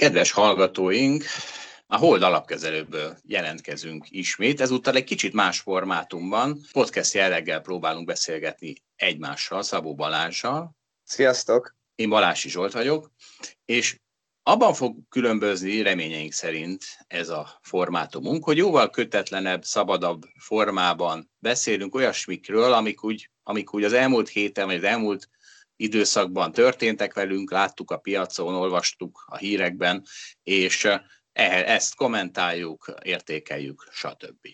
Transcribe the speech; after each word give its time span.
Kedves 0.00 0.30
hallgatóink, 0.30 1.24
a 1.86 1.96
Hold 1.96 2.22
alapkezelőből 2.22 3.16
jelentkezünk 3.24 4.06
ismét, 4.08 4.60
ezúttal 4.60 4.94
egy 4.94 5.04
kicsit 5.04 5.32
más 5.32 5.60
formátumban, 5.60 6.60
podcast 6.72 7.14
jelleggel 7.14 7.60
próbálunk 7.60 8.06
beszélgetni 8.06 8.74
egymással, 8.96 9.62
Szabó 9.62 9.94
Balázsjal. 9.94 10.76
Sziasztok! 11.04 11.76
Én 11.94 12.08
Balási 12.08 12.48
Zsolt 12.48 12.72
vagyok, 12.72 13.10
és 13.64 14.00
abban 14.42 14.74
fog 14.74 14.96
különbözni 15.08 15.82
reményeink 15.82 16.32
szerint 16.32 16.84
ez 17.06 17.28
a 17.28 17.58
formátumunk, 17.62 18.44
hogy 18.44 18.56
jóval 18.56 18.90
kötetlenebb, 18.90 19.64
szabadabb 19.64 20.22
formában 20.38 21.30
beszélünk 21.38 21.94
olyasmikről, 21.94 22.72
amik 22.72 23.04
úgy, 23.04 23.30
amik 23.42 23.74
úgy 23.74 23.84
az 23.84 23.92
elmúlt 23.92 24.28
héten, 24.28 24.66
vagy 24.66 24.76
az 24.76 24.84
elmúlt 24.84 25.28
időszakban 25.80 26.52
történtek 26.52 27.14
velünk, 27.14 27.50
láttuk 27.50 27.90
a 27.90 27.98
piacon, 27.98 28.54
olvastuk 28.54 29.24
a 29.26 29.36
hírekben, 29.36 30.04
és 30.42 30.88
ezt 31.32 31.94
kommentáljuk, 31.94 32.94
értékeljük, 33.02 33.88
stb. 33.90 34.48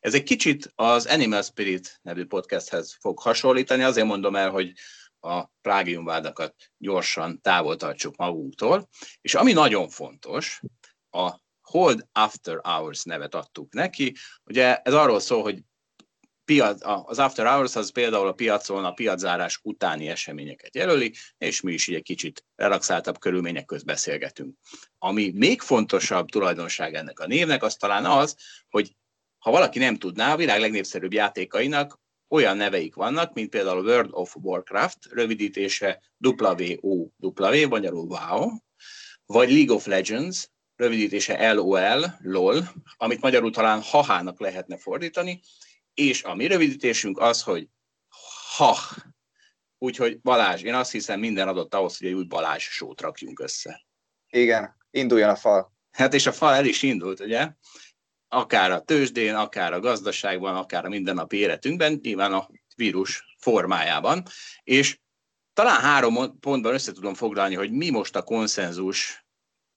Ez 0.00 0.14
egy 0.14 0.22
kicsit 0.22 0.72
az 0.74 1.06
Animal 1.06 1.42
Spirit 1.42 1.98
nevű 2.02 2.24
podcasthez 2.24 2.96
fog 3.00 3.18
hasonlítani, 3.18 3.82
azért 3.82 4.06
mondom 4.06 4.36
el, 4.36 4.50
hogy 4.50 4.72
a 5.20 5.44
plágiumvádakat 5.60 6.54
gyorsan 6.78 7.40
távol 7.40 7.76
tartsuk 7.76 8.16
magunktól, 8.16 8.88
és 9.20 9.34
ami 9.34 9.52
nagyon 9.52 9.88
fontos, 9.88 10.60
a 11.10 11.40
Hold 11.60 12.06
After 12.12 12.58
Hours 12.62 13.02
nevet 13.02 13.34
adtuk 13.34 13.72
neki. 13.72 14.14
Ugye 14.44 14.76
ez 14.76 14.94
arról 14.94 15.20
szól, 15.20 15.42
hogy 15.42 15.62
piac, 16.44 16.80
az 16.82 17.18
after 17.18 17.46
hours 17.46 17.76
az 17.76 17.92
például 17.92 18.26
a 18.26 18.32
piacon 18.32 18.84
a 18.84 18.92
piaczárás 18.92 19.60
utáni 19.62 20.08
eseményeket 20.08 20.74
jelöli, 20.74 21.14
és 21.38 21.60
mi 21.60 21.72
is 21.72 21.86
így 21.86 21.94
egy 21.94 22.02
kicsit 22.02 22.44
relaxáltabb 22.54 23.18
körülmények 23.18 23.64
közt 23.64 23.84
beszélgetünk. 23.84 24.56
Ami 24.98 25.30
még 25.34 25.60
fontosabb 25.60 26.28
tulajdonság 26.28 26.94
ennek 26.94 27.20
a 27.20 27.26
névnek, 27.26 27.62
az 27.62 27.76
talán 27.76 28.04
az, 28.04 28.36
hogy 28.70 28.96
ha 29.38 29.50
valaki 29.50 29.78
nem 29.78 29.96
tudná, 29.96 30.32
a 30.32 30.36
világ 30.36 30.60
legnépszerűbb 30.60 31.12
játékainak 31.12 32.00
olyan 32.28 32.56
neveik 32.56 32.94
vannak, 32.94 33.32
mint 33.32 33.50
például 33.50 33.84
World 33.84 34.10
of 34.10 34.36
Warcraft, 34.36 34.98
rövidítése 35.10 36.02
WOW, 36.18 37.68
magyarul 37.68 38.06
WoW, 38.06 38.50
vagy 39.26 39.50
League 39.50 39.74
of 39.74 39.86
Legends, 39.86 40.50
rövidítése 40.76 41.52
LOL, 41.52 42.18
LOL, 42.22 42.72
amit 42.96 43.20
magyarul 43.20 43.50
talán 43.50 43.80
hahának 43.82 44.40
lehetne 44.40 44.78
fordítani, 44.78 45.40
és 45.94 46.22
a 46.22 46.34
mi 46.34 46.46
rövidítésünk 46.46 47.18
az, 47.18 47.42
hogy 47.42 47.68
ha. 48.56 48.76
Úgyhogy 49.78 50.20
Balázs, 50.20 50.62
én 50.62 50.74
azt 50.74 50.90
hiszem 50.90 51.20
minden 51.20 51.48
adott 51.48 51.74
ahhoz, 51.74 51.98
hogy 51.98 52.06
egy 52.06 52.12
új 52.12 52.24
Balázs 52.24 52.62
sót 52.62 53.00
rakjunk 53.00 53.40
össze. 53.40 53.86
Igen, 54.28 54.76
induljon 54.90 55.28
a 55.28 55.36
fal. 55.36 55.72
Hát 55.90 56.14
és 56.14 56.26
a 56.26 56.32
fal 56.32 56.54
el 56.54 56.64
is 56.64 56.82
indult, 56.82 57.20
ugye? 57.20 57.52
Akár 58.28 58.70
a 58.70 58.80
tőzsdén, 58.80 59.34
akár 59.34 59.72
a 59.72 59.80
gazdaságban, 59.80 60.56
akár 60.56 60.84
a 60.84 60.88
mindennapi 60.88 61.36
életünkben, 61.36 61.98
nyilván 62.02 62.32
a 62.32 62.48
vírus 62.76 63.24
formájában. 63.38 64.22
És 64.62 64.98
talán 65.52 65.80
három 65.80 66.38
pontban 66.38 66.74
össze 66.74 66.92
tudom 66.92 67.14
foglalni, 67.14 67.54
hogy 67.54 67.72
mi 67.72 67.90
most 67.90 68.16
a 68.16 68.22
konszenzus 68.22 69.21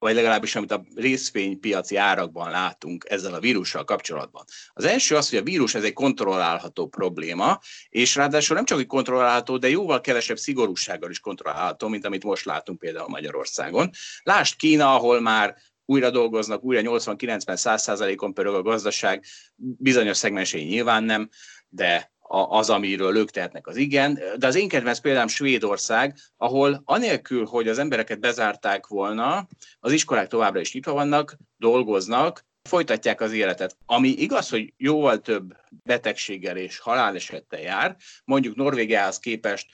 vagy 0.05 0.15
legalábbis 0.15 0.55
amit 0.55 0.71
a 0.71 0.85
részvénypiaci 0.95 1.95
árakban 1.95 2.51
látunk 2.51 3.05
ezzel 3.09 3.33
a 3.33 3.39
vírussal 3.39 3.83
kapcsolatban. 3.83 4.43
Az 4.73 4.85
első 4.85 5.15
az, 5.15 5.29
hogy 5.29 5.39
a 5.39 5.43
vírus 5.43 5.75
ez 5.75 5.83
egy 5.83 5.93
kontrollálható 5.93 6.87
probléma, 6.87 7.59
és 7.89 8.15
ráadásul 8.15 8.55
nem 8.55 8.65
csak 8.65 8.79
egy 8.79 8.85
kontrollálható, 8.85 9.57
de 9.57 9.69
jóval 9.69 10.01
kevesebb 10.01 10.37
szigorúsággal 10.37 11.09
is 11.09 11.19
kontrollálható, 11.19 11.87
mint 11.87 12.05
amit 12.05 12.23
most 12.23 12.45
látunk 12.45 12.79
például 12.79 13.07
Magyarországon. 13.07 13.89
Lásd 14.23 14.55
Kína, 14.55 14.95
ahol 14.95 15.21
már 15.21 15.55
újra 15.85 16.09
dolgoznak, 16.09 16.63
újra 16.63 16.81
80-90-100 16.83 17.77
százalékon 17.77 18.33
pörög 18.33 18.55
a 18.55 18.61
gazdaság, 18.61 19.23
bizonyos 19.55 20.17
szegmensei 20.17 20.63
nyilván 20.63 21.03
nem, 21.03 21.29
de 21.69 22.14
az, 22.27 22.69
amiről 22.69 23.17
ők 23.17 23.29
tehetnek 23.29 23.67
az 23.67 23.75
igen. 23.75 24.19
De 24.37 24.47
az 24.47 24.55
én 24.55 24.67
kedvenc 24.67 24.99
példám 24.99 25.27
Svédország, 25.27 26.17
ahol 26.37 26.81
anélkül, 26.85 27.45
hogy 27.45 27.67
az 27.67 27.79
embereket 27.79 28.19
bezárták 28.19 28.87
volna, 28.87 29.47
az 29.79 29.91
iskolák 29.91 30.27
továbbra 30.27 30.59
is 30.59 30.73
nyitva 30.73 30.93
vannak, 30.93 31.37
dolgoznak, 31.57 32.45
folytatják 32.69 33.21
az 33.21 33.31
életet. 33.31 33.77
Ami 33.85 34.07
igaz, 34.07 34.49
hogy 34.49 34.73
jóval 34.77 35.21
több 35.21 35.55
betegséggel 35.83 36.57
és 36.57 36.79
halálesettel 36.79 37.59
jár, 37.59 37.95
mondjuk 38.23 38.55
Norvégiához 38.55 39.19
képest 39.19 39.67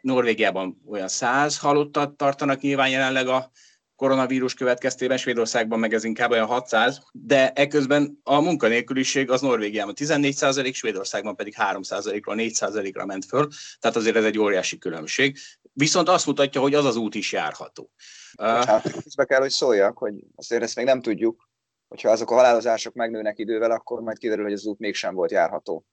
Norvégiában 0.00 0.82
olyan 0.86 1.08
száz 1.08 1.58
halottat 1.58 2.16
tartanak 2.16 2.60
nyilván 2.60 2.88
jelenleg 2.88 3.28
a 3.28 3.50
koronavírus 3.96 4.54
következtében, 4.54 5.16
Svédországban 5.16 5.78
meg 5.78 5.94
ez 5.94 6.04
inkább 6.04 6.30
olyan 6.30 6.46
600, 6.46 7.00
de 7.12 7.52
eközben 7.52 8.20
a 8.22 8.40
munkanélküliség 8.40 9.30
az 9.30 9.40
Norvégiában 9.40 9.94
14 9.94 10.34
százalék, 10.34 10.74
Svédországban 10.74 11.36
pedig 11.36 11.54
3 11.54 11.82
százalékról 11.82 12.34
4 12.34 12.54
százalékra 12.54 13.06
ment 13.06 13.24
föl, 13.24 13.48
tehát 13.78 13.96
azért 13.96 14.16
ez 14.16 14.24
egy 14.24 14.38
óriási 14.38 14.78
különbség. 14.78 15.38
Viszont 15.72 16.08
azt 16.08 16.26
mutatja, 16.26 16.60
hogy 16.60 16.74
az 16.74 16.84
az 16.84 16.96
út 16.96 17.14
is 17.14 17.32
járható. 17.32 17.90
Hát, 18.38 19.02
közbe 19.02 19.24
kell, 19.24 19.40
hogy 19.40 19.50
szóljak, 19.50 19.98
hogy 19.98 20.14
azért 20.34 20.62
ezt 20.62 20.76
még 20.76 20.84
nem 20.84 21.00
tudjuk, 21.00 21.48
hogyha 21.88 22.10
azok 22.10 22.30
a 22.30 22.34
halálozások 22.34 22.94
megnőnek 22.94 23.38
idővel, 23.38 23.70
akkor 23.70 24.00
majd 24.00 24.18
kiderül, 24.18 24.44
hogy 24.44 24.52
az 24.52 24.64
út 24.64 24.78
mégsem 24.78 25.14
volt 25.14 25.30
járható. 25.30 25.84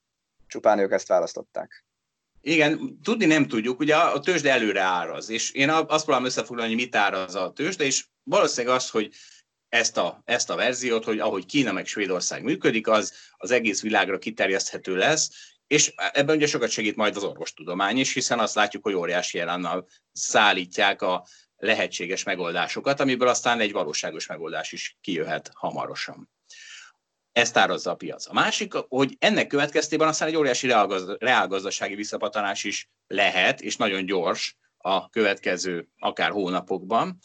Csupán 0.48 0.80
ők 0.80 0.92
ezt 0.92 1.08
választották. 1.08 1.86
Igen, 2.42 3.00
tudni 3.04 3.26
nem 3.26 3.48
tudjuk, 3.48 3.80
ugye 3.80 3.96
a 3.96 4.20
tőzsde 4.20 4.52
előre 4.52 4.82
áraz, 4.82 5.30
és 5.30 5.52
én 5.52 5.70
azt 5.70 6.04
próbálom 6.04 6.26
összefoglalni, 6.26 6.74
hogy 6.74 6.82
mit 6.82 6.96
áraz 6.96 7.36
a 7.36 7.52
tőzsde, 7.52 7.84
és 7.84 8.06
valószínűleg 8.24 8.76
az, 8.76 8.90
hogy 8.90 9.14
ezt 9.70 9.98
a, 9.98 10.22
ezt 10.26 10.50
a 10.50 10.56
verziót, 10.56 11.04
hogy 11.04 11.20
ahogy 11.20 11.46
Kína 11.46 11.72
meg 11.72 11.86
Svédország 11.86 12.44
működik, 12.44 12.88
az 12.88 13.14
az 13.38 13.52
egész 13.52 13.82
világra 13.82 14.18
kiterjeszthető 14.18 14.96
lesz, 14.96 15.30
és 15.68 15.94
ebben 15.96 16.36
ugye 16.36 16.48
sokat 16.48 16.70
segít 16.70 16.96
majd 16.96 17.16
az 17.16 17.24
orvostudomány 17.24 17.98
is, 17.98 18.14
hiszen 18.14 18.40
azt 18.40 18.56
látjuk, 18.56 18.84
hogy 18.84 18.94
óriási 18.94 19.38
jelennel 19.38 19.88
szállítják 20.12 21.02
a 21.02 21.26
lehetséges 21.58 22.24
megoldásokat, 22.24 23.00
amiből 23.00 23.28
aztán 23.28 23.60
egy 23.60 23.72
valóságos 23.72 24.28
megoldás 24.28 24.72
is 24.72 24.98
kijöhet 25.02 25.52
hamarosan 25.54 26.30
ezt 27.32 27.58
árazza 27.58 27.92
a 27.92 27.96
piac. 27.96 28.28
A 28.30 28.34
másik, 28.34 28.74
hogy 28.74 29.16
ennek 29.20 29.48
következtében 29.48 30.08
aztán 30.08 30.28
egy 30.28 30.36
óriási 30.36 30.74
reálgazdasági 31.20 31.96
visszapatanás 31.96 32.64
is 32.64 32.90
lehet, 33.08 33.62
és 33.62 33.76
nagyon 33.76 34.06
gyors 34.06 34.58
a 34.78 35.10
következő 35.10 35.88
akár 36.00 36.32
hónapokban. 36.32 37.20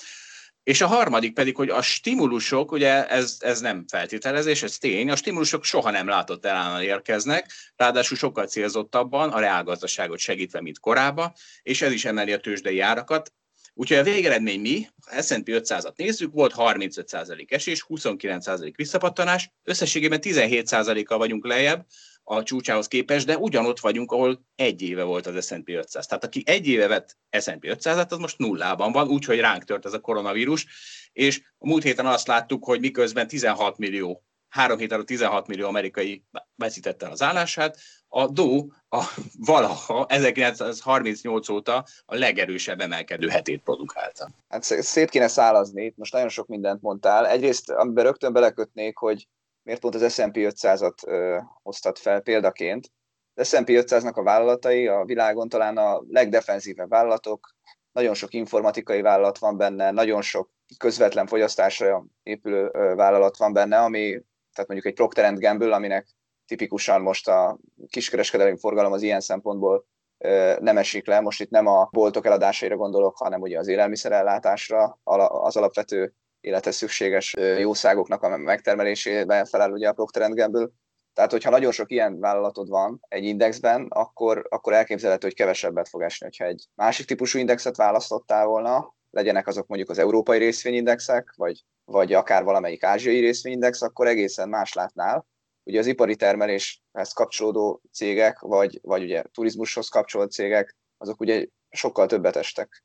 És 0.63 0.81
a 0.81 0.87
harmadik 0.87 1.35
pedig, 1.35 1.57
hogy 1.57 1.69
a 1.69 1.83
stimulusok, 1.83 2.73
ugye 2.73 3.09
ez, 3.09 3.37
ez 3.41 3.61
nem 3.61 3.85
feltételezés, 3.89 4.63
ez 4.63 4.79
tény, 4.79 5.11
a 5.11 5.17
stimulusok 5.17 5.65
soha 5.65 5.91
nem 5.91 6.09
látott 6.09 6.45
elállal 6.45 6.83
érkeznek, 6.83 7.53
ráadásul 7.77 8.17
sokkal 8.17 8.47
célzottabban, 8.47 9.31
a 9.31 9.39
reálgazdaságot 9.39 10.19
segítve, 10.19 10.61
mint 10.61 10.79
korábban, 10.79 11.33
és 11.63 11.83
ez 11.83 11.93
is 11.93 12.05
emeli 12.05 12.33
a 12.33 12.41
tőzsdei 12.41 12.81
árakat. 12.81 13.33
Úgyhogy 13.79 13.97
a 13.97 14.03
végeredmény 14.03 14.61
mi, 14.61 14.87
ha 15.07 15.23
S&P 15.23 15.45
500-at 15.47 15.97
nézzük, 15.97 16.33
volt 16.33 16.55
35% 16.57 17.53
esés, 17.53 17.87
29% 17.89 18.73
visszapattanás, 18.77 19.51
összességében 19.63 20.19
17%-kal 20.23 21.19
vagyunk 21.19 21.47
lejjebb 21.47 21.87
a 22.23 22.43
csúcsához 22.43 22.89
képest, 22.89 23.27
de 23.27 23.37
ugyanott 23.37 23.81
vagyunk, 23.81 24.13
ahol 24.13 24.47
egy 24.55 24.83
éve 24.83 25.03
volt 25.03 25.27
az 25.27 25.47
S&P 25.47 25.69
500. 25.69 26.07
Tehát 26.07 26.25
aki 26.25 26.43
egy 26.47 26.67
éve 26.67 26.87
vett 26.87 27.17
S&P 27.41 27.67
500-at, 27.67 28.09
az 28.09 28.19
most 28.19 28.39
nullában 28.39 28.93
van, 28.93 29.09
úgyhogy 29.09 29.39
ránk 29.39 29.65
tört 29.65 29.85
ez 29.85 29.93
a 29.93 30.01
koronavírus, 30.01 30.67
és 31.13 31.43
a 31.59 31.67
múlt 31.67 31.83
héten 31.83 32.07
azt 32.07 32.27
láttuk, 32.27 32.65
hogy 32.65 32.81
miközben 32.81 33.29
16 33.29 33.79
millió 33.79 34.25
három 34.49 34.79
hét 34.79 34.93
alatt 34.93 35.07
16 35.07 35.47
millió 35.47 35.67
amerikai 35.69 36.25
veszítette 36.57 37.09
az 37.09 37.23
állását, 37.23 37.79
a 38.09 38.27
DO 38.27 38.67
a 38.89 39.05
valaha 39.53 40.07
1938 40.09 41.49
óta 41.49 41.85
a 42.05 42.15
legerősebb 42.15 42.81
emelkedő 42.81 43.29
hetét 43.29 43.63
produkálta. 43.63 44.31
Hát 44.49 44.63
szét 44.63 45.11
kéne 45.11 45.29
szálazni, 45.29 45.93
most 45.97 46.13
nagyon 46.13 46.29
sok 46.29 46.47
mindent 46.47 46.83
mondtál. 46.83 47.27
Egyrészt, 47.27 47.71
amiben 47.71 48.05
rögtön 48.05 48.33
belekötnék, 48.33 48.97
hogy 48.97 49.29
miért 49.63 49.81
pont 49.81 49.95
az 49.95 50.13
S&P 50.13 50.35
500-at 50.35 51.07
ö, 51.07 51.39
hoztat 51.63 51.99
fel 51.99 52.21
példaként. 52.21 52.91
Az 53.35 53.49
S&P 53.49 53.67
500-nak 53.67 54.15
a 54.15 54.23
vállalatai 54.23 54.87
a 54.87 55.05
világon 55.05 55.49
talán 55.49 55.77
a 55.77 56.03
legdefenzívebb 56.09 56.89
vállalatok, 56.89 57.55
nagyon 57.93 58.15
sok 58.15 58.35
informatikai 58.35 59.01
vállalat 59.01 59.39
van 59.39 59.57
benne, 59.57 59.91
nagyon 59.91 60.23
sok 60.23 60.51
közvetlen 60.79 61.27
fogyasztásra 61.27 62.05
épülő 62.23 62.71
vállalat 62.95 63.37
van 63.37 63.53
benne, 63.53 63.79
ami 63.79 64.23
tehát 64.57 64.71
mondjuk 64.71 64.87
egy 64.87 64.95
Procter 64.95 65.35
Gamble, 65.35 65.75
aminek 65.75 66.07
tipikusan 66.47 67.01
most 67.01 67.29
a 67.29 67.59
kiskereskedelmi 67.89 68.59
forgalom 68.59 68.93
az 68.93 69.03
ilyen 69.03 69.21
szempontból 69.21 69.87
nem 70.59 70.79
esik 70.79 71.07
le. 71.07 71.21
Most 71.21 71.41
itt 71.41 71.51
nem 71.51 71.67
a 71.67 71.89
boltok 71.93 72.27
eladásaira 72.27 72.77
gondolok, 72.77 73.17
hanem 73.17 73.41
ugye 73.41 73.59
az 73.59 73.69
élelmiszerellátásra, 73.69 74.99
az 75.05 75.57
alapvető 75.57 76.13
életes 76.41 76.75
szükséges 76.75 77.35
jószágoknak 77.59 78.23
a 78.23 78.37
megtermelésében 78.37 79.45
felel 79.45 79.73
ugye 79.73 79.89
a 79.89 79.93
Procter 79.93 80.31
Gamble. 80.31 80.69
Tehát, 81.13 81.31
hogyha 81.31 81.51
nagyon 81.51 81.73
sok 81.73 81.91
ilyen 81.91 82.21
vállalatod 82.21 82.69
van 82.69 83.01
egy 83.09 83.25
indexben, 83.25 83.87
akkor, 83.89 84.47
akkor 84.49 84.73
elképzelhető, 84.73 85.27
hogy 85.27 85.37
kevesebbet 85.37 85.89
fog 85.89 86.03
esni. 86.03 86.27
Hogyha 86.27 86.45
egy 86.45 86.65
másik 86.75 87.07
típusú 87.07 87.39
indexet 87.39 87.77
választottál 87.77 88.47
volna, 88.47 88.95
legyenek 89.17 89.47
azok 89.47 89.67
mondjuk 89.67 89.91
az 89.91 89.99
európai 89.99 90.39
részvényindexek, 90.39 91.33
vagy, 91.37 91.65
vagy 91.85 92.13
akár 92.13 92.45
valamelyik 92.45 92.83
ázsiai 92.83 93.21
részvényindex, 93.21 93.83
akkor 93.83 94.07
egészen 94.07 94.49
más 94.49 94.73
látnál. 94.73 95.27
Ugye 95.63 95.79
az 95.79 95.87
ipari 95.87 96.17
termeléshez 96.17 97.13
kapcsolódó 97.13 97.83
cégek, 97.93 98.39
vagy, 98.39 98.79
vagy 98.83 99.03
ugye 99.03 99.23
turizmushoz 99.33 99.89
kapcsolódó 99.89 100.31
cégek, 100.31 100.77
azok 100.97 101.21
ugye 101.21 101.47
sokkal 101.71 102.07
többet 102.07 102.37
estek, 102.37 102.85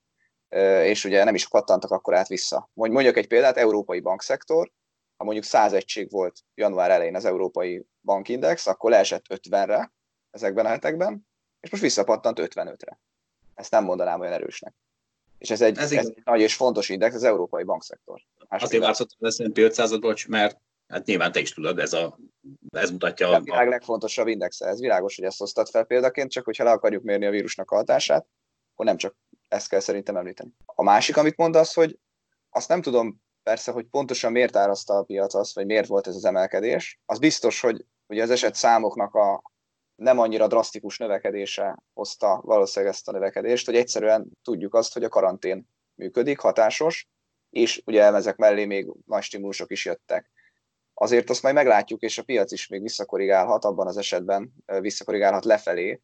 és 0.83 1.05
ugye 1.05 1.23
nem 1.23 1.35
is 1.35 1.47
pattantak 1.47 1.91
akkor 1.91 2.15
át 2.15 2.27
vissza. 2.27 2.69
Mondjak 2.73 3.17
egy 3.17 3.27
példát, 3.27 3.57
európai 3.57 3.99
bankszektor, 3.99 4.71
ha 5.17 5.23
mondjuk 5.23 5.45
100 5.45 5.73
egység 5.73 6.11
volt 6.11 6.39
január 6.53 6.91
elején 6.91 7.15
az 7.15 7.25
európai 7.25 7.85
bankindex, 8.01 8.67
akkor 8.67 8.91
leesett 8.91 9.25
50-re 9.29 9.93
ezekben 10.29 10.65
a 10.65 10.69
hetekben, 10.69 11.27
és 11.59 11.69
most 11.71 11.83
visszapattant 11.83 12.39
55-re. 12.41 12.99
Ezt 13.53 13.71
nem 13.71 13.83
mondanám 13.83 14.19
olyan 14.19 14.33
erősnek. 14.33 14.73
És 15.41 15.49
ez 15.49 15.61
egy, 15.61 15.77
ez, 15.77 15.91
ez 15.91 16.05
egy 16.05 16.21
nagy 16.23 16.39
és 16.39 16.55
fontos 16.55 16.89
index, 16.89 17.15
az 17.15 17.23
európai 17.23 17.63
bankszektor. 17.63 18.21
Azért 18.47 18.83
változtattam 18.83 19.27
az 19.27 19.35
S&P 19.35 19.57
500 19.57 19.91
mert 20.27 20.57
hát 20.87 21.05
nyilván 21.05 21.31
te 21.31 21.39
is 21.39 21.53
tudod, 21.53 21.79
ez, 21.79 21.93
a, 21.93 22.19
ez 22.69 22.91
mutatja 22.91 23.29
a... 23.29 23.35
A 23.35 23.39
világ 23.39 23.67
legfontosabb 23.67 24.27
indexe, 24.27 24.67
ez 24.67 24.79
világos, 24.79 25.15
hogy 25.15 25.25
ezt 25.25 25.37
hoztad 25.37 25.69
fel 25.69 25.83
példaként, 25.83 26.31
csak 26.31 26.45
hogyha 26.45 26.63
le 26.63 26.71
akarjuk 26.71 27.03
mérni 27.03 27.25
a 27.25 27.29
vírusnak 27.29 27.71
a 27.71 27.75
hatását, 27.75 28.27
akkor 28.73 28.85
nem 28.85 28.97
csak 28.97 29.15
ezt 29.47 29.69
kell 29.69 29.79
szerintem 29.79 30.15
említeni. 30.15 30.51
A 30.65 30.83
másik, 30.83 31.17
amit 31.17 31.37
mondasz, 31.37 31.73
hogy 31.73 31.99
azt 32.49 32.69
nem 32.69 32.81
tudom 32.81 33.21
persze, 33.43 33.71
hogy 33.71 33.85
pontosan 33.85 34.31
miért 34.31 34.55
árazta 34.55 34.93
a 34.93 35.03
piac 35.03 35.33
azt, 35.33 35.55
vagy 35.55 35.65
miért 35.65 35.87
volt 35.87 36.07
ez 36.07 36.15
az 36.15 36.25
emelkedés. 36.25 36.99
Az 37.05 37.19
biztos, 37.19 37.59
hogy 37.59 37.85
ugye 38.07 38.23
az 38.23 38.29
eset 38.29 38.55
számoknak 38.55 39.15
a 39.15 39.50
nem 40.01 40.19
annyira 40.19 40.47
drasztikus 40.47 40.97
növekedése 40.97 41.83
hozta 41.93 42.41
valószínűleg 42.43 42.93
ezt 42.93 43.07
a 43.07 43.11
növekedést, 43.11 43.65
hogy 43.65 43.75
egyszerűen 43.75 44.31
tudjuk 44.43 44.73
azt, 44.73 44.93
hogy 44.93 45.03
a 45.03 45.09
karantén 45.09 45.67
működik, 45.95 46.39
hatásos, 46.39 47.07
és 47.49 47.81
ugye 47.85 48.03
ezek 48.03 48.35
mellé 48.35 48.65
még 48.65 48.87
nagy 49.05 49.23
stimulusok 49.23 49.71
is 49.71 49.85
jöttek. 49.85 50.29
Azért 50.93 51.29
azt 51.29 51.43
majd 51.43 51.55
meglátjuk, 51.55 52.01
és 52.01 52.17
a 52.17 52.23
piac 52.23 52.51
is 52.51 52.67
még 52.67 52.81
visszakorrigálhat, 52.81 53.65
abban 53.65 53.87
az 53.87 53.97
esetben 53.97 54.53
visszakorrigálhat 54.79 55.45
lefelé, 55.45 56.01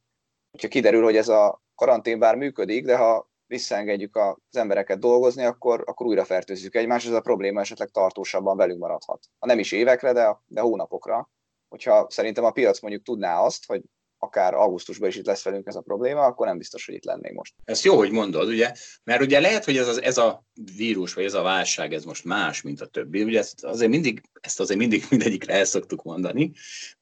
hogyha 0.51 0.67
kiderül, 0.67 1.03
hogy 1.03 1.17
ez 1.17 1.27
a 1.27 1.61
karantén 1.75 2.19
bár 2.19 2.35
működik, 2.35 2.85
de 2.85 2.97
ha 2.97 3.29
visszaengedjük 3.45 4.15
az 4.15 4.57
embereket 4.57 4.99
dolgozni, 4.99 5.43
akkor, 5.43 5.83
akkor 5.85 6.05
újra 6.05 6.25
fertőzzük 6.25 6.75
egymást, 6.75 7.07
ez 7.07 7.13
a 7.13 7.21
probléma 7.21 7.59
esetleg 7.59 7.89
tartósabban 7.89 8.57
velünk 8.57 8.79
maradhat. 8.79 9.25
Ha 9.39 9.45
nem 9.45 9.59
is 9.59 9.71
évekre, 9.71 10.13
de, 10.13 10.41
de 10.47 10.61
hónapokra. 10.61 11.29
Hogyha 11.67 12.07
szerintem 12.09 12.43
a 12.43 12.51
piac 12.51 12.79
mondjuk 12.79 13.03
tudná 13.03 13.39
azt, 13.39 13.65
hogy 13.65 13.81
akár 14.19 14.53
augusztusban 14.53 15.09
is 15.09 15.15
itt 15.15 15.25
lesz 15.25 15.43
velünk 15.43 15.67
ez 15.67 15.75
a 15.75 15.81
probléma, 15.81 16.21
akkor 16.21 16.47
nem 16.47 16.57
biztos, 16.57 16.85
hogy 16.85 16.95
itt 16.95 17.05
lennénk 17.05 17.35
most. 17.35 17.53
Ez 17.63 17.83
jó, 17.83 17.97
hogy 17.97 18.11
mondod, 18.11 18.47
ugye? 18.47 18.71
Mert 19.03 19.21
ugye 19.21 19.39
lehet, 19.39 19.65
hogy 19.65 19.77
ez, 19.77 19.87
az, 19.87 20.01
ez 20.01 20.17
a 20.17 20.45
vírus, 20.75 21.13
vagy 21.13 21.23
ez 21.23 21.33
a 21.33 21.41
válság, 21.41 21.93
ez 21.93 22.03
most 22.03 22.25
más, 22.25 22.61
mint 22.61 22.81
a 22.81 22.85
többi. 22.85 23.23
Ugye 23.23 23.39
ezt 23.39 23.63
azért 23.63 23.91
mindig, 23.91 24.21
ezt 24.41 24.59
azért 24.59 24.79
mindig 24.79 25.05
mindegyikre 25.09 25.53
el 25.53 25.65
szoktuk 25.65 26.03
mondani, 26.03 26.51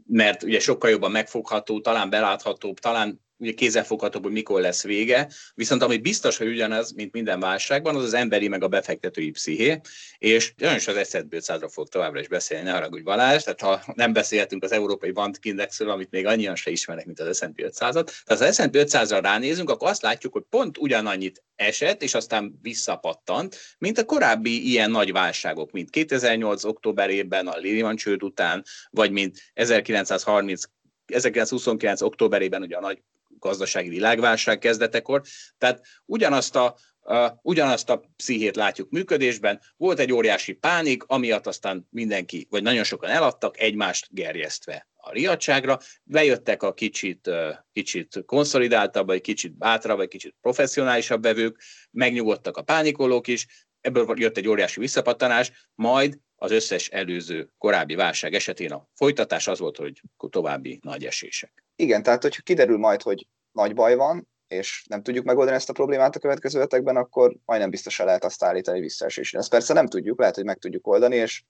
mert 0.08 0.44
ugye 0.44 0.60
sokkal 0.60 0.90
jobban 0.90 1.12
megfogható, 1.12 1.82
talán 1.82 2.10
beláthatóbb, 2.10 2.80
talán 2.80 3.25
ugye 3.38 3.52
kézzelfogható, 3.52 4.20
hogy 4.22 4.32
mikor 4.32 4.62
lesz 4.62 4.84
vége, 4.84 5.30
viszont 5.54 5.82
ami 5.82 5.98
biztos, 5.98 6.38
hogy 6.38 6.48
ugyanaz, 6.48 6.92
mint 6.92 7.14
minden 7.14 7.40
válságban, 7.40 7.96
az 7.96 8.04
az 8.04 8.14
emberi 8.14 8.48
meg 8.48 8.64
a 8.64 8.68
befektetői 8.68 9.32
psziché, 9.32 9.80
és 10.18 10.54
olyan 10.62 10.76
is 10.76 10.88
az 10.88 11.10
S&P 11.10 11.36
500-ról 11.36 11.70
fog 11.72 11.88
továbbra 11.88 12.20
is 12.20 12.28
beszélni, 12.28 12.64
ne 12.64 12.72
haragudj 12.72 13.04
Balázs, 13.04 13.44
tehát 13.44 13.62
ha 13.62 13.94
nem 13.94 14.14
beszélhetünk 14.14 14.64
az 14.64 14.72
európai 14.72 15.14
Indexről, 15.42 15.90
amit 15.90 16.12
még 16.12 16.26
annyian 16.26 16.56
se 16.56 16.72
ismernek, 16.72 17.06
mint 17.06 17.20
az 17.20 17.38
S&P 17.38 17.62
500-at, 17.62 18.10
tehát 18.26 18.44
az 18.44 18.56
S&P 18.56 18.76
500-ra 18.76 19.20
ránézünk, 19.22 19.70
akkor 19.70 19.90
azt 19.90 20.02
látjuk, 20.02 20.34
hogy 20.34 20.44
pont 20.50 20.78
ugyanannyit 20.78 21.44
esett, 21.56 22.04
és 22.04 22.14
aztán 22.14 22.60
visszapattant, 22.62 23.58
mint 23.78 23.98
a 23.98 24.06
korábbi 24.06 24.70
ilyen 24.70 24.92
nagy 24.92 25.12
válságok, 25.12 25.72
mint 25.72 25.90
2008. 25.90 26.64
októberében 26.64 27.48
a 27.48 27.58
Lehman 27.58 27.96
csőd 27.96 28.24
után, 28.24 28.64
vagy 28.90 29.12
mint 29.12 29.38
1930 29.54 30.64
1929. 31.06 32.02
októberében 32.02 32.62
ugye 32.62 32.78
a 32.78 32.82
nagy 32.82 33.02
gazdasági 33.40 33.90
világválság 33.90 34.60
kezdetekor. 34.60 35.22
Tehát 35.58 35.86
ugyanazt 36.06 36.56
a, 36.56 36.76
uh, 37.02 37.32
ugyanazt 37.42 37.90
a 37.90 38.02
pszichét 38.16 38.56
látjuk 38.56 38.90
működésben. 38.90 39.62
Volt 39.78 40.00
egy 40.00 40.12
óriási 40.12 40.54
pánik, 40.54 41.04
amiatt 41.04 41.48
aztán 41.48 41.88
mindenki, 41.90 42.48
vagy 42.50 42.64
nagyon 42.64 42.84
sokan 42.84 43.10
eladtak, 43.10 43.60
egymást 43.60 44.08
gerjesztve 44.10 44.88
a 45.06 45.12
riadságra, 45.12 45.80
bejöttek 46.04 46.64
a 46.64 46.74
kicsit, 46.74 47.30
kicsit 47.74 48.24
konszolidáltabb, 48.26 49.08
vagy 49.08 49.22
kicsit 49.22 49.58
bátrabb, 49.58 49.98
vagy 49.98 50.08
kicsit 50.08 50.36
professzionálisabb 50.42 51.24
vevők, 51.24 51.62
megnyugodtak 51.92 52.58
a 52.58 52.62
pánikolók 52.62 53.28
is, 53.28 53.48
ebből 53.86 54.14
jött 54.16 54.38
egy 54.38 54.48
óriási 54.48 54.80
visszapattanás, 54.80 55.68
majd 55.76 56.20
az 56.36 56.52
összes 56.52 56.90
előző 56.90 57.50
korábbi 57.58 57.96
válság 57.96 58.34
esetén 58.34 58.72
a 58.72 58.88
folytatás 58.94 59.48
az 59.48 59.60
volt, 59.60 59.78
hogy 59.78 60.02
további 60.30 60.80
nagy 60.84 61.06
esések. 61.06 61.64
Igen, 61.76 62.04
tehát 62.04 62.22
hogyha 62.22 62.42
kiderül 62.42 62.78
majd, 62.78 63.02
hogy 63.02 63.28
nagy 63.52 63.74
baj 63.74 63.96
van, 63.96 64.28
és 64.48 64.86
nem 64.90 65.04
tudjuk 65.04 65.26
megoldani 65.26 65.56
ezt 65.56 65.70
a 65.70 65.74
problémát 65.74 66.16
a 66.16 66.20
következő 66.20 66.60
hetekben, 66.60 66.96
akkor 66.96 67.36
majdnem 67.46 67.70
biztosan 67.70 68.06
lehet 68.06 68.24
azt 68.24 68.44
állítani 68.44 68.80
visszaesésre. 68.80 69.40
Ezt 69.40 69.50
persze 69.50 69.74
nem 69.74 69.88
tudjuk, 69.88 70.20
lehet, 70.20 70.36
hogy 70.36 70.44
meg 70.44 70.58
tudjuk 70.58 70.88
oldani, 70.88 71.16
és 71.16 71.44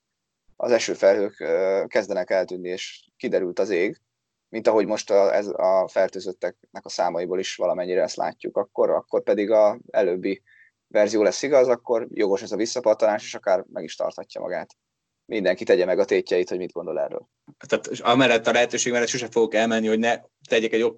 az 0.55 0.71
esőfelhők 0.71 1.35
kezdenek 1.87 2.29
eltűnni, 2.29 2.69
és 2.69 3.09
kiderült 3.17 3.59
az 3.59 3.69
ég, 3.69 4.01
mint 4.49 4.67
ahogy 4.67 4.85
most 4.85 5.11
a, 5.11 5.35
ez 5.35 5.47
a 5.47 5.87
fertőzötteknek 5.91 6.85
a 6.85 6.89
számaiból 6.89 7.39
is 7.39 7.55
valamennyire 7.55 8.01
ezt 8.01 8.15
látjuk, 8.15 8.57
akkor, 8.57 8.89
akkor 8.89 9.23
pedig 9.23 9.51
a 9.51 9.79
előbbi 9.91 10.41
verzió 10.87 11.23
lesz 11.23 11.41
igaz, 11.41 11.67
akkor 11.67 12.07
jogos 12.09 12.41
ez 12.41 12.51
a 12.51 12.55
visszapattanás, 12.55 13.23
és 13.23 13.33
akár 13.33 13.65
meg 13.71 13.83
is 13.83 13.95
tarthatja 13.95 14.41
magát 14.41 14.75
mindenki 15.25 15.63
tegye 15.63 15.85
meg 15.85 15.99
a 15.99 16.05
tétjeit, 16.05 16.49
hogy 16.49 16.57
mit 16.57 16.71
gondol 16.71 16.99
erről. 16.99 17.27
Tehát 17.67 17.87
amellett 17.99 18.47
a 18.47 18.51
lehetőség 18.51 18.91
mellett 18.91 19.07
sose 19.07 19.27
fogok 19.31 19.53
elmenni, 19.53 19.87
hogy 19.87 19.99
ne 19.99 20.19
tegyek 20.49 20.73
egy 20.73 20.93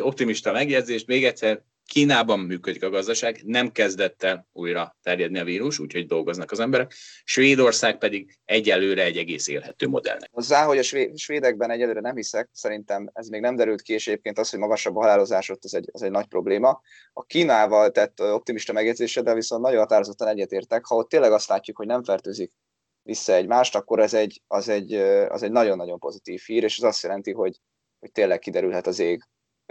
optimista 0.00 0.52
megjegyzést. 0.52 1.06
Még 1.06 1.24
egyszer, 1.24 1.62
Kínában 1.92 2.38
működik 2.38 2.82
a 2.82 2.90
gazdaság, 2.90 3.40
nem 3.44 3.72
kezdett 3.72 4.22
el 4.22 4.48
újra 4.52 4.96
terjedni 5.02 5.38
a 5.38 5.44
vírus, 5.44 5.78
úgyhogy 5.78 6.06
dolgoznak 6.06 6.50
az 6.50 6.60
emberek. 6.60 6.94
Svédország 7.24 7.98
pedig 7.98 8.38
egyelőre 8.44 9.02
egy 9.02 9.16
egész 9.16 9.48
élhető 9.48 9.88
modellnek. 9.88 10.28
Hozzá, 10.32 10.64
hogy 10.64 10.78
a 10.78 10.82
svédekben 11.14 11.70
egyelőre 11.70 12.00
nem 12.00 12.16
hiszek, 12.16 12.48
szerintem 12.52 13.10
ez 13.12 13.28
még 13.28 13.40
nem 13.40 13.56
derült 13.56 13.82
ki, 13.82 13.92
és 13.92 14.06
egyébként 14.06 14.38
az, 14.38 14.50
hogy 14.50 14.58
magasabb 14.58 14.96
a 14.96 15.00
halálozás 15.00 15.50
ott, 15.50 15.64
az 15.64 15.74
egy, 15.74 15.88
az 15.92 16.02
egy 16.02 16.10
nagy 16.10 16.26
probléma. 16.26 16.80
A 17.12 17.24
Kínával 17.24 17.90
tett 17.90 18.20
optimista 18.20 18.72
megjegyzéseddel 18.72 19.34
viszont 19.34 19.62
nagyon 19.62 19.78
határozottan 19.78 20.28
egyetértek, 20.28 20.84
ha 20.84 20.94
ott 20.94 21.08
tényleg 21.08 21.32
azt 21.32 21.48
látjuk, 21.48 21.76
hogy 21.76 21.86
nem 21.86 22.04
fertőzik 22.04 22.52
vissza 23.02 23.34
egymást, 23.34 23.74
akkor 23.74 24.00
ez 24.00 24.14
egy, 24.14 24.42
az, 24.46 24.68
egy, 24.68 24.94
az 25.28 25.42
egy 25.42 25.52
nagyon-nagyon 25.52 25.98
pozitív 25.98 26.40
hír, 26.46 26.62
és 26.62 26.78
ez 26.78 26.84
azt 26.84 27.02
jelenti, 27.02 27.32
hogy, 27.32 27.60
hogy 27.98 28.12
tényleg 28.12 28.38
kiderülhet 28.38 28.86
az 28.86 28.98
ég 28.98 29.22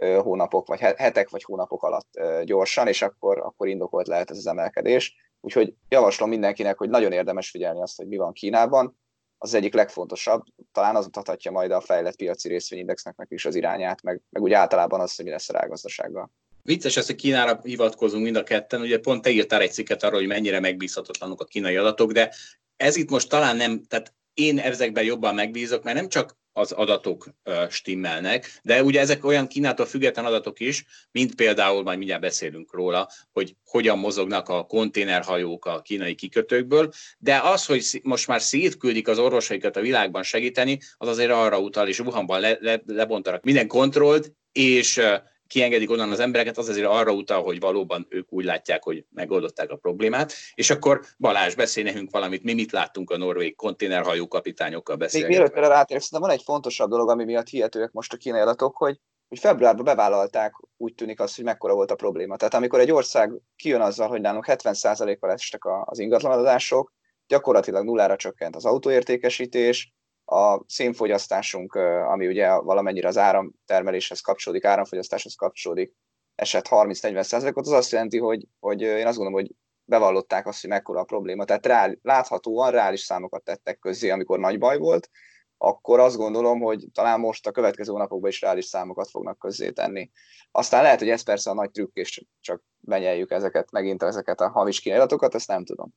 hónapok, 0.02 0.68
vagy 0.68 0.80
hetek, 0.80 1.30
vagy 1.30 1.44
hónapok 1.44 1.84
alatt 1.84 2.22
gyorsan, 2.44 2.88
és 2.88 3.02
akkor, 3.02 3.38
akkor 3.40 3.68
indokolt 3.68 4.08
lehet 4.08 4.32
ez 4.32 4.38
az 4.38 4.48
emelkedés. 4.48 5.16
Úgyhogy 5.42 5.74
javaslom 5.90 6.30
mindenkinek, 6.30 6.78
hogy 6.78 6.90
nagyon 6.90 7.12
érdemes 7.12 7.50
figyelni 7.50 7.82
azt, 7.82 7.98
hogy 7.98 8.08
mi 8.08 8.18
van 8.18 8.34
Kínában. 8.34 8.98
Az 9.38 9.54
egyik 9.54 9.74
legfontosabb, 9.74 10.44
talán 10.72 10.96
az 10.96 11.06
mutathatja 11.06 11.52
majd 11.52 11.72
a 11.72 11.82
fejlett 11.82 12.16
piaci 12.16 12.48
részvényindexnek 12.48 13.16
is 13.28 13.46
az 13.46 13.56
irányát, 13.56 14.02
meg, 14.02 14.22
meg 14.30 14.42
úgy 14.42 14.54
általában 14.54 15.00
az, 15.00 15.16
hogy 15.16 15.26
mi 15.26 15.32
lesz 15.32 15.50
a 15.50 15.54
rágazdasággal. 15.54 16.32
Vicces 16.64 16.98
ez, 16.98 17.06
hogy 17.06 17.16
Kínára 17.16 17.60
hivatkozunk 17.64 18.24
mind 18.24 18.36
a 18.36 18.44
ketten. 18.44 18.82
Ugye 18.82 19.00
pont 19.00 19.22
te 19.22 19.30
írtál 19.30 19.62
egy 19.62 19.72
cikket 19.72 20.04
arról, 20.04 20.20
hogy 20.20 20.28
mennyire 20.28 20.60
megbízhatatlanok 20.60 21.42
a 21.42 21.46
kínai 21.46 21.76
adatok, 21.76 22.12
de 22.12 22.34
ez 22.78 22.96
itt 22.96 23.10
most 23.10 23.30
talán 23.30 23.56
nem, 23.56 23.84
tehát 23.84 24.14
én 24.34 24.60
ezekben 24.60 25.04
jobban 25.04 25.36
megbízok, 25.36 25.84
mert 25.84 25.98
nem 25.98 26.10
csak 26.10 26.37
az 26.58 26.72
adatok 26.72 27.28
stimmelnek, 27.70 28.60
de 28.64 28.84
ugye 28.84 29.00
ezek 29.00 29.26
olyan 29.26 29.48
Kínától 29.48 29.86
független 29.86 30.26
adatok 30.26 30.60
is, 30.60 30.86
mint 31.12 31.36
például, 31.36 31.84
majd 31.84 31.98
mindjárt 31.98 32.22
beszélünk 32.22 32.74
róla, 32.74 33.10
hogy 33.32 33.56
hogyan 33.66 34.00
mozognak 34.00 34.50
a 34.50 34.66
konténerhajók 34.66 35.66
a 35.66 35.82
kínai 35.82 36.16
kikötőkből, 36.16 36.92
de 37.18 37.40
az, 37.40 37.66
hogy 37.66 38.00
most 38.04 38.28
már 38.28 38.42
szétküldik 38.42 39.08
az 39.08 39.20
orvosaikat 39.20 39.78
a 39.78 39.82
világban 39.82 40.24
segíteni, 40.24 40.80
az 40.98 41.08
azért 41.08 41.32
arra 41.32 41.60
utal, 41.60 41.88
és 41.88 42.00
Wuhanban 42.00 42.40
le, 42.40 42.58
le, 42.60 42.82
lebontanak 42.86 43.44
minden 43.44 43.68
kontrollt, 43.68 44.32
és 44.52 45.02
kiengedik 45.48 45.92
onnan 45.92 46.12
az 46.12 46.20
embereket, 46.20 46.58
az 46.58 46.70
azért 46.70 46.88
arra 46.88 47.12
utal, 47.12 47.44
hogy 47.44 47.60
valóban 47.60 48.08
ők 48.10 48.34
úgy 48.34 48.46
látják, 48.46 48.84
hogy 48.84 49.06
megoldották 49.10 49.70
a 49.70 49.76
problémát. 49.76 50.34
És 50.54 50.70
akkor 50.70 51.02
Balázs, 51.18 51.56
beszélj 51.56 51.86
nekünk 51.86 52.12
valamit, 52.12 52.44
mi 52.44 52.54
mit 52.54 52.72
láttunk 52.72 53.10
a 53.10 53.18
norvég 53.18 53.56
konténerhajó 53.56 54.28
kapitányokkal 54.28 54.96
beszélni. 54.96 55.28
Még 55.28 55.38
mielőtt 55.38 55.56
erre 55.56 55.68
rátérsz, 55.68 56.12
van 56.12 56.30
egy 56.30 56.44
fontosabb 56.44 56.90
dolog, 56.90 57.10
ami 57.10 57.24
miatt 57.24 57.48
hihetőek 57.48 57.92
most 57.92 58.14
a 58.14 58.18
kínai 58.18 58.42
adatok, 58.42 58.78
hogy 58.78 59.00
hogy 59.28 59.40
februárban 59.40 59.84
bevállalták, 59.84 60.54
úgy 60.78 60.94
tűnik 60.94 61.20
az, 61.20 61.36
hogy 61.36 61.46
mekkora 61.46 61.74
volt 61.74 61.92
a 61.92 61.96
probléma. 61.96 62.36
Tehát 62.36 62.54
amikor 62.54 62.80
egy 62.80 62.92
ország 62.92 63.32
kijön 63.56 63.82
azzal, 63.82 64.08
hogy 64.08 64.22
nálunk 64.22 64.46
70%-kal 64.48 65.32
estek 65.32 65.62
az 65.84 66.00
ingatlanadások, 66.00 66.94
gyakorlatilag 67.28 67.86
nullára 67.86 68.16
csökkent 68.16 68.56
az 68.56 68.66
autóértékesítés, 68.66 69.94
a 70.30 70.64
szénfogyasztásunk, 70.68 71.76
ami 72.10 72.28
ugye 72.28 72.56
valamennyire 72.56 73.08
az 73.08 73.18
áramtermeléshez 73.18 74.20
kapcsolódik, 74.20 74.66
áramfogyasztáshoz 74.66 75.36
kapcsolódik, 75.36 75.94
esett 76.36 76.68
30-40 76.70 77.22
százalékot, 77.22 77.66
az 77.66 77.72
azt 77.72 77.92
jelenti, 77.92 78.18
hogy, 78.18 78.48
hogy 78.60 78.82
én 78.82 79.08
azt 79.08 79.18
gondolom, 79.18 79.34
hogy 79.34 79.52
bevallották 79.86 80.48
azt, 80.48 80.62
hogy 80.62 80.70
mekkora 80.70 81.00
a 81.00 81.04
probléma. 81.04 81.46
Tehát 81.46 81.66
reál, 81.66 81.98
láthatóan 82.02 82.72
reális 82.72 83.02
számokat 83.02 83.44
tettek 83.44 83.80
közzé, 83.80 84.10
amikor 84.10 84.40
nagy 84.40 84.60
baj 84.60 84.78
volt, 84.78 85.10
akkor 85.58 86.00
azt 86.00 86.18
gondolom, 86.18 86.60
hogy 86.60 86.86
talán 86.94 87.20
most 87.20 87.48
a 87.48 87.52
következő 87.52 87.94
napokban 87.94 88.30
is 88.30 88.42
reális 88.42 88.66
számokat 88.66 89.10
fognak 89.10 89.40
közzé 89.40 89.70
tenni. 89.70 90.10
Aztán 90.52 90.84
lehet, 90.84 91.00
hogy 91.00 91.10
ez 91.10 91.24
persze 91.24 91.50
a 91.50 91.54
nagy 91.54 91.72
trükk, 91.72 91.96
és 91.96 92.26
csak 92.42 92.62
benyeljük 92.80 93.32
ezeket, 93.32 93.72
megint 93.72 94.04
ezeket 94.04 94.42
a 94.42 94.50
hamis 94.50 94.80
kínálatokat, 94.80 95.36
ezt 95.36 95.48
nem 95.48 95.66
tudom. 95.66 95.94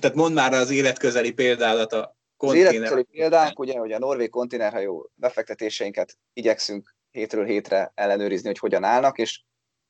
Tehát 0.00 0.16
mondd 0.16 0.34
már 0.34 0.52
az 0.52 0.70
életközeli 0.70 1.32
példádat 1.32 1.92
a. 1.92 2.16
Az 2.48 2.54
életközeli 2.54 3.02
példánk, 3.02 3.58
ugye, 3.58 3.78
hogy 3.78 3.92
a 3.92 3.98
norvég 3.98 4.30
konténerhajó 4.30 5.10
befektetéseinket 5.14 6.18
igyekszünk 6.32 6.94
hétről 7.10 7.44
hétre 7.44 7.92
ellenőrizni, 7.94 8.46
hogy 8.46 8.58
hogyan 8.58 8.84
állnak, 8.84 9.18
és 9.18 9.42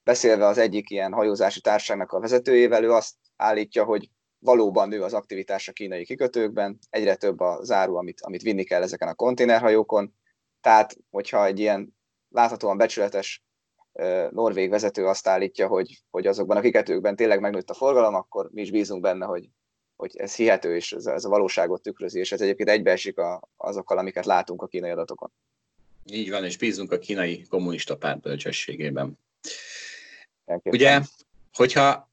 beszélve 0.03 0.47
az 0.47 0.59
egyik 0.59 0.91
ilyen 0.91 1.13
hajózási 1.13 1.61
társaságnak 1.61 2.13
a 2.13 2.21
vezetőjével, 2.21 2.85
ő 2.85 2.93
azt 2.93 3.15
állítja, 3.37 3.85
hogy 3.85 4.11
valóban 4.39 4.89
nő 4.89 5.03
az 5.03 5.15
aktivitás 5.15 5.69
a 5.69 5.73
kínai 5.73 6.05
kikötőkben, 6.05 6.79
egyre 6.91 7.15
több 7.15 7.41
a 7.41 7.59
záru, 7.63 7.97
amit, 7.97 8.21
amit 8.21 8.43
vinni 8.43 8.65
kell 8.65 8.83
ezeken 8.83 9.09
a 9.09 9.15
konténerhajókon. 9.15 10.15
Tehát, 10.61 10.97
hogyha 11.11 11.45
egy 11.45 11.59
ilyen 11.59 11.97
láthatóan 12.29 12.77
becsületes 12.77 13.45
norvég 14.31 14.71
vezető 14.71 15.07
azt 15.07 15.29
állítja, 15.29 15.67
hogy, 15.67 16.03
hogy 16.11 16.27
azokban 16.27 16.57
a 16.57 16.61
kikötőkben 16.61 17.17
tényleg 17.17 17.41
megnőtt 17.41 17.71
a 17.71 17.75
forgalom, 17.75 18.15
akkor 18.15 18.51
mi 18.53 18.61
is 18.61 18.71
bízunk 18.71 19.03
benne, 19.03 19.27
hogy, 19.27 19.49
hogy 19.97 20.17
ez 20.17 20.35
hihető, 20.35 20.77
és 20.77 20.93
ez, 20.93 21.07
ez 21.07 21.25
a 21.25 21.29
valóságot 21.29 21.83
tükrözi, 21.83 22.19
és 22.19 22.33
ez 22.33 22.41
egyébként 22.41 22.69
egybeesik 22.69 23.19
a, 23.19 23.49
azokkal, 23.57 23.99
amiket 23.99 24.25
látunk 24.27 24.63
a 24.63 24.67
kínai 24.67 24.91
adatokon. 24.91 25.33
Így 26.05 26.31
van, 26.31 26.45
és 26.45 26.57
bízunk 26.57 26.93
a 26.93 26.99
kínai 26.99 27.47
kommunista 27.49 27.97
párt 27.97 28.21
bölcsességében. 28.21 29.19
Ugye, 30.63 31.01
hogyha 31.53 32.13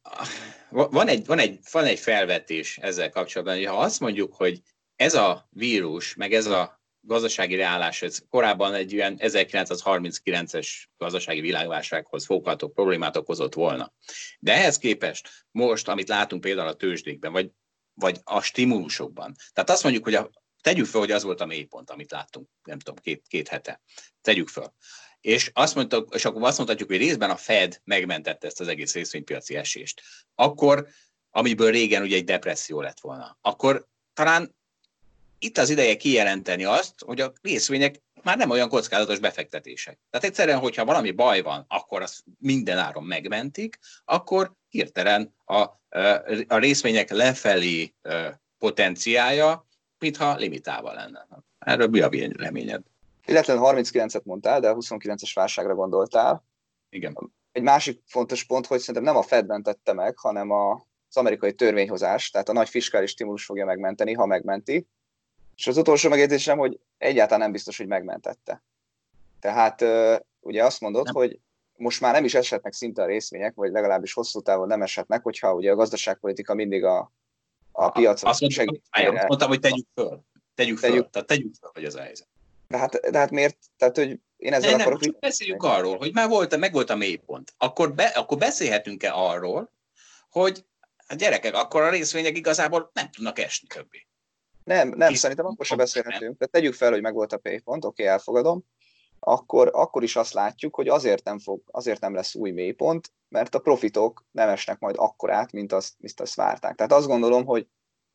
van 0.69 1.07
egy, 1.07 1.25
van, 1.25 1.39
egy, 1.39 1.59
van 1.71 1.85
egy 1.85 1.99
felvetés 1.99 2.77
ezzel 2.77 3.09
kapcsolatban, 3.09 3.55
hogy 3.55 3.65
ha 3.65 3.77
azt 3.77 3.99
mondjuk, 3.99 4.33
hogy 4.33 4.61
ez 4.95 5.13
a 5.13 5.47
vírus, 5.49 6.15
meg 6.15 6.33
ez 6.33 6.45
a 6.45 6.81
gazdasági 7.01 7.55
leállás, 7.55 8.01
ez 8.01 8.21
korábban 8.29 8.73
egy 8.73 8.91
ilyen 8.91 9.17
1939-es 9.19 10.67
gazdasági 10.97 11.41
világválsághoz 11.41 12.25
fogható 12.25 12.67
problémát 12.69 13.17
okozott 13.17 13.53
volna. 13.53 13.93
De 14.39 14.53
ehhez 14.53 14.77
képest 14.77 15.29
most, 15.51 15.87
amit 15.87 16.07
látunk 16.07 16.41
például 16.41 16.67
a 16.67 16.75
tőzsdékben, 16.75 17.31
vagy, 17.31 17.51
vagy 18.01 18.19
a 18.23 18.41
stimulusokban, 18.41 19.35
tehát 19.53 19.69
azt 19.69 19.83
mondjuk, 19.83 20.03
hogy 20.03 20.15
a, 20.15 20.29
tegyük 20.61 20.85
fel, 20.85 20.99
hogy 20.99 21.11
az 21.11 21.23
volt 21.23 21.41
a 21.41 21.45
mélypont, 21.45 21.89
amit 21.89 22.11
láttunk, 22.11 22.47
nem 22.63 22.79
tudom, 22.79 22.99
két, 23.03 23.25
két 23.27 23.47
hete. 23.47 23.81
Tegyük 24.21 24.47
fel 24.47 24.75
és 25.21 25.51
azt 25.53 25.75
mondtuk, 25.75 26.15
és 26.15 26.25
akkor 26.25 26.43
azt 26.43 26.57
mondhatjuk, 26.57 26.89
hogy 26.89 26.97
részben 26.97 27.29
a 27.29 27.35
Fed 27.35 27.81
megmentette 27.83 28.47
ezt 28.47 28.59
az 28.59 28.67
egész 28.67 28.93
részvénypiaci 28.93 29.55
esést. 29.55 30.01
Akkor, 30.35 30.87
amiből 31.29 31.71
régen 31.71 32.01
ugye 32.01 32.15
egy 32.15 32.23
depresszió 32.23 32.81
lett 32.81 32.99
volna, 32.99 33.37
akkor 33.41 33.87
talán 34.13 34.55
itt 35.39 35.57
az 35.57 35.69
ideje 35.69 35.95
kijelenteni 35.95 36.63
azt, 36.63 36.93
hogy 37.05 37.21
a 37.21 37.33
részvények 37.41 38.01
már 38.23 38.37
nem 38.37 38.49
olyan 38.49 38.69
kockázatos 38.69 39.19
befektetések. 39.19 39.99
Tehát 40.09 40.25
egyszerűen, 40.25 40.59
hogyha 40.59 40.85
valami 40.85 41.11
baj 41.11 41.41
van, 41.41 41.65
akkor 41.67 42.01
azt 42.01 42.23
minden 42.39 42.77
áron 42.77 43.03
megmentik, 43.03 43.79
akkor 44.05 44.53
hirtelen 44.71 45.35
a, 45.45 45.61
a 46.47 46.57
részvények 46.57 47.09
lefelé 47.09 47.93
potenciája, 48.57 49.65
mintha 49.99 50.35
limitálva 50.35 50.93
lenne. 50.93 51.27
Erről 51.59 51.87
mi 51.87 51.99
a 51.99 52.09
reményed? 52.37 52.83
Illetve 53.25 53.57
39-et 53.57 54.23
mondtál, 54.23 54.59
de 54.59 54.69
a 54.69 54.75
29-es 54.75 55.31
válságra 55.33 55.75
gondoltál. 55.75 56.43
Igen. 56.89 57.33
Egy 57.51 57.61
másik 57.61 58.01
fontos 58.05 58.43
pont, 58.43 58.65
hogy 58.65 58.79
szerintem 58.79 59.03
nem 59.03 59.17
a 59.17 59.21
Fed 59.21 59.47
mentette 59.47 59.93
meg, 59.93 60.17
hanem 60.17 60.51
a, 60.51 60.71
az 61.09 61.17
amerikai 61.17 61.53
törvényhozás, 61.53 62.29
tehát 62.29 62.49
a 62.49 62.53
nagy 62.53 62.69
fiskális 62.69 63.09
stimulus 63.09 63.45
fogja 63.45 63.65
megmenteni, 63.65 64.13
ha 64.13 64.25
megmenti. 64.25 64.87
És 65.55 65.67
az 65.67 65.77
utolsó 65.77 66.09
megjegyzésem, 66.09 66.57
hogy 66.57 66.79
egyáltalán 66.97 67.39
nem 67.39 67.51
biztos, 67.51 67.77
hogy 67.77 67.87
megmentette. 67.87 68.63
Tehát 69.39 69.85
ugye 70.39 70.63
azt 70.63 70.81
mondod, 70.81 71.05
nem. 71.05 71.13
hogy 71.13 71.39
most 71.81 72.01
már 72.01 72.13
nem 72.13 72.23
is 72.23 72.33
eshetnek 72.33 72.73
szinte 72.73 73.01
a 73.01 73.05
részvények, 73.05 73.53
vagy 73.55 73.71
legalábbis 73.71 74.13
hosszú 74.13 74.41
távon 74.41 74.67
nem 74.67 74.81
eshetnek, 74.81 75.23
hogyha 75.23 75.53
ugye 75.53 75.71
a 75.71 75.75
gazdaságpolitika 75.75 76.53
mindig 76.53 76.83
a, 76.83 77.11
a 77.71 77.89
piacon 77.89 78.29
azt 78.29 78.51
segít. 78.51 78.83
Azt 78.89 79.27
mondtam, 79.27 79.47
hogy 79.47 79.59
tegyük 79.59 79.87
föl. 79.93 80.21
Tegyük 80.55 80.77
föl. 80.77 80.89
Tegyük, 80.89 81.09
tehát 81.09 81.27
tegyük 81.27 81.53
föl, 81.59 81.69
hogy 81.73 81.85
az 81.85 81.95
a 81.95 82.01
helyzet. 82.01 82.27
De 82.67 82.77
hát, 82.77 82.95
de 83.11 83.17
hát 83.17 83.31
miért? 83.31 83.57
Tehát, 83.77 83.95
hogy 83.95 84.19
én 84.37 84.53
ezzel 84.53 84.71
nem, 84.71 84.79
akarok... 84.79 84.99
Nem, 84.99 85.15
beszéljünk 85.19 85.63
arról, 85.63 85.97
hogy 85.97 86.13
már 86.13 86.29
volt, 86.29 86.57
meg 86.57 86.73
volt 86.73 86.89
a 86.89 86.95
mélypont. 86.95 87.53
Akkor, 87.57 87.93
be, 87.93 88.05
akkor 88.05 88.37
beszélhetünk-e 88.37 89.13
arról, 89.13 89.71
hogy 90.29 90.65
a 91.07 91.13
gyerekek, 91.13 91.55
akkor 91.55 91.81
a 91.81 91.89
részvények 91.89 92.37
igazából 92.37 92.91
nem 92.93 93.09
tudnak 93.09 93.39
esni 93.39 93.67
többé. 93.67 94.07
Nem, 94.63 94.89
nem, 94.89 95.09
Kis, 95.09 95.19
szerintem 95.19 95.45
akkor 95.45 95.65
sem 95.65 95.77
beszélhetünk. 95.77 96.37
Tehát 96.37 96.51
tegyük 96.51 96.73
fel, 96.73 96.91
hogy 96.91 97.01
megvolt 97.01 97.33
a 97.33 97.39
mélypont, 97.41 97.85
oké, 97.85 98.03
okay, 98.03 98.13
elfogadom. 98.13 98.63
Akkor, 99.23 99.69
akkor 99.73 100.03
is 100.03 100.15
azt 100.15 100.33
látjuk, 100.33 100.75
hogy 100.75 100.87
azért 100.87 101.23
nem, 101.23 101.39
fog, 101.39 101.61
azért 101.65 101.99
nem 101.99 102.13
lesz 102.13 102.35
új 102.35 102.51
mélypont, 102.51 103.13
mert 103.29 103.55
a 103.55 103.59
profitok 103.59 104.25
nem 104.31 104.49
esnek 104.49 104.79
majd 104.79 104.95
akkorát, 104.97 105.51
mint 105.51 105.73
azt, 105.73 105.93
mint 105.97 106.19
azt 106.19 106.35
várták. 106.35 106.75
Tehát 106.75 106.91
azt 106.91 107.07
gondolom, 107.07 107.45
hogy 107.45 107.67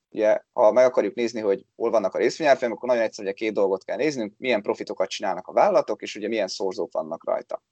ugye, 0.09 0.41
ha 0.53 0.73
meg 0.73 0.85
akarjuk 0.85 1.15
nézni, 1.15 1.41
hogy 1.41 1.65
hol 1.77 1.91
vannak 1.91 2.15
a 2.15 2.19
részvényárfolyamok, 2.19 2.79
akkor 2.79 2.89
nagyon 2.89 3.05
egyszerű, 3.05 3.27
hogy 3.27 3.37
két 3.37 3.53
dolgot 3.53 3.85
kell 3.85 3.97
néznünk, 3.97 4.35
milyen 4.39 4.63
profitokat 4.63 5.09
csinálnak 5.09 5.47
a 5.47 5.53
vállalatok, 5.53 6.03
és 6.03 6.17
ugye 6.17 6.29
milyen 6.29 6.49
szorzók 6.49 6.93
vannak 6.93 7.25
rajta. 7.25 7.63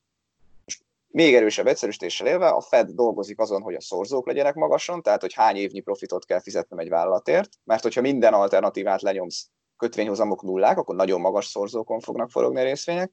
Most 0.65 0.85
még 1.07 1.35
erősebb 1.35 1.67
egyszerűsítéssel 1.67 2.27
élve, 2.27 2.49
a 2.49 2.61
Fed 2.61 2.91
dolgozik 2.91 3.39
azon, 3.39 3.63
hogy 3.63 3.75
a 3.75 3.81
szorzók 3.81 4.27
legyenek 4.27 4.55
magason, 4.55 5.03
tehát 5.03 5.21
hogy 5.21 5.33
hány 5.33 5.57
évnyi 5.57 5.81
profitot 5.81 6.25
kell 6.25 6.41
fizetnem 6.41 6.79
egy 6.79 6.89
vállalatért, 6.89 7.49
mert 7.65 7.83
hogyha 7.83 8.01
minden 8.01 8.33
alternatívát 8.33 9.03
lenyomsz, 9.03 9.49
kötvényhozamok 9.77 10.43
nullák, 10.43 10.79
akkor 10.79 10.95
nagyon 10.95 11.21
magas 11.21 11.47
szorzókon 11.47 12.01
fognak 12.01 12.31
forogni 12.31 12.61
a 12.61 12.65
részvények. 12.65 13.13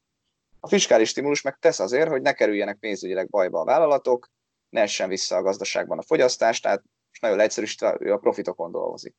A 0.63 0.67
fiskális 0.67 1.09
stimulus 1.09 1.41
meg 1.41 1.57
tesz 1.59 1.79
azért, 1.79 2.09
hogy 2.09 2.21
ne 2.21 2.33
kerüljenek 2.33 2.77
pénzügyileg 2.77 3.29
bajba 3.29 3.59
a 3.59 3.65
vállalatok, 3.65 4.29
ne 4.69 4.81
essen 4.81 5.09
vissza 5.09 5.35
a 5.35 5.41
gazdaságban 5.41 5.97
a 5.97 6.01
fogyasztás, 6.01 6.59
tehát 6.59 6.83
most 7.09 7.21
nagyon 7.21 7.37
leegyszerűsítve 7.37 7.97
ő 7.99 8.13
a 8.13 8.17
profitokon 8.17 8.71
dolgozik. 8.71 9.15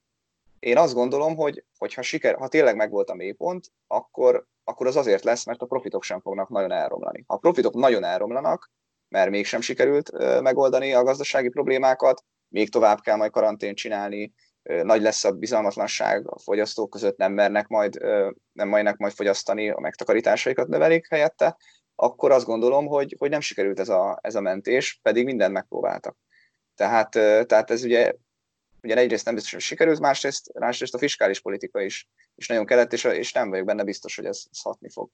Én 0.58 0.78
azt 0.78 0.94
gondolom, 0.94 1.37
hogy, 1.37 1.64
hogy 1.78 1.94
ha, 1.94 2.02
siker, 2.02 2.37
ha 2.37 2.49
tényleg 2.49 2.76
megvolt 2.76 3.11
a 3.11 3.14
mélypont, 3.14 3.66
akkor, 3.87 4.46
akkor 4.64 4.87
az 4.87 4.96
azért 4.96 5.25
lesz, 5.25 5.46
mert 5.46 5.62
a 5.62 5.66
profitok 5.66 6.02
sem 6.02 6.20
fognak 6.20 6.49
nagyon 6.49 6.72
elromlani. 6.72 7.25
Ha 7.26 7.34
a 7.34 7.38
profitok 7.38 7.75
nagyon 7.75 8.04
elromlanak, 8.04 8.70
mert 9.08 9.30
mégsem 9.30 9.61
sikerült 9.61 10.11
megoldani 10.40 10.92
a 10.92 11.02
gazdasági 11.02 11.49
problémákat, 11.49 12.25
még 12.49 12.70
tovább 12.70 13.00
kell 13.00 13.16
majd 13.16 13.30
karantént 13.30 13.76
csinálni, 13.76 14.32
nagy 14.62 15.02
lesz 15.02 15.25
a 15.25 15.33
bizalmatlanság, 15.33 16.28
a 16.28 16.38
fogyasztók 16.38 16.90
között 16.90 17.16
nem 17.16 17.33
mernek 17.33 17.69
majd, 17.69 17.99
nem 18.52 18.69
majdnek 18.69 18.97
majd 18.97 19.12
fogyasztani, 19.12 19.71
a 19.71 19.81
megtakarításaikat 19.81 20.69
növelik 20.69 21.07
helyette, 21.11 21.57
akkor 21.95 22.31
azt 22.31 22.47
gondolom, 22.47 22.87
hogy, 22.87 23.14
hogy 23.19 23.31
nem 23.31 23.40
sikerült 23.40 23.81
ez 23.81 23.88
a, 23.88 24.19
ez 24.23 24.35
a 24.35 24.40
mentés, 24.40 24.99
pedig 25.02 25.25
mindent 25.25 25.52
megpróbáltak. 25.52 26.16
Tehát, 26.75 27.11
tehát 27.47 27.71
ez 27.71 27.85
ugye, 27.85 28.12
ugye 28.83 28.97
egyrészt 28.97 29.25
nem 29.25 29.35
biztos, 29.35 29.52
hogy 29.52 29.61
sikerült, 29.61 30.00
másrészt, 30.00 30.52
másrészt 30.52 30.95
a 30.95 30.99
fiskális 30.99 31.40
politika 31.40 31.81
is, 31.81 32.09
is 32.35 32.47
nagyon 32.47 32.66
kellett, 32.66 32.92
és, 32.92 33.04
és 33.04 33.33
nem 33.33 33.50
vagyok 33.50 33.66
benne 33.66 33.85
biztos, 33.85 34.16
hogy 34.16 34.25
ez, 34.25 34.45
ez 34.50 34.61
hatni 34.61 34.90
fog. 34.90 35.11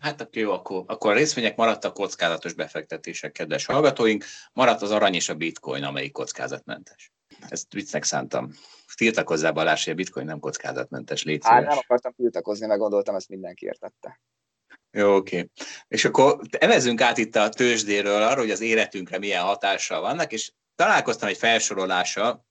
Hát 0.00 0.20
akkor 0.20 0.42
jó, 0.42 0.52
akkor, 0.52 0.84
akkor 0.86 1.10
a 1.10 1.14
részvények 1.14 1.56
maradtak 1.56 1.94
kockázatos 1.94 2.52
befektetések, 2.52 3.32
kedves 3.32 3.66
hallgatóink, 3.66 4.24
maradt 4.52 4.82
az 4.82 4.90
arany 4.90 5.14
és 5.14 5.28
a 5.28 5.34
bitcoin, 5.34 5.82
amelyik 5.82 6.12
kockázatmentes. 6.12 7.12
Ezt 7.48 7.72
viccnek 7.72 8.04
szántam. 8.04 8.52
Tiltakozzá 8.94 9.50
Balázs, 9.50 9.84
hogy 9.84 9.92
a 9.92 9.96
bitcoin 9.96 10.26
nem 10.26 10.38
kockázatmentes, 10.38 11.22
légy 11.22 11.44
Hát 11.44 11.66
nem 11.66 11.78
akartam 11.78 12.12
tiltakozni, 12.12 12.66
meg 12.66 12.78
gondoltam, 12.78 13.14
ezt 13.14 13.28
mindenki 13.28 13.66
értette. 13.66 14.20
Jó, 14.90 15.14
oké. 15.14 15.50
És 15.88 16.04
akkor 16.04 16.40
evezünk 16.50 17.00
át 17.00 17.18
itt 17.18 17.36
a 17.36 17.48
tőzsdéről 17.48 18.22
arra, 18.22 18.40
hogy 18.40 18.50
az 18.50 18.60
életünkre 18.60 19.18
milyen 19.18 19.42
hatással 19.42 20.00
vannak, 20.00 20.32
és 20.32 20.52
találkoztam 20.74 21.28
egy 21.28 21.36
felsorolással, 21.36 22.46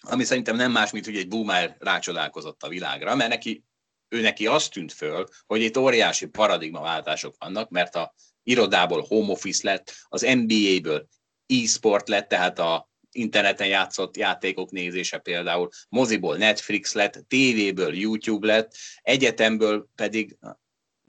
ami 0.00 0.24
szerintem 0.24 0.56
nem 0.56 0.72
más, 0.72 0.90
mint 0.90 1.04
hogy 1.04 1.16
egy 1.16 1.28
boomer 1.28 1.76
rácsodálkozott 1.78 2.62
a 2.62 2.68
világra, 2.68 3.14
mert 3.14 3.30
neki, 3.30 3.64
ő 4.08 4.20
neki 4.20 4.46
azt 4.46 4.72
tűnt 4.72 4.92
föl, 4.92 5.26
hogy 5.46 5.60
itt 5.60 5.76
óriási 5.76 6.26
paradigmaváltások 6.26 7.34
vannak, 7.38 7.70
mert 7.70 7.94
a 7.94 8.14
irodából 8.42 9.04
home 9.08 9.32
office 9.32 9.70
lett, 9.70 9.92
az 10.08 10.20
NBA-ből 10.20 11.08
e-sport 11.46 12.08
lett, 12.08 12.28
tehát 12.28 12.58
a 12.58 12.90
interneten 13.16 13.66
játszott 13.66 14.16
játékok 14.16 14.70
nézése 14.70 15.18
például, 15.18 15.68
moziból 15.88 16.36
Netflix 16.36 16.92
lett, 16.92 17.24
tévéből 17.28 17.94
YouTube 17.94 18.46
lett, 18.46 18.76
egyetemből 19.02 19.88
pedig 19.94 20.36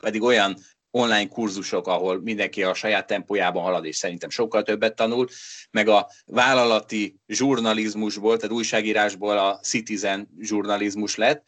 pedig 0.01 0.21
olyan 0.21 0.57
online 0.91 1.27
kurzusok, 1.27 1.87
ahol 1.87 2.21
mindenki 2.21 2.63
a 2.63 2.73
saját 2.73 3.07
tempójában 3.07 3.63
halad, 3.63 3.85
és 3.85 3.95
szerintem 3.95 4.29
sokkal 4.29 4.63
többet 4.63 4.95
tanul, 4.95 5.27
meg 5.71 5.87
a 5.87 6.09
vállalati 6.25 7.19
zsurnalizmusból, 7.27 8.37
tehát 8.37 8.55
újságírásból 8.55 9.37
a 9.37 9.59
citizen 9.59 10.29
zsurnalizmus 10.39 11.15
lett. 11.15 11.47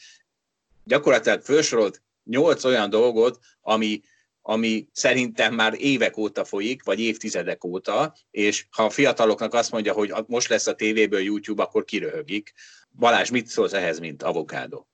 Gyakorlatilag 0.83 1.41
felsorolt 1.41 2.01
nyolc 2.23 2.63
olyan 2.63 2.89
dolgot, 2.89 3.39
ami 3.61 4.01
ami 4.41 4.87
szerintem 4.91 5.53
már 5.53 5.73
évek 5.77 6.17
óta 6.17 6.45
folyik, 6.45 6.83
vagy 6.83 6.99
évtizedek 6.99 7.63
óta, 7.63 8.13
és 8.31 8.67
ha 8.69 8.83
a 8.83 8.89
fiataloknak 8.89 9.53
azt 9.53 9.71
mondja, 9.71 9.93
hogy 9.93 10.13
most 10.27 10.49
lesz 10.49 10.67
a 10.67 10.75
tévéből 10.75 11.21
YouTube, 11.21 11.63
akkor 11.63 11.83
kiröhögik. 11.83 12.53
Balázs, 12.91 13.29
mit 13.29 13.47
szólsz 13.47 13.73
ehhez, 13.73 13.99
mint 13.99 14.23
avokádó? 14.23 14.87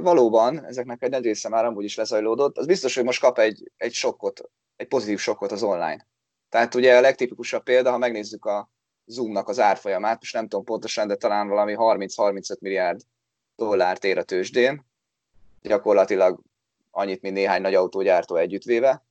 Valóban, 0.00 0.64
ezeknek 0.64 1.02
egy 1.02 1.10
nagy 1.10 1.24
része 1.24 1.48
már 1.48 1.64
amúgy 1.64 1.84
is 1.84 1.96
lezajlódott. 1.96 2.58
Az 2.58 2.66
biztos, 2.66 2.94
hogy 2.94 3.04
most 3.04 3.20
kap 3.20 3.38
egy, 3.38 3.70
egy 3.76 3.92
sokkot, 3.92 4.40
egy 4.76 4.88
pozitív 4.88 5.18
sokkot 5.18 5.52
az 5.52 5.62
online. 5.62 6.06
Tehát 6.48 6.74
ugye 6.74 6.96
a 6.96 7.00
legtipikusabb 7.00 7.62
példa, 7.62 7.90
ha 7.90 7.98
megnézzük 7.98 8.44
a 8.44 8.70
Zoomnak 9.04 9.48
az 9.48 9.60
árfolyamát, 9.60 10.20
most 10.20 10.34
nem 10.34 10.48
tudom 10.48 10.64
pontosan, 10.64 11.08
de 11.08 11.16
talán 11.16 11.48
valami 11.48 11.74
30-35 11.76 12.58
milliárd 12.58 13.00
dollárt 13.56 14.04
ér 14.04 14.18
a 14.18 14.22
tőzsdén, 14.22 14.86
gyakorlatilag 15.62 16.40
annyit, 16.92 17.22
mint 17.22 17.34
néhány 17.34 17.60
nagy 17.60 17.74
autógyártó 17.74 18.36
együttvéve. 18.36 19.04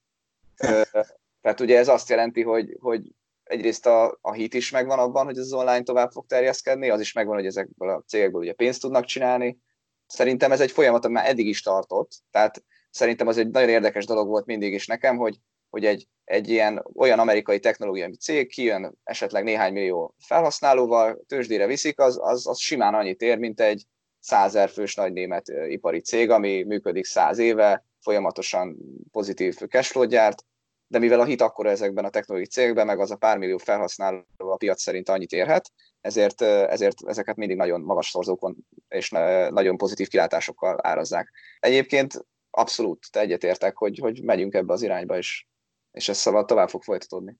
Tehát 1.42 1.60
ugye 1.60 1.78
ez 1.78 1.88
azt 1.88 2.10
jelenti, 2.10 2.42
hogy, 2.42 2.78
hogy 2.80 3.02
egyrészt 3.44 3.86
a, 3.86 4.18
a 4.22 4.32
hit 4.32 4.54
is 4.54 4.72
megvan 4.72 5.00
abban, 5.00 5.26
hogy 5.26 5.38
az 5.38 5.54
online 5.54 5.84
tovább 5.84 6.12
fog 6.12 6.26
terjeszkedni, 6.26 6.90
az 6.90 7.00
is 7.00 7.14
megvan, 7.14 7.36
hogy 7.36 7.46
ezekből 7.46 7.90
a 7.90 8.04
cégekből 8.08 8.42
ugye 8.42 8.54
pénzt 8.54 8.82
tudnak 8.82 9.06
csinálni. 9.06 9.60
Szerintem 10.08 10.52
ez 10.52 10.62
egy 10.62 10.72
folyamat, 10.72 11.06
ami 11.06 11.14
már 11.14 11.30
eddig 11.30 11.48
is 11.48 11.62
tartott, 11.62 12.12
tehát 12.32 12.64
szerintem 12.90 13.28
az 13.28 13.38
egy 13.38 13.50
nagyon 13.50 13.70
érdekes 13.70 14.06
dolog 14.06 14.28
volt 14.28 14.46
mindig 14.46 14.74
is 14.74 14.88
nekem, 14.88 15.18
hogy, 15.18 15.38
hogy 15.70 15.86
egy, 15.86 16.08
egy 16.24 16.50
ilyen 16.50 16.86
olyan 16.96 17.20
amerikai 17.20 17.60
technológiai 17.60 18.16
cég 18.16 18.48
kijön 18.48 18.98
esetleg 19.04 19.44
néhány 19.44 19.74
millió 19.74 20.16
felhasználóval, 20.20 21.24
tőzsdére 21.28 21.66
viszik, 21.66 22.00
az, 22.00 22.20
az, 22.22 22.48
az 22.48 22.60
simán 22.60 22.94
annyit 22.94 23.22
ér, 23.22 23.38
mint 23.38 23.60
egy 23.60 23.86
százer 24.22 24.70
fős 24.70 24.96
nagy 24.96 25.13
német 25.13 25.48
ipari 25.68 26.00
cég, 26.00 26.30
ami 26.30 26.63
működik 26.63 27.06
száz 27.06 27.38
éve, 27.38 27.86
folyamatosan 28.00 28.78
pozitív 29.12 29.56
cashflow 29.56 30.06
gyárt, 30.06 30.46
de 30.88 31.00
mivel 31.00 31.20
a 31.20 31.25
hit 31.25 31.42
akkor 31.42 31.66
ezekben 31.66 32.06
a 32.06 32.10
technológiai 32.10 32.51
cégekben, 32.51 32.86
meg 32.86 33.00
az 33.00 33.12
a 33.12 33.16
pár 33.16 33.38
millió 33.38 33.58
felhasználó 33.58 34.24
a 34.38 34.56
piac 34.56 34.82
szerint 34.82 35.10
annyit 35.10 35.32
érhet, 35.32 35.72
ezért, 36.01 36.42
ezért 36.42 36.98
ezeket 37.06 37.36
mindig 37.36 37.58
nagyon 37.58 37.82
magas 37.82 38.10
szorzókon 38.10 38.56
és 38.88 39.10
nagyon 39.50 39.78
pozitív 39.78 40.08
kilátásokkal 40.08 40.80
árazzák. 40.82 41.32
Egyébként 41.60 42.25
abszolút 42.50 43.12
te 43.12 43.20
egyetértek, 43.20 43.78
hogy, 43.78 44.00
hogy 44.00 44.24
megyünk 44.24 44.54
ebbe 44.54 44.74
az 44.74 44.82
irányba, 44.82 45.18
és, 45.18 45.46
és 45.92 46.10
ez 46.10 46.18
szabad 46.18 46.46
tovább 46.46 46.70
fog 46.70 46.84
folytatódni. 46.84 47.38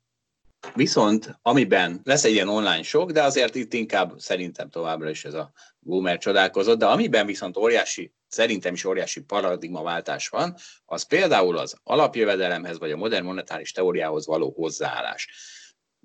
Viszont 0.74 1.40
amiben 1.42 2.02
lesz 2.04 2.24
egy 2.24 2.32
ilyen 2.32 2.48
online 2.48 2.84
sok, 2.84 3.12
de 3.12 3.24
azért 3.24 3.56
itt 3.56 3.74
inkább 3.74 4.20
szerintem 4.20 4.70
továbbra 4.70 5.10
is 5.10 5.26
ez 5.26 5.34
a 5.34 5.52
boomer 5.80 6.18
csodálkozott, 6.18 6.80
de 6.80 6.86
amiben 6.86 7.26
viszont 7.26 7.58
óriási, 7.58 8.14
szerintem 8.28 8.74
is 8.74 8.86
óriási 8.86 9.22
paradigmaváltás 9.22 10.30
van, 10.30 10.56
az 10.86 11.04
például 11.04 11.58
az 11.58 11.76
alapjövedelemhez 11.84 12.80
vagy 12.80 12.92
a 12.92 12.98
modern 12.98 13.26
monetáris 13.26 13.72
teóriához 13.72 14.26
való 14.26 14.54
hozzáállás. 14.56 15.30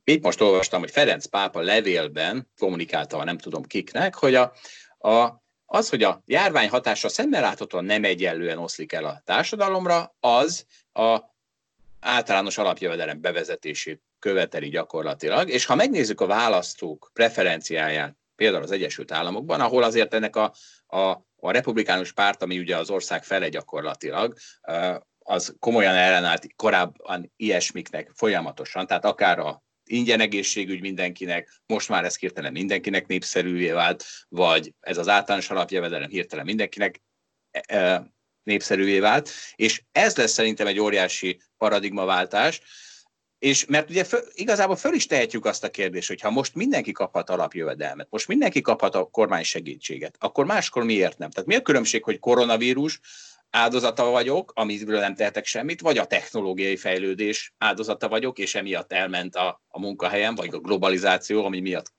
Itt 0.05 0.23
most 0.23 0.41
olvastam, 0.41 0.81
hogy 0.81 0.91
Ferenc 0.91 1.27
pápa 1.27 1.61
levélben 1.61 2.51
kommunikálta, 2.59 3.25
nem 3.25 3.39
tudom 3.39 3.63
kiknek, 3.63 4.15
hogy 4.15 4.35
a, 4.35 4.53
a, 4.99 5.45
az, 5.67 5.89
hogy 5.89 6.03
a 6.03 6.23
járvány 6.27 6.69
hatása 6.69 7.09
szemmel 7.09 7.41
láthatóan 7.41 7.85
nem 7.85 8.05
egyenlően 8.05 8.59
oszlik 8.59 8.93
el 8.93 9.05
a 9.05 9.23
társadalomra, 9.25 10.17
az 10.21 10.67
a 10.93 11.21
általános 12.01 12.59
alapjövedelem 12.59 13.21
bevezetését 13.21 14.03
követeli 14.19 14.69
gyakorlatilag, 14.69 15.49
és 15.49 15.65
ha 15.65 15.75
megnézzük 15.75 16.21
a 16.21 16.27
választók 16.27 17.11
preferenciáját, 17.13 18.17
például 18.37 18.63
az 18.63 18.71
Egyesült 18.71 19.13
Államokban, 19.13 19.61
ahol 19.61 19.83
azért 19.83 20.15
ennek 20.15 20.37
a, 20.37 20.53
a, 20.87 20.99
a 21.37 21.51
republikánus 21.51 22.13
párt, 22.13 22.43
ami 22.43 22.59
ugye 22.59 22.77
az 22.77 22.91
ország 22.91 23.25
fele 23.25 23.49
gyakorlatilag, 23.49 24.35
az 25.19 25.55
komolyan 25.59 25.95
ellenállt 25.95 26.47
korábban 26.57 27.33
ilyesmiknek 27.37 28.11
folyamatosan, 28.15 28.87
tehát 28.87 29.05
akár 29.05 29.39
a 29.39 29.65
ingyen 29.85 30.21
egészségügy 30.21 30.81
mindenkinek, 30.81 31.61
most 31.67 31.89
már 31.89 32.05
ez 32.05 32.19
hirtelen 32.19 32.53
mindenkinek 32.53 33.07
népszerűvé 33.07 33.71
vált, 33.71 34.05
vagy 34.29 34.75
ez 34.81 34.99
az 34.99 35.09
általános 35.09 35.51
alapjövedelem 35.51 36.11
hirtelen 36.11 36.45
mindenkinek 36.45 37.03
népszerűvé 38.43 38.99
vált, 38.99 39.31
és 39.55 39.83
ez 39.93 40.17
lesz 40.17 40.33
szerintem 40.33 40.67
egy 40.67 40.79
óriási 40.79 41.41
paradigmaváltás, 41.57 42.61
és 43.39 43.65
mert 43.65 43.91
ugye 43.91 44.05
föl, 44.05 44.21
igazából 44.33 44.77
föl 44.77 44.95
is 44.95 45.07
tehetjük 45.07 45.45
azt 45.45 45.65
a 45.65 45.71
kérdést, 45.71 46.09
hogy 46.09 46.21
ha 46.21 46.31
most 46.31 46.55
mindenki 46.55 46.93
kaphat 46.93 47.31
alapjövedelmet, 47.31 48.07
most 48.11 48.29
mindenki 48.29 48.61
kaphat 48.61 48.95
a 48.95 49.05
kormány 49.05 49.43
segítséget, 49.43 50.17
akkor 50.19 50.45
máskor 50.45 50.85
miért 50.85 51.19
nem? 51.19 51.31
Tehát 51.31 51.49
mi 51.49 51.55
a 51.55 51.63
különbség, 51.63 52.05
hogy 52.05 52.19
koronavírus 52.19 53.01
áldozata 53.51 54.05
vagyok, 54.05 54.53
amiről 54.55 55.01
nem 55.01 55.15
tehetek 55.15 55.47
semmit, 55.47 55.81
vagy 55.81 55.99
a 55.99 56.07
technológiai 56.07 56.77
fejlődés 56.77 57.55
áldozata 57.59 58.09
vagyok, 58.09 58.39
és 58.39 58.55
emiatt 58.55 58.93
elment 58.93 59.35
a, 59.35 59.63
a 59.69 59.81
munkahelyem, 59.81 60.35
vagy 60.35 60.55
a 60.55 60.59
globalizáció, 60.59 61.45
ami 61.45 61.61
miatt 61.61 61.95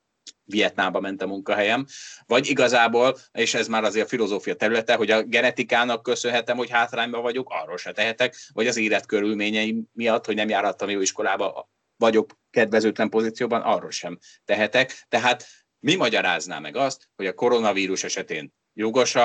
Vietnámba 0.50 1.00
ment 1.00 1.22
a 1.22 1.28
munkahelyem, 1.28 1.86
vagy 2.26 2.50
igazából, 2.50 3.18
és 3.32 3.54
ez 3.54 3.68
már 3.68 3.84
azért 3.84 4.06
a 4.06 4.10
filozófia 4.10 4.56
területe, 4.56 4.96
hogy 4.96 5.12
a 5.12 5.24
genetikának 5.24 6.04
köszönhetem, 6.04 6.58
hogy 6.58 6.70
hátrányban 6.70 7.22
vagyok, 7.22 7.50
arról 7.50 7.78
se 7.78 7.92
tehetek, 7.92 8.36
vagy 8.54 8.68
az 8.68 8.78
életkörülményeim 8.78 9.84
miatt, 9.94 10.26
hogy 10.26 10.36
nem 10.36 10.50
járhattam 10.50 10.90
jó 10.90 11.00
iskolába, 11.00 11.70
vagyok 11.98 12.32
kedvezőtlen 12.50 13.10
pozícióban, 13.10 13.62
arról 13.62 13.92
sem 13.92 14.18
tehetek. 14.46 15.06
Tehát 15.10 15.46
mi 15.80 15.96
magyarázná 15.96 16.60
meg 16.60 16.76
azt, 16.76 17.10
hogy 17.16 17.26
a 17.26 17.34
koronavírus 17.34 18.04
esetén 18.04 18.54
jogos 18.74 19.16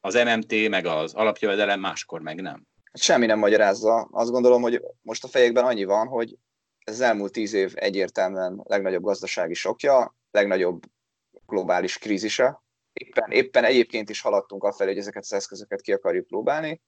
az 0.00 0.14
MMT, 0.14 0.68
meg 0.68 0.86
az 0.86 1.14
alapjövedelem, 1.14 1.80
máskor 1.80 2.20
meg 2.20 2.40
nem? 2.40 2.66
Semmi 2.92 3.26
nem 3.26 3.38
magyarázza. 3.38 4.08
Azt 4.10 4.30
gondolom, 4.30 4.62
hogy 4.62 4.82
most 5.02 5.24
a 5.24 5.28
fejekben 5.28 5.64
annyi 5.64 5.84
van, 5.84 6.06
hogy 6.06 6.36
ez 6.84 6.94
az 6.94 7.00
elmúlt 7.00 7.32
tíz 7.32 7.52
év 7.52 7.72
egyértelműen 7.74 8.60
legnagyobb 8.64 9.02
gazdasági 9.02 9.54
sokja, 9.54 10.14
legnagyobb 10.30 10.82
globális 11.46 11.98
krízise. 11.98 12.62
Éppen, 12.92 13.30
éppen 13.30 13.64
egyébként 13.64 14.10
is 14.10 14.20
haladtunk 14.20 14.64
afelé, 14.64 14.90
hogy 14.90 14.98
ezeket 14.98 15.22
az 15.22 15.32
eszközöket 15.32 15.80
ki 15.80 15.92
akarjuk 15.92 16.26
próbálni, 16.26 16.80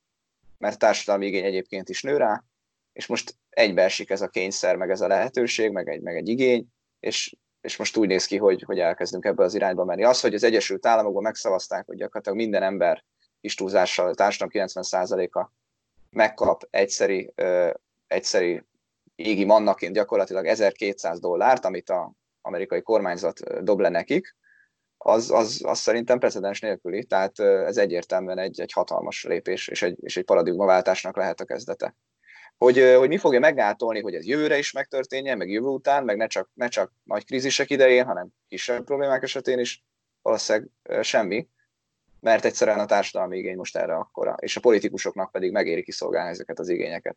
mert 0.58 0.78
társadalmi 0.78 1.26
igény 1.26 1.44
egyébként 1.44 1.88
is 1.88 2.02
nő 2.02 2.16
rá, 2.16 2.44
és 2.92 3.06
most 3.06 3.36
egybeesik 3.50 4.10
ez 4.10 4.20
a 4.20 4.28
kényszer, 4.28 4.76
meg 4.76 4.90
ez 4.90 5.00
a 5.00 5.06
lehetőség, 5.06 5.70
meg 5.70 5.88
egy, 5.88 6.00
meg 6.00 6.16
egy 6.16 6.28
igény, 6.28 6.66
és, 7.00 7.36
és 7.60 7.76
most 7.76 7.96
úgy 7.96 8.08
néz 8.08 8.26
ki, 8.26 8.36
hogy, 8.36 8.62
hogy 8.62 8.78
elkezdünk 8.78 9.24
ebbe 9.24 9.44
az 9.44 9.54
irányba 9.54 9.84
menni. 9.84 10.04
Az, 10.04 10.20
hogy 10.20 10.34
az 10.34 10.42
Egyesült 10.42 10.86
Államokban 10.86 11.22
megszavazták, 11.22 11.86
hogy 11.86 11.96
gyakorlatilag 11.96 12.38
minden 12.38 12.62
ember 12.62 13.04
kis 13.40 13.54
túlzással, 13.54 14.08
a 14.08 14.14
társadalom 14.14 14.68
90%-a 14.68 15.50
megkap 16.10 16.66
egyszeri, 16.70 17.32
ö, 17.34 17.70
egyszeri 18.06 18.62
égi 19.14 19.44
mannaként 19.44 19.94
gyakorlatilag 19.94 20.46
1200 20.46 21.20
dollárt, 21.20 21.64
amit 21.64 21.90
a 21.90 22.12
amerikai 22.52 22.82
kormányzat 22.82 23.64
dob 23.64 23.80
le 23.80 23.88
nekik, 23.88 24.36
az, 25.04 25.30
az, 25.30 25.60
az 25.64 25.78
szerintem 25.78 26.18
precedens 26.18 26.60
nélküli, 26.60 27.04
tehát 27.04 27.38
ez 27.40 27.76
egyértelműen 27.76 28.38
egy, 28.38 28.60
egy 28.60 28.72
hatalmas 28.72 29.24
lépés, 29.24 29.68
és 29.68 29.82
egy, 29.82 29.96
és 30.00 30.16
egy 30.16 30.24
paradigmaváltásnak 30.24 31.16
lehet 31.16 31.40
a 31.40 31.44
kezdete. 31.44 31.96
Hogy, 32.56 32.94
hogy 32.98 33.08
mi 33.08 33.18
fogja 33.18 33.40
meggátolni, 33.40 34.00
hogy 34.00 34.14
ez 34.14 34.26
jövőre 34.26 34.58
is 34.58 34.72
megtörténjen, 34.72 35.36
meg 35.36 35.50
jövő 35.50 35.66
után, 35.66 36.04
meg 36.04 36.16
ne 36.16 36.26
csak, 36.26 36.50
ne 36.54 36.68
csak 36.68 36.92
nagy 37.02 37.24
krízisek 37.24 37.70
idején, 37.70 38.04
hanem 38.04 38.28
kisebb 38.48 38.84
problémák 38.84 39.22
esetén 39.22 39.58
is, 39.58 39.84
valószínűleg 40.22 40.70
semmi, 41.00 41.48
mert 42.20 42.44
egyszerűen 42.44 42.78
a 42.78 42.86
társadalmi 42.86 43.38
igény 43.38 43.56
most 43.56 43.76
erre 43.76 43.94
akkora, 43.94 44.34
és 44.40 44.56
a 44.56 44.60
politikusoknak 44.60 45.32
pedig 45.32 45.52
megéri 45.52 45.82
kiszolgálni 45.82 46.30
ezeket 46.30 46.58
az 46.58 46.68
igényeket 46.68 47.16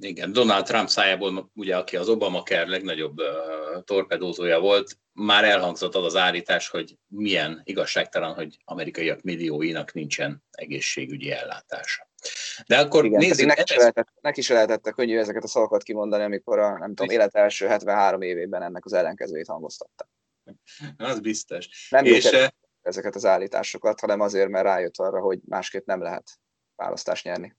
igen, 0.00 0.32
Donald 0.32 0.64
Trump 0.64 0.88
szájából, 0.88 1.50
ugye, 1.54 1.76
aki 1.76 1.96
az 1.96 2.08
Obamacare 2.08 2.68
legnagyobb 2.68 3.20
uh, 3.20 3.82
torpedózója 3.84 4.60
volt, 4.60 4.98
már 5.12 5.44
elhangzott 5.44 5.94
az 5.94 6.04
az 6.04 6.16
állítás, 6.16 6.68
hogy 6.68 6.98
milyen 7.06 7.60
igazságtalan, 7.64 8.34
hogy 8.34 8.56
amerikaiak 8.64 9.22
millióinak 9.22 9.92
nincsen 9.92 10.44
egészségügyi 10.50 11.30
ellátása. 11.30 12.08
De 12.66 12.78
akkor 12.78 13.04
Igen, 13.04 13.18
nézzük... 13.18 13.46
Neki, 13.46 13.60
ez... 13.72 13.78
lehetett, 13.78 14.08
neki 14.20 14.40
is 14.40 14.48
lehetett 14.48 14.92
könnyű 14.94 15.18
ezeket 15.18 15.44
a 15.44 15.48
szavakat 15.48 15.82
kimondani, 15.82 16.22
amikor 16.22 16.58
a, 16.58 16.78
nem 16.78 16.94
tudom, 16.94 17.14
élet 17.14 17.34
első 17.34 17.66
73 17.66 18.22
évében 18.22 18.62
ennek 18.62 18.84
az 18.84 18.92
ellenkezőjét 18.92 19.46
hangoztatta. 19.46 20.08
Az 20.96 21.20
biztos. 21.20 21.88
Nem 21.90 22.04
és, 22.04 22.30
ezeket 22.82 23.14
az 23.14 23.24
állításokat, 23.24 24.00
hanem 24.00 24.20
azért, 24.20 24.48
mert 24.48 24.64
rájött 24.64 24.96
arra, 24.96 25.20
hogy 25.20 25.40
másképp 25.44 25.86
nem 25.86 26.02
lehet 26.02 26.30
választást 26.76 27.24
nyerni. 27.24 27.56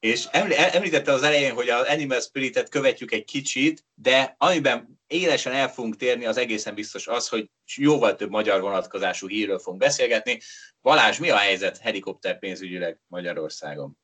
És 0.00 0.24
említette 0.24 1.12
az 1.12 1.22
elején, 1.22 1.52
hogy 1.54 1.68
az 1.68 1.86
Animal 1.86 2.20
Spirit-et 2.20 2.68
követjük 2.68 3.12
egy 3.12 3.24
kicsit, 3.24 3.84
de 3.94 4.34
amiben 4.38 5.00
élesen 5.06 5.52
el 5.52 5.68
fogunk 5.72 5.96
térni, 5.96 6.26
az 6.26 6.36
egészen 6.36 6.74
biztos 6.74 7.06
az, 7.06 7.28
hogy 7.28 7.50
jóval 7.76 8.16
több 8.16 8.30
magyar 8.30 8.60
vonatkozású 8.60 9.28
hírről 9.28 9.58
fogunk 9.58 9.82
beszélgetni. 9.82 10.40
Balázs, 10.82 11.18
mi 11.18 11.30
a 11.30 11.36
helyzet 11.36 11.78
helikopter 11.78 12.38
pénzügyileg 12.38 13.00
Magyarországon? 13.06 13.98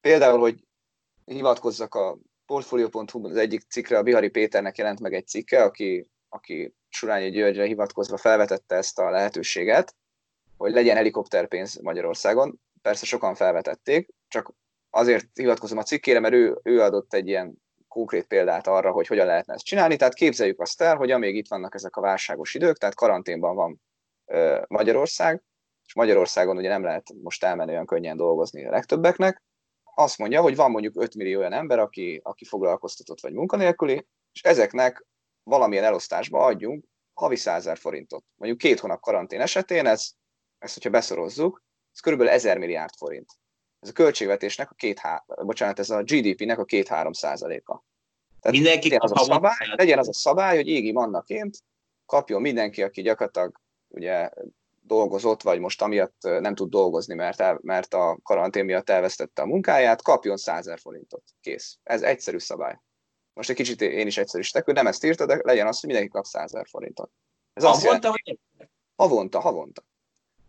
Például, 0.00 0.38
hogy 0.38 0.58
hivatkozzak 1.24 1.94
a 1.94 2.18
portfolio.hu 2.46 3.28
az 3.28 3.36
egyik 3.36 3.62
cikkre, 3.68 3.98
a 3.98 4.02
Bihari 4.02 4.28
Péternek 4.28 4.76
jelent 4.76 5.00
meg 5.00 5.14
egy 5.14 5.26
cikke, 5.26 5.62
aki, 5.62 6.06
aki 6.28 6.74
Surányi 6.88 7.30
Györgyre 7.30 7.64
hivatkozva 7.64 8.16
felvetette 8.16 8.74
ezt 8.74 8.98
a 8.98 9.10
lehetőséget, 9.10 9.94
hogy 10.56 10.72
legyen 10.72 10.96
helikopterpénz 10.96 11.76
Magyarországon. 11.76 12.60
Persze 12.82 13.06
sokan 13.06 13.34
felvetették, 13.34 14.08
csak 14.28 14.52
azért 14.90 15.26
hivatkozom 15.32 15.78
a 15.78 15.82
cikkére, 15.82 16.20
mert 16.20 16.34
ő, 16.34 16.58
ő 16.62 16.80
adott 16.80 17.14
egy 17.14 17.28
ilyen 17.28 17.54
konkrét 17.88 18.26
példát 18.26 18.66
arra, 18.66 18.90
hogy 18.90 19.06
hogyan 19.06 19.26
lehetne 19.26 19.54
ezt 19.54 19.64
csinálni. 19.64 19.96
Tehát 19.96 20.14
képzeljük 20.14 20.60
azt 20.60 20.80
el, 20.80 20.96
hogy 20.96 21.10
amíg 21.10 21.36
itt 21.36 21.48
vannak 21.48 21.74
ezek 21.74 21.96
a 21.96 22.00
válságos 22.00 22.54
idők, 22.54 22.78
tehát 22.78 22.94
karanténban 22.94 23.54
van 23.54 23.80
Magyarország, 24.68 25.42
és 25.86 25.94
Magyarországon 25.94 26.56
ugye 26.56 26.68
nem 26.68 26.82
lehet 26.82 27.06
most 27.22 27.44
elmenni 27.44 27.70
olyan 27.70 27.86
könnyen 27.86 28.16
dolgozni 28.16 28.66
a 28.66 28.70
legtöbbeknek, 28.70 29.42
azt 29.94 30.18
mondja, 30.18 30.40
hogy 30.40 30.56
van 30.56 30.70
mondjuk 30.70 31.02
5 31.02 31.14
millió 31.14 31.38
olyan 31.38 31.52
ember, 31.52 31.78
aki, 31.78 32.20
aki 32.22 32.44
foglalkoztatott 32.44 33.20
vagy 33.20 33.32
munkanélküli, 33.32 34.06
és 34.32 34.42
ezeknek 34.42 35.06
valamilyen 35.42 35.84
elosztásba 35.84 36.44
adjunk 36.44 36.84
havi 37.12 37.36
100 37.36 37.78
forintot. 37.78 38.24
Mondjuk 38.36 38.60
két 38.60 38.80
hónap 38.80 39.00
karantén 39.00 39.40
esetén, 39.40 39.86
ez, 39.86 40.10
ezt 40.58 40.74
hogyha 40.74 40.90
beszorozzuk, 40.90 41.62
ez 41.92 42.00
körülbelül 42.00 42.32
1000 42.32 42.58
milliárd 42.58 42.94
forint. 42.96 43.32
Ez 43.80 43.88
a 43.88 43.92
költségvetésnek 43.92 44.70
a 44.70 44.74
két, 44.74 44.98
há, 44.98 45.24
bocsánat, 45.26 45.78
ez 45.78 45.90
a 45.90 46.02
GDP-nek 46.02 46.58
a 46.58 46.64
két-három 46.64 47.12
százaléka. 47.12 47.84
Tehát 48.40 48.56
mindenki 48.56 48.88
legyen 48.88 49.10
az, 49.10 49.12
a 49.12 49.32
szabály, 49.32 49.66
legyen 49.76 49.98
az 49.98 50.08
a 50.08 50.12
szabály, 50.12 50.56
hogy 50.56 50.68
égi 50.68 50.92
mannaként 50.92 51.58
kapjon 52.06 52.40
mindenki, 52.40 52.82
aki 52.82 53.02
gyakorlatilag 53.02 53.60
ugye 53.88 54.30
dolgozott, 54.82 55.42
vagy 55.42 55.58
most 55.58 55.82
amiatt 55.82 56.16
nem 56.20 56.54
tud 56.54 56.70
dolgozni, 56.70 57.14
mert, 57.14 57.40
el, 57.40 57.58
mert 57.62 57.94
a 57.94 58.18
karantén 58.22 58.64
miatt 58.64 58.90
elvesztette 58.90 59.42
a 59.42 59.46
munkáját, 59.46 60.02
kapjon 60.02 60.36
100 60.36 60.80
forintot. 60.80 61.22
Kész. 61.40 61.78
Ez 61.82 62.02
egyszerű 62.02 62.38
szabály. 62.38 62.80
Most 63.34 63.50
egy 63.50 63.56
kicsit 63.56 63.80
én 63.80 64.06
is 64.06 64.18
egyszerűsítek, 64.18 64.64
hogy 64.64 64.74
nem 64.74 64.86
ezt 64.86 65.04
írta, 65.04 65.26
de 65.26 65.40
legyen 65.42 65.66
az, 65.66 65.80
hogy 65.80 65.88
mindenki 65.88 66.12
kap 66.12 66.24
100 66.24 66.52
forintot. 66.70 67.10
Ez 67.52 67.62
havonta, 67.62 67.86
jelenti, 67.88 68.06
vagy? 68.06 68.38
Havonta, 68.96 69.40
havonta. 69.40 69.82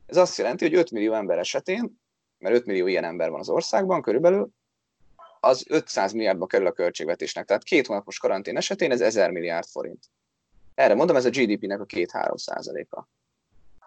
Ez 0.05 0.17
azt 0.17 0.37
jelenti, 0.37 0.65
hogy 0.65 0.75
5 0.75 0.91
millió 0.91 1.13
ember 1.13 1.37
esetén, 1.37 2.00
mert 2.41 2.55
5 2.55 2.65
millió 2.65 2.87
ilyen 2.87 3.03
ember 3.03 3.29
van 3.29 3.39
az 3.39 3.49
országban 3.49 4.01
körülbelül, 4.01 4.49
az 5.39 5.65
500 5.69 6.11
milliárdba 6.11 6.45
kerül 6.45 6.67
a 6.67 6.71
költségvetésnek. 6.71 7.45
Tehát 7.45 7.63
két 7.63 7.87
hónapos 7.87 8.19
karantén 8.19 8.57
esetén 8.57 8.91
ez 8.91 9.01
1000 9.01 9.31
milliárd 9.31 9.67
forint. 9.67 10.05
Erre 10.75 10.93
mondom, 10.93 11.15
ez 11.15 11.25
a 11.25 11.29
GDP-nek 11.29 11.79
a 11.79 11.85
2-3 11.85 12.37
százaléka. 12.37 13.09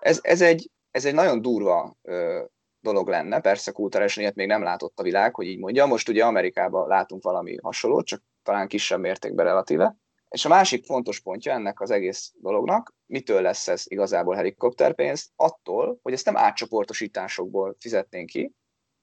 Ez, 0.01 0.19
ez, 0.23 0.41
egy, 0.41 0.71
ez 0.91 1.05
egy 1.05 1.15
nagyon 1.15 1.43
durva 1.43 1.97
ö, 2.03 2.45
dolog 2.81 3.09
lenne, 3.09 3.41
persze 3.41 3.71
kulturálisan 3.73 4.23
ilyet 4.23 4.35
még 4.35 4.47
nem 4.47 4.63
látott 4.63 4.99
a 4.99 5.03
világ, 5.03 5.35
hogy 5.35 5.47
így 5.47 5.59
mondja. 5.59 5.87
Most 5.87 6.09
ugye 6.09 6.25
Amerikában 6.25 6.89
látunk 6.89 7.23
valami 7.23 7.57
hasonlót, 7.63 8.07
csak 8.07 8.23
talán 8.43 8.69
kisebb 8.69 9.01
mértékben 9.01 9.45
relatíve. 9.45 9.97
És 10.35 10.45
a 10.45 10.49
másik 10.49 10.85
fontos 10.85 11.21
pontja 11.21 11.53
ennek 11.53 11.81
az 11.81 11.91
egész 11.91 12.33
dolognak, 12.37 12.95
mitől 13.07 13.43
lesz 13.43 13.69
ez 13.69 13.83
igazából 13.87 14.35
helikopterpénz? 14.35 15.31
Attól, 15.37 15.99
hogy 16.03 16.13
ezt 16.13 16.25
nem 16.25 16.37
átcsoportosításokból 16.37 17.77
fizetnénk 17.79 18.29
ki, 18.29 18.53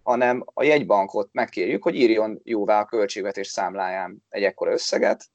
hanem 0.04 0.44
a 0.46 0.64
jegybankot 0.64 1.30
megkérjük, 1.32 1.84
hogy 1.84 1.96
írjon 1.96 2.40
jóvá 2.44 2.80
a 2.80 2.86
költségvetés 2.86 3.48
számláján 3.48 4.24
egy 4.30 4.44
ekkora 4.44 4.72
összeget. 4.72 5.26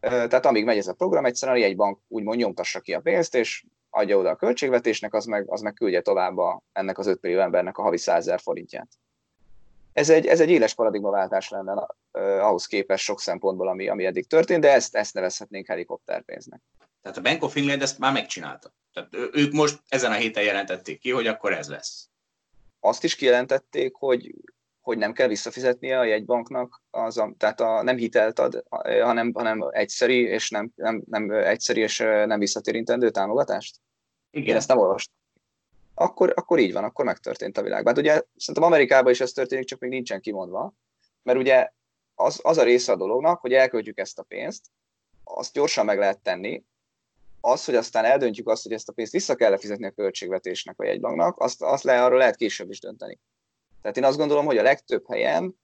Tehát 0.00 0.46
amíg 0.46 0.64
megy 0.64 0.78
ez 0.78 0.88
a 0.88 0.94
program, 0.94 1.24
egyszerűen 1.24 1.56
a 1.56 1.60
jegybank 1.60 1.98
úgymond 2.08 2.38
nyomtassa 2.38 2.80
ki 2.80 2.94
a 2.94 3.00
pénzt, 3.00 3.34
és 3.34 3.64
adja 3.90 4.18
oda 4.18 4.30
a 4.30 4.36
költségvetésnek, 4.36 5.14
az 5.14 5.24
meg, 5.24 5.50
az 5.50 5.60
meg 5.60 5.74
küldje 5.74 6.00
tovább 6.00 6.38
a, 6.38 6.62
ennek 6.72 6.98
az 6.98 7.06
5 7.06 7.22
millió 7.22 7.40
embernek 7.40 7.78
a 7.78 7.82
havi 7.82 7.98
100 7.98 8.42
forintját. 8.42 8.88
Ez 9.96 10.10
egy, 10.10 10.26
ez 10.26 10.40
egy 10.40 10.50
éles 10.50 10.74
paradigmaváltás 10.74 11.48
lenne 11.48 11.86
ahhoz 12.40 12.66
képest 12.66 13.04
sok 13.04 13.20
szempontból, 13.20 13.68
ami, 13.68 13.88
ami 13.88 14.04
eddig 14.04 14.26
történt, 14.26 14.60
de 14.60 14.72
ezt, 14.72 14.96
ezt 14.96 15.14
nevezhetnénk 15.14 15.66
helikopterpénznek. 15.66 16.60
Tehát 17.02 17.18
a 17.18 17.20
Bank 17.20 17.42
of 17.42 17.56
England 17.56 17.82
ezt 17.82 17.98
már 17.98 18.12
megcsinálta. 18.12 18.74
Tehát 18.92 19.14
ők 19.32 19.52
most 19.52 19.82
ezen 19.88 20.10
a 20.10 20.14
héten 20.14 20.42
jelentették 20.42 21.00
ki, 21.00 21.10
hogy 21.10 21.26
akkor 21.26 21.52
ez 21.52 21.68
lesz. 21.68 22.08
Azt 22.80 23.04
is 23.04 23.14
kijelentették, 23.14 23.94
hogy, 23.94 24.34
hogy 24.80 24.98
nem 24.98 25.12
kell 25.12 25.28
visszafizetnie 25.28 25.98
a 25.98 26.04
jegybanknak, 26.04 26.82
az 26.90 27.18
a, 27.18 27.34
tehát 27.38 27.60
a, 27.60 27.82
nem 27.82 27.96
hitelt 27.96 28.38
ad, 28.38 28.64
hanem, 29.02 29.32
hanem 29.34 29.68
egyszeri 29.70 30.20
és 30.20 30.50
nem, 30.50 30.72
nem, 30.74 31.02
nem 31.06 31.30
egyszeri 31.30 31.80
és 31.80 31.98
nem 31.98 32.38
visszatérintendő 32.38 33.10
támogatást? 33.10 33.76
Igen. 34.30 34.48
Én 34.48 34.56
ezt 34.56 34.68
nem 34.68 34.78
olvastam. 34.78 35.14
Akkor, 35.98 36.32
akkor 36.36 36.58
így 36.58 36.72
van, 36.72 36.84
akkor 36.84 37.04
megtörtént 37.04 37.58
a 37.58 37.62
világban. 37.62 37.94
Hát 37.94 38.02
ugye 38.02 38.22
szerintem 38.36 38.64
Amerikában 38.64 39.12
is 39.12 39.20
ez 39.20 39.32
történik, 39.32 39.64
csak 39.64 39.80
még 39.80 39.90
nincsen 39.90 40.20
kimondva, 40.20 40.74
mert 41.22 41.38
ugye 41.38 41.70
az, 42.14 42.40
az 42.42 42.58
a 42.58 42.62
része 42.62 42.92
a 42.92 42.96
dolognak, 42.96 43.40
hogy 43.40 43.52
elköltjük 43.52 43.98
ezt 43.98 44.18
a 44.18 44.22
pénzt, 44.22 44.64
azt 45.24 45.52
gyorsan 45.52 45.84
meg 45.84 45.98
lehet 45.98 46.20
tenni, 46.20 46.64
az, 47.40 47.64
hogy 47.64 47.74
aztán 47.74 48.04
eldöntjük 48.04 48.48
azt, 48.48 48.62
hogy 48.62 48.72
ezt 48.72 48.88
a 48.88 48.92
pénzt 48.92 49.12
vissza 49.12 49.34
kell 49.34 49.58
fizetni 49.58 49.86
a 49.86 49.90
költségvetésnek 49.90 50.76
vagy 50.76 50.88
egybanknak, 50.88 51.40
azt, 51.40 51.62
azt 51.62 51.84
le, 51.84 52.04
arról 52.04 52.18
lehet 52.18 52.36
később 52.36 52.70
is 52.70 52.80
dönteni. 52.80 53.18
Tehát 53.82 53.96
én 53.96 54.04
azt 54.04 54.18
gondolom, 54.18 54.46
hogy 54.46 54.58
a 54.58 54.62
legtöbb 54.62 55.04
helyen 55.08 55.56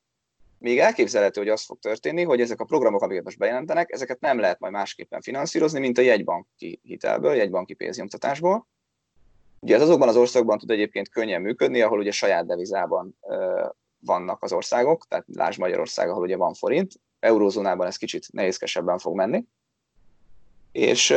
még 0.59 0.79
elképzelhető, 0.79 1.41
hogy 1.41 1.51
az 1.51 1.65
fog 1.65 1.79
történni, 1.79 2.23
hogy 2.23 2.41
ezek 2.41 2.61
a 2.61 2.65
programok, 2.65 3.03
amiket 3.03 3.25
most 3.25 3.39
bejelentenek, 3.39 3.93
ezeket 3.93 4.21
nem 4.21 4.39
lehet 4.39 4.61
majd 4.61 4.73
másképpen 4.73 5.21
finanszírozni, 5.21 5.81
mint 5.81 5.99
a 5.99 6.03
jegybanki 6.03 6.81
hitelből, 6.83 7.35
jegybanki 7.35 7.75
pénznyomtatásból. 7.75 8.67
Ugye 9.63 9.75
ez 9.75 9.83
azokban 9.83 10.09
az 10.09 10.17
országokban 10.17 10.59
tud 10.59 10.71
egyébként 10.71 11.09
könnyen 11.09 11.41
működni, 11.41 11.81
ahol 11.81 11.99
ugye 11.99 12.11
saját 12.11 12.47
devizában 12.47 13.19
vannak 13.99 14.43
az 14.43 14.53
országok, 14.53 15.07
tehát 15.09 15.25
Lásd 15.35 15.59
Magyarország, 15.59 16.09
ahol 16.09 16.23
ugye 16.23 16.37
van 16.37 16.55
forint, 16.55 16.93
eurózónában 17.21 17.87
ez 17.87 17.97
kicsit 17.97 18.33
nehézkesebben 18.33 18.99
fog 18.99 19.17
menni, 19.17 19.45
és, 20.73 21.11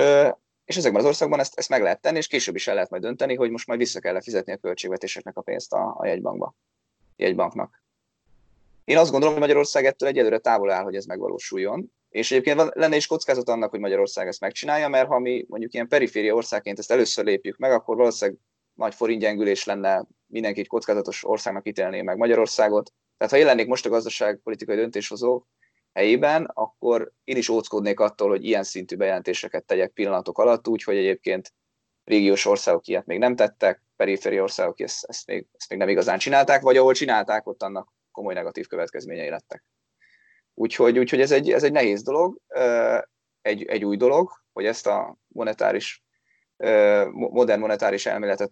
és 0.65 0.77
ezekben 0.77 1.01
az 1.01 1.08
országban 1.08 1.39
ezt, 1.39 1.58
ezt 1.58 1.69
meg 1.69 1.81
lehet 1.81 2.01
tenni, 2.01 2.17
és 2.17 2.27
később 2.27 2.55
is 2.55 2.67
el 2.67 2.73
lehet 2.73 2.89
majd 2.89 3.01
dönteni, 3.01 3.36
hogy 3.36 3.49
most 3.49 3.67
majd 3.67 3.79
vissza 3.79 3.99
kell 3.99 4.21
fizetni 4.21 4.51
a 4.51 4.58
költségvetéseknek 4.58 5.38
a 5.38 5.41
pénzt 5.41 5.73
a, 5.73 5.95
a 5.97 6.05
jegybankba, 6.05 6.55
jegybanknak. 7.15 7.84
Én 8.84 8.97
azt 8.97 9.12
gondolom, 9.12 9.34
hogy 9.34 9.43
Magyarország 9.43 9.86
ettől 9.86 10.10
egyelőre 10.10 10.38
távol 10.38 10.71
áll, 10.71 10.84
hogy 10.84 10.95
ez 10.95 11.05
megvalósuljon, 11.05 11.91
és 12.15 12.32
egyébként 12.32 12.58
van, 12.58 12.71
lenne 12.73 12.95
is 12.95 13.08
kockázat 13.08 13.49
annak, 13.49 13.69
hogy 13.69 13.80
Magyarország 13.80 14.28
ezt 14.28 14.39
megcsinálja, 14.39 14.88
mert 14.88 15.08
ha 15.08 15.19
mi 15.19 15.45
mondjuk 15.47 15.73
ilyen 15.73 15.88
periféria 15.88 16.34
országként 16.34 16.80
ezt 16.80 16.91
először 16.91 17.25
lépjük 17.25 17.58
meg, 17.58 17.71
akkor 17.71 17.95
valószínűleg 17.95 18.39
nagy 18.73 18.95
forintgyengülés 18.95 19.63
lenne, 19.63 20.06
mindenki 20.25 20.60
egy 20.60 20.67
kockázatos 20.67 21.23
országnak 21.23 21.67
ítélné 21.67 22.01
meg 22.01 22.17
Magyarországot. 22.17 22.93
Tehát 23.17 23.34
ha 23.34 23.39
jelennék 23.39 23.67
most 23.67 23.86
a 23.86 23.89
gazdaságpolitikai 23.89 24.75
döntéshozó 24.75 25.43
helyében, 25.93 26.51
akkor 26.54 27.12
én 27.23 27.38
is 27.38 27.49
óckodnék 27.49 27.99
attól, 27.99 28.30
hogy 28.30 28.45
ilyen 28.45 28.63
szintű 28.63 28.95
bejelentéseket 28.95 29.65
tegyek 29.65 29.91
pillanatok 29.91 30.38
alatt, 30.38 30.67
úgyhogy 30.67 30.97
egyébként 30.97 31.54
régiós 32.04 32.45
országok 32.45 32.88
ilyet 32.88 33.06
még 33.06 33.19
nem 33.19 33.36
tettek, 33.36 33.82
periféri 33.95 34.39
országok 34.39 34.80
ezt, 34.80 35.06
ezt, 35.06 35.28
még, 35.28 35.45
ezt 35.58 35.69
még 35.69 35.80
nem 35.80 35.89
igazán 35.89 36.17
csinálták, 36.17 36.62
vagy 36.62 36.78
ahol 36.78 36.93
csinálták, 36.93 37.47
ott 37.47 37.63
annak 37.63 37.93
komoly 38.12 38.34
negatív 38.34 38.67
következményei 38.67 39.30
lettek. 39.30 39.63
Úgyhogy, 40.57 40.99
úgyhogy 40.99 41.21
ez, 41.21 41.31
egy, 41.31 41.51
ez 41.51 41.63
egy 41.63 41.71
nehéz 41.71 42.03
dolog, 42.03 42.37
egy, 43.41 43.63
egy 43.63 43.85
új 43.85 43.97
dolog, 43.97 44.31
hogy 44.53 44.65
ezt 44.65 44.87
a 44.87 45.17
monetáris, 45.27 46.03
modern 47.11 47.59
monetáris 47.59 48.05
elméletet 48.05 48.51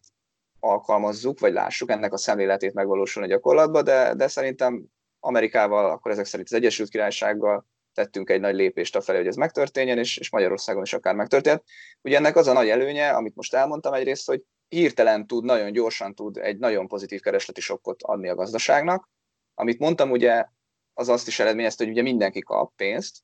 alkalmazzuk, 0.60 1.40
vagy 1.40 1.54
lássuk, 1.54 1.90
ennek 1.90 2.14
a 2.14 2.18
szemléletét 2.18 2.74
megvalósulni 2.74 3.28
a 3.28 3.32
gyakorlatban, 3.32 3.84
de, 3.84 4.14
de 4.14 4.28
szerintem 4.28 4.84
Amerikával, 5.20 5.92
akkor 5.92 6.12
ezek 6.12 6.26
szerint 6.26 6.48
az 6.52 6.58
Egyesült 6.58 6.90
Királysággal 6.90 7.66
tettünk 7.94 8.30
egy 8.30 8.40
nagy 8.40 8.56
lépést 8.56 8.96
afelé, 8.96 9.18
hogy 9.18 9.28
ez 9.28 9.36
megtörténjen, 9.36 9.98
és, 9.98 10.18
és 10.18 10.30
Magyarországon 10.30 10.84
is 10.84 10.94
akár 10.94 11.16
megtörtént. 11.16 11.64
Ugye 12.02 12.18
ennek 12.18 12.36
az 12.36 12.48
a 12.48 12.54
nagy 12.54 12.70
előnye, 12.70 13.10
amit 13.10 13.36
most 13.36 13.54
elmondtam 13.54 13.94
egyrészt, 13.94 14.28
hogy 14.28 14.44
hirtelen 14.68 15.28
tud, 15.28 15.44
nagyon 15.44 15.72
gyorsan 15.72 16.16
tud 16.16 16.38
egy 16.38 16.58
nagyon 16.58 16.88
pozitív 16.88 17.22
keresleti 17.22 17.62
sokkot 17.62 18.04
adni 18.04 18.30
a 18.30 18.36
gazdaságnak. 18.36 19.10
Amit 19.54 19.80
mondtam, 19.80 20.12
ugye 20.12 20.46
az 20.94 21.10
azt 21.10 21.28
is 21.28 21.40
eredményezte, 21.40 21.84
hogy 21.84 21.94
ugye 21.94 22.02
mindenki 22.02 22.40
kap 22.40 22.76
pénzt, 22.76 23.20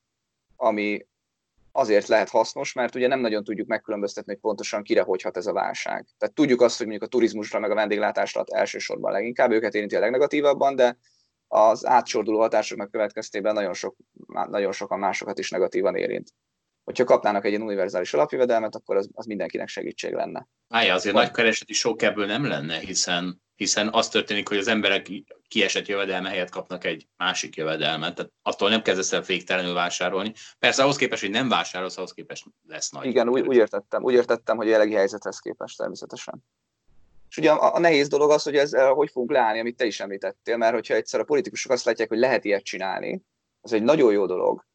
ami 0.56 1.06
azért 1.72 2.06
lehet 2.06 2.28
hasznos, 2.28 2.72
mert 2.72 2.94
ugye 2.94 3.06
nem 3.06 3.20
nagyon 3.20 3.44
tudjuk 3.44 3.68
megkülönböztetni, 3.68 4.32
hogy 4.32 4.40
pontosan 4.40 4.82
kire 4.82 5.02
hogy 5.02 5.22
hat 5.22 5.36
ez 5.36 5.46
a 5.46 5.52
válság. 5.52 6.06
Tehát 6.18 6.34
tudjuk 6.34 6.60
azt, 6.60 6.78
hogy 6.78 6.86
mondjuk 6.86 7.08
a 7.08 7.10
turizmusra 7.12 7.58
meg 7.58 7.70
a 7.70 7.74
vendéglátásra 7.74 8.44
elsősorban 8.46 9.12
leginkább 9.12 9.50
őket 9.50 9.74
érinti 9.74 9.96
a 9.96 10.00
legnegatívabban, 10.00 10.76
de 10.76 10.98
az 11.48 11.86
átsorduló 11.86 12.38
hatásoknak 12.38 12.90
következtében 12.90 13.54
nagyon, 13.54 13.74
sok, 13.74 13.96
nagyon 14.26 14.72
sokan 14.72 14.98
másokat 14.98 15.38
is 15.38 15.50
negatívan 15.50 15.96
érint. 15.96 16.30
Hogyha 16.84 17.04
kapnának 17.04 17.44
egy 17.44 17.50
ilyen 17.50 17.62
univerzális 17.62 18.14
alapjövedelmet, 18.14 18.74
akkor 18.74 18.96
az, 18.96 19.08
az 19.12 19.26
mindenkinek 19.26 19.68
segítség 19.68 20.12
lenne. 20.12 20.48
Állja, 20.68 20.94
azért 20.94 21.14
Vagy... 21.14 21.24
nagy 21.24 21.34
kereseti 21.34 21.72
sok 21.72 22.02
ebből 22.02 22.26
nem 22.26 22.46
lenne, 22.46 22.78
hiszen 22.78 23.42
hiszen 23.60 23.88
az 23.92 24.08
történik, 24.08 24.48
hogy 24.48 24.56
az 24.56 24.68
emberek 24.68 25.08
kiesett 25.48 25.86
jövedelme 25.86 26.28
helyett 26.28 26.50
kapnak 26.50 26.84
egy 26.84 27.08
másik 27.16 27.56
jövedelmet, 27.56 28.14
tehát 28.14 28.32
attól 28.42 28.68
nem 28.68 28.82
kezdesz 28.82 29.12
el 29.12 29.22
féktelenül 29.22 29.74
vásárolni. 29.74 30.32
Persze 30.58 30.82
ahhoz 30.82 30.96
képest, 30.96 31.20
hogy 31.20 31.30
nem 31.30 31.48
vásárolsz, 31.48 31.96
ahhoz 31.96 32.12
képest 32.12 32.44
lesz 32.68 32.90
nagy. 32.90 33.06
Igen, 33.06 33.28
úgy, 33.28 33.46
úgy, 33.46 33.56
értettem, 33.56 34.02
úgy 34.04 34.14
értettem, 34.14 34.56
hogy 34.56 34.66
a 34.66 34.70
jelenlegi 34.70 34.96
helyzethez 34.96 35.38
képest 35.38 35.78
természetesen. 35.78 36.44
És 37.28 37.36
ugye 37.36 37.50
a, 37.50 37.74
a 37.74 37.78
nehéz 37.78 38.08
dolog 38.08 38.30
az, 38.30 38.42
hogy 38.42 38.56
ez 38.56 38.72
eh, 38.72 38.90
hogy 38.90 39.10
fogunk 39.10 39.30
leállni, 39.30 39.60
amit 39.60 39.76
te 39.76 39.84
is 39.84 40.00
említettél, 40.00 40.56
mert 40.56 40.74
hogyha 40.74 40.94
egyszer 40.94 41.20
a 41.20 41.24
politikusok 41.24 41.72
azt 41.72 41.84
látják, 41.84 42.08
hogy 42.08 42.18
lehet 42.18 42.44
ilyet 42.44 42.64
csinálni, 42.64 43.22
az 43.60 43.72
egy 43.72 43.82
nagyon 43.82 44.12
jó 44.12 44.26
dolog, 44.26 44.66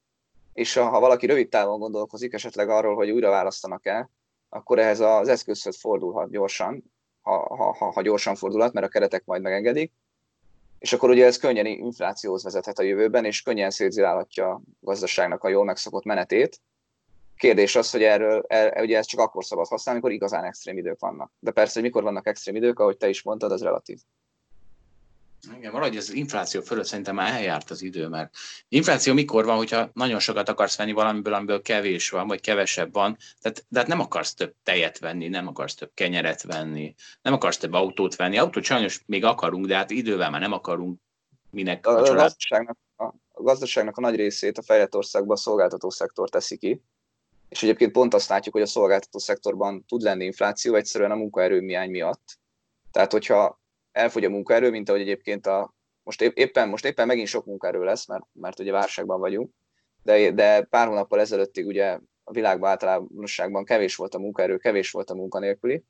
és 0.54 0.74
ha, 0.74 0.90
ha 0.90 1.00
valaki 1.00 1.26
rövid 1.26 1.50
távon 1.50 1.80
gondolkozik 1.80 2.34
esetleg 2.34 2.70
arról, 2.70 2.96
hogy 2.96 3.10
újra 3.10 3.30
választanak 3.30 3.86
el, 3.86 4.12
akkor 4.50 4.80
ehhez 4.80 5.00
az 5.00 5.28
eszközhöz 5.28 5.80
fordulhat 5.80 6.30
gyorsan, 6.30 6.94
ha, 7.26 7.56
ha, 7.56 7.74
ha, 7.74 7.92
ha 7.92 8.02
gyorsan 8.02 8.36
fordulhat, 8.36 8.74
mert 8.74 8.86
a 8.86 8.90
keretek 8.90 9.26
majd 9.26 9.42
megengedik. 9.42 9.92
és 10.80 10.94
akkor 10.94 11.10
ugye 11.10 11.26
ez 11.26 11.38
könnyen 11.38 11.66
inflációhoz 11.66 12.44
vezethet 12.44 12.80
a 12.80 12.84
jövőben, 12.84 13.26
és 13.26 13.42
könnyen 13.42 13.70
szétzilálhatja 13.70 14.50
a 14.50 14.62
gazdaságnak 14.80 15.44
a 15.44 15.50
jól 15.50 15.64
megszokott 15.64 16.04
menetét. 16.04 16.60
Kérdés 17.38 17.76
az, 17.76 17.92
hogy 17.92 18.04
erről, 18.04 18.44
er, 18.48 18.82
ugye 18.82 18.98
ezt 18.98 19.10
csak 19.10 19.20
akkor 19.20 19.46
szabad 19.46 19.68
használni, 19.68 20.00
amikor 20.00 20.16
igazán 20.16 20.44
extrém 20.44 20.78
idők 20.78 21.00
vannak. 21.00 21.32
De 21.40 21.52
persze, 21.52 21.74
hogy 21.74 21.84
mikor 21.84 22.04
vannak 22.04 22.28
extrém 22.28 22.56
idők, 22.56 22.80
ahogy 22.80 22.98
te 22.98 23.10
is 23.10 23.24
mondtad, 23.24 23.52
az 23.52 23.62
relatív. 23.62 24.00
Igen, 25.58 25.72
valahogy 25.72 25.98
az 25.98 26.14
infláció 26.14 26.62
fölött 26.62 26.86
szerintem 26.86 27.16
már 27.16 27.34
eljárt 27.34 27.70
az 27.70 27.82
idő, 27.82 28.08
mert 28.08 28.36
infláció 28.68 29.14
mikor 29.14 29.46
van, 29.46 29.58
hogyha 29.58 29.90
nagyon 29.94 30.20
sokat 30.20 30.50
akarsz 30.50 30.78
venni 30.78 30.92
valamiből, 30.92 31.34
amiből 31.34 31.62
kevés 31.62 32.10
van, 32.10 32.28
vagy 32.28 32.42
kevesebb 32.42 32.94
van, 32.94 33.18
tehát, 33.42 33.66
de 33.70 33.80
hát 33.80 33.88
nem 33.88 34.00
akarsz 34.00 34.34
több 34.34 34.54
tejet 34.64 35.00
venni, 35.00 35.28
nem 35.28 35.48
akarsz 35.48 35.76
több 35.76 35.92
kenyeret 35.94 36.44
venni, 36.44 36.96
nem 37.22 37.34
akarsz 37.34 37.58
több 37.58 37.74
autót 37.74 38.16
venni. 38.16 38.38
Autót 38.38 38.64
sajnos 38.64 39.04
még 39.06 39.24
akarunk, 39.24 39.66
de 39.66 39.76
hát 39.76 39.92
idővel 39.92 40.30
már 40.30 40.42
nem 40.42 40.52
akarunk, 40.52 41.00
minek 41.50 41.88
a, 41.88 41.98
a, 41.98 42.14
gazdaságnak, 42.14 42.78
a, 42.96 43.04
a 43.32 43.42
gazdaságnak 43.42 43.98
a 43.98 44.02
nagy 44.02 44.16
részét 44.16 44.58
a 44.58 44.64
fejlett 44.64 44.96
országban 44.96 45.36
a 45.36 45.40
szolgáltató 45.40 45.90
szektor 45.90 46.30
teszi 46.30 46.58
ki, 46.58 46.82
és 47.50 47.64
egyébként 47.64 47.92
pont 47.92 48.14
azt 48.14 48.30
látjuk, 48.30 48.54
hogy 48.54 48.64
a 48.64 48.68
szolgáltató 48.68 49.20
szektorban 49.20 49.86
tud 49.86 50.02
lenni 50.02 50.26
infláció, 50.26 50.76
egyszerűen 50.76 51.12
a 51.12 51.16
munkaerő 51.16 51.62
miatt. 51.62 52.40
Tehát, 52.92 53.12
hogyha 53.12 53.60
elfogy 53.96 54.24
a 54.24 54.30
munkaerő, 54.30 54.70
mint 54.70 54.90
ahogy 54.90 55.02
egyébként 55.02 55.48
a, 55.48 55.74
most 56.04 56.22
éppen, 56.22 56.70
most 56.70 56.86
éppen 56.86 57.08
megint 57.08 57.28
sok 57.28 57.46
munkaerő 57.46 57.84
lesz, 57.84 58.08
mert, 58.08 58.24
mert 58.32 58.60
ugye 58.60 58.72
válságban 58.72 59.20
vagyunk, 59.20 59.52
de, 60.04 60.32
de 60.32 60.62
pár 60.62 60.88
hónappal 60.88 61.20
ezelőttig 61.20 61.66
ugye 61.66 62.00
a 62.24 62.32
világban 62.32 62.70
általánosságban 62.70 63.66
kevés 63.66 63.96
volt 63.96 64.16
a 64.16 64.20
munkaerő, 64.20 64.58
kevés 64.58 64.92
volt 64.92 65.10
a 65.10 65.16
munkanélküli, 65.16 65.84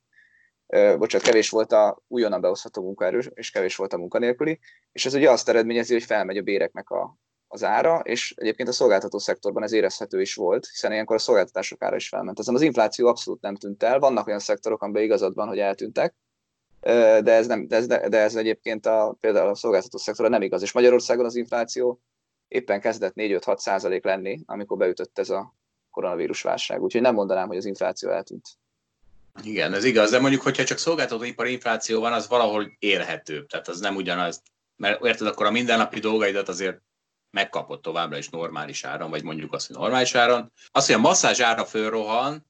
bocsánat, 0.98 1.28
kevés 1.28 1.50
volt 1.50 1.72
a 1.72 2.02
újonnan 2.08 2.42
behozható 2.42 2.84
munkaerő, 2.84 3.20
és 3.34 3.52
kevés 3.52 3.76
volt 3.76 3.94
a 3.94 3.98
munkanélküli, 3.98 4.60
és 4.92 5.06
ez 5.06 5.14
ugye 5.14 5.32
azt 5.32 5.50
eredményezi, 5.50 5.94
hogy 5.94 6.04
felmegy 6.04 6.38
a 6.38 6.42
béreknek 6.42 6.90
a, 6.90 7.18
az 7.48 7.64
ára, 7.64 8.00
és 8.00 8.34
egyébként 8.38 8.70
a 8.70 8.72
szolgáltató 8.72 9.18
szektorban 9.18 9.64
ez 9.64 9.72
érezhető 9.72 10.22
is 10.22 10.36
volt, 10.36 10.68
hiszen 10.68 10.92
ilyenkor 10.92 11.16
a 11.16 11.20
szolgáltatások 11.20 11.84
ára 11.84 11.96
is 11.96 12.08
felment. 12.08 12.40
Ezen 12.40 12.56
az 12.56 12.62
infláció 12.62 13.08
abszolút 13.08 13.42
nem 13.42 13.56
tűnt 13.56 13.84
el, 13.84 14.00
vannak 14.00 14.28
olyan 14.28 14.40
szektorok, 14.40 14.82
amiben 14.82 15.04
igazad 15.04 15.34
van, 15.34 15.48
hogy 15.48 15.60
eltűntek, 15.60 16.16
de 17.22 17.32
ez, 17.32 17.48
nem, 17.48 17.68
de 17.68 17.76
ez, 17.76 17.88
de 17.88 18.18
ez 18.18 18.36
egyébként 18.36 18.86
a, 18.86 19.18
például 19.20 19.50
a 19.50 19.56
szolgáltató 19.56 19.98
szektorra 19.98 20.30
nem 20.30 20.42
igaz. 20.42 20.62
És 20.62 20.72
Magyarországon 20.72 21.26
az 21.26 21.36
infláció 21.36 22.02
éppen 22.48 22.82
kezdett 22.82 23.14
4-5-6 23.16 23.58
százalék 23.58 24.04
lenni, 24.04 24.40
amikor 24.46 24.78
beütött 24.78 25.20
ez 25.20 25.30
a 25.30 25.56
koronavírus 25.92 26.42
válság. 26.42 26.82
Úgyhogy 26.82 27.02
nem 27.02 27.14
mondanám, 27.14 27.48
hogy 27.48 27.58
az 27.58 27.66
infláció 27.66 28.10
eltűnt. 28.10 28.48
Igen, 29.44 29.74
ez 29.74 29.84
igaz, 29.84 30.12
de 30.12 30.20
mondjuk, 30.20 30.42
hogyha 30.42 30.64
csak 30.64 30.78
szolgáltatóipari 30.78 31.52
infláció 31.52 32.00
van, 32.00 32.14
az 32.14 32.28
valahol 32.28 32.72
érhető. 32.80 33.46
Tehát 33.46 33.68
az 33.68 33.80
nem 33.80 33.96
ugyanaz, 33.96 34.42
mert 34.76 35.06
érted, 35.06 35.28
akkor 35.28 35.46
a 35.46 35.52
mindennapi 35.52 36.00
dolgaidat 36.00 36.50
azért 36.50 36.82
megkapott 37.32 37.82
továbbra 37.82 38.18
is 38.18 38.30
normális 38.30 38.84
áron, 38.84 39.10
vagy 39.10 39.24
mondjuk 39.24 39.54
azt, 39.54 39.68
hogy 39.68 39.76
normális 39.76 40.16
áron. 40.16 40.52
Az, 40.72 40.86
hogy 40.86 40.96
a 40.96 41.00
masszázs 41.00 41.40
ára 41.40 41.66
fölrohan, 41.66 42.46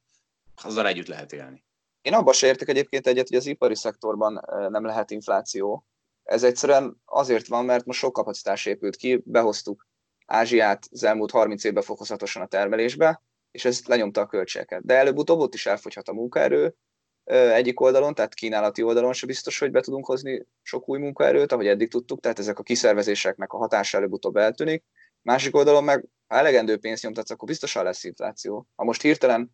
azzal 0.63 0.88
együtt 0.88 1.08
lehet 1.08 1.34
élni. 1.34 1.64
Én 2.06 2.13
abban 2.13 2.34
se 2.34 2.48
értek 2.48 2.70
egyébként 2.70 3.08
egyet, 3.08 3.28
hogy 3.28 3.38
az 3.38 3.46
ipari 3.46 3.76
szektorban 3.76 4.46
nem 4.70 4.86
lehet 4.86 5.12
infláció. 5.12 5.86
Ez 6.24 6.44
egyszerűen 6.44 7.02
azért 7.06 7.48
van, 7.48 7.65
mert 7.65 7.86
most 7.86 8.00
sok 8.00 8.13
kapacitás 8.13 8.65
épült 8.65 8.96
ki, 8.96 9.22
behoztuk 9.26 9.88
Ázsiát 10.26 10.88
az 10.91 11.04
elmúlt 11.04 11.32
30 11.32 11.63
évben 11.63 11.84
fokozatosan 11.84 12.41
a 12.41 12.48
termelésbe, 12.48 13.24
és 13.52 13.65
ez 13.65 13.82
lenyomta 13.86 14.22
a 14.22 14.26
költségeket. 14.26 14.86
De 14.86 14.94
előbb-utóbb 14.94 15.39
ott 15.39 15.54
is 15.54 15.65
elfogyhat 15.65 16.10
a 16.10 16.13
munkaerő 16.13 16.76
egyik 17.24 17.80
oldalon, 17.80 18.13
tehát 18.13 18.34
kínálati 18.34 18.84
oldalon 18.84 19.13
se 19.13 19.26
biztos, 19.26 19.60
hogy 19.60 19.72
be 19.72 19.82
tudunk 19.82 20.06
hozni 20.06 20.46
sok 20.62 20.89
új 20.89 21.00
munkaerőt, 21.00 21.52
ahogy 21.52 21.68
eddig 21.68 21.89
tudtuk, 21.89 22.20
tehát 22.20 22.39
ezek 22.39 22.60
a 22.60 22.63
kiszervezéseknek 22.63 23.54
a 23.54 23.58
hatása 23.58 23.98
előbb-utóbb 23.98 24.36
eltűnik. 24.36 24.84
Másik 25.22 25.56
oldalon 25.56 25.84
meg, 25.84 26.06
ha 26.28 26.38
elegendő 26.38 26.78
pénzt 26.78 27.04
nyomtatsz, 27.04 27.30
akkor 27.30 27.48
biztosan 27.48 27.84
lesz 27.84 28.04
infláció. 28.04 28.68
Ha 28.76 28.84
most 28.84 29.02
hirtelen 29.02 29.52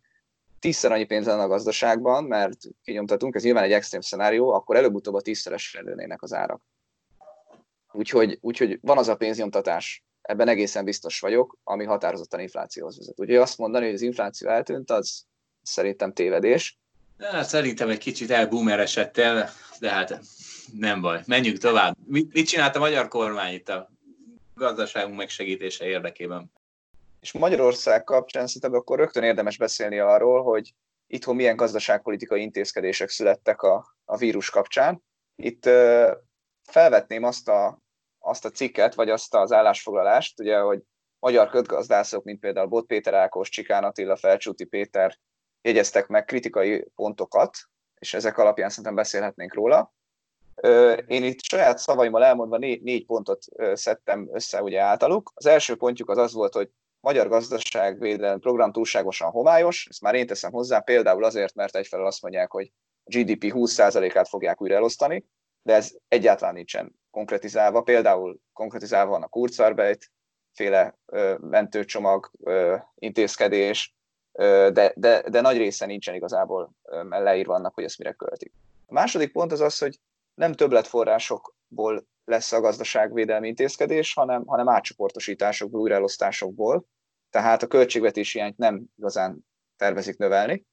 tízszer 0.62 0.92
annyi 0.92 1.04
pénz 1.04 1.26
lenne 1.26 1.42
a 1.42 1.48
gazdaságban, 1.48 2.24
mert 2.24 2.58
kinyomtatunk, 2.82 3.34
ez 3.34 3.42
nyilván 3.42 3.64
egy 3.64 3.72
extrém 3.72 4.00
szenárió, 4.00 4.52
akkor 4.52 4.76
előbb-utóbb 4.76 5.14
a 5.14 5.20
tízszeres 5.20 5.74
előnének 5.74 6.22
az 6.22 6.32
árak. 6.32 6.62
Úgyhogy, 7.92 8.38
úgyhogy 8.40 8.78
van 8.82 8.98
az 8.98 9.08
a 9.08 9.16
pénznyomtatás, 9.16 10.04
ebben 10.20 10.48
egészen 10.48 10.84
biztos 10.84 11.20
vagyok, 11.20 11.58
ami 11.64 11.84
határozottan 11.84 12.40
inflációhoz 12.40 12.98
vezet. 12.98 13.20
Úgyhogy 13.20 13.36
azt 13.36 13.58
mondani, 13.58 13.84
hogy 13.84 13.94
az 13.94 14.00
infláció 14.00 14.48
eltűnt, 14.48 14.90
az 14.90 15.24
szerintem 15.62 16.12
tévedés. 16.12 16.78
De 17.16 17.42
szerintem 17.42 17.88
egy 17.88 17.98
kicsit 17.98 18.30
elboomeresedett 18.30 19.18
el, 19.18 19.50
de 19.80 19.90
hát 19.90 20.20
nem 20.78 21.00
baj. 21.00 21.22
Menjünk 21.26 21.58
tovább. 21.58 21.96
Mit, 22.06 22.32
mit 22.32 22.48
csinált 22.48 22.76
a 22.76 22.78
magyar 22.78 23.08
kormány 23.08 23.54
itt 23.54 23.68
a 23.68 23.90
gazdaságunk 24.54 25.16
megsegítése 25.16 25.84
érdekében? 25.84 26.52
És 27.22 27.32
Magyarország 27.32 28.04
kapcsán 28.04 28.46
szerintem 28.46 28.74
akkor 28.74 28.98
rögtön 28.98 29.22
érdemes 29.22 29.58
beszélni 29.58 29.98
arról, 29.98 30.42
hogy 30.42 30.74
itthon 31.06 31.36
milyen 31.36 31.56
gazdaságpolitikai 31.56 32.42
intézkedések 32.42 33.08
születtek 33.08 33.62
a, 33.62 33.96
a 34.04 34.16
vírus 34.16 34.50
kapcsán. 34.50 35.02
Itt 35.36 35.66
ö, 35.66 36.12
felvetném 36.62 37.22
azt 37.22 37.48
a, 37.48 37.78
azt 38.18 38.44
a 38.44 38.50
cikket, 38.50 38.94
vagy 38.94 39.10
azt 39.10 39.34
az 39.34 39.52
állásfoglalást, 39.52 40.40
ugye, 40.40 40.58
hogy 40.58 40.82
magyar 41.18 41.48
kötgazdászok, 41.48 42.24
mint 42.24 42.40
például 42.40 42.66
Bot 42.66 42.86
Péter 42.86 43.14
Ákos, 43.14 43.48
Csikán 43.48 43.84
Attila, 43.84 44.16
Felcsúti 44.16 44.64
Péter 44.64 45.18
jegyeztek 45.60 46.06
meg 46.06 46.24
kritikai 46.24 46.86
pontokat, 46.94 47.58
és 47.98 48.14
ezek 48.14 48.38
alapján 48.38 48.68
szerintem 48.68 48.94
beszélhetnénk 48.94 49.54
róla. 49.54 49.92
Én 51.06 51.24
itt 51.24 51.42
saját 51.42 51.78
szavaimmal 51.78 52.24
elmondva 52.24 52.56
négy, 52.56 53.06
pontot 53.06 53.44
szedtem 53.72 54.28
össze 54.32 54.62
ugye 54.62 54.80
általuk. 54.80 55.32
Az 55.34 55.46
első 55.46 55.76
pontjuk 55.76 56.10
az 56.10 56.18
az 56.18 56.32
volt, 56.32 56.54
hogy 56.54 56.70
magyar 57.02 57.28
gazdaságvédelmi 57.28 58.40
program 58.40 58.72
túlságosan 58.72 59.30
homályos, 59.30 59.86
ezt 59.90 60.00
már 60.00 60.14
én 60.14 60.26
teszem 60.26 60.52
hozzá, 60.52 60.78
például 60.78 61.24
azért, 61.24 61.54
mert 61.54 61.76
egyfelől 61.76 62.06
azt 62.06 62.22
mondják, 62.22 62.50
hogy 62.50 62.72
GDP 63.04 63.52
20%-át 63.54 64.28
fogják 64.28 64.60
újra 64.60 64.74
elosztani, 64.74 65.24
de 65.62 65.74
ez 65.74 65.94
egyáltalán 66.08 66.54
nincsen 66.54 66.94
konkretizálva. 67.10 67.82
Például 67.82 68.38
konkretizálva 68.52 69.10
van 69.10 69.22
a 69.22 69.28
Kurzarbeit, 69.28 70.10
féle 70.52 70.98
ö, 71.06 71.34
mentőcsomag, 71.40 72.30
ö, 72.42 72.76
intézkedés, 72.94 73.94
ö, 74.32 74.70
de, 74.72 74.92
de, 74.96 75.22
de 75.28 75.40
nagy 75.40 75.56
része 75.56 75.86
nincsen 75.86 76.14
igazából 76.14 76.72
leírva 77.08 77.54
annak, 77.54 77.74
hogy 77.74 77.84
ezt 77.84 77.98
mire 77.98 78.12
költik. 78.12 78.52
A 78.86 78.92
második 78.92 79.32
pont 79.32 79.52
az 79.52 79.60
az, 79.60 79.78
hogy 79.78 79.98
nem 80.34 80.52
többletforrásokból 80.52 82.06
lesz 82.24 82.52
a 82.52 82.60
gazdaságvédelmi 82.60 83.48
intézkedés, 83.48 84.14
hanem, 84.14 84.46
hanem 84.46 84.68
átcsoportosításokból, 84.68 85.80
újraelosztásokból, 85.80 86.86
tehát 87.30 87.62
a 87.62 87.66
költségvetési 87.66 88.38
hiányt 88.38 88.56
nem 88.56 88.84
igazán 88.96 89.46
tervezik 89.76 90.16
növelni. 90.16 90.66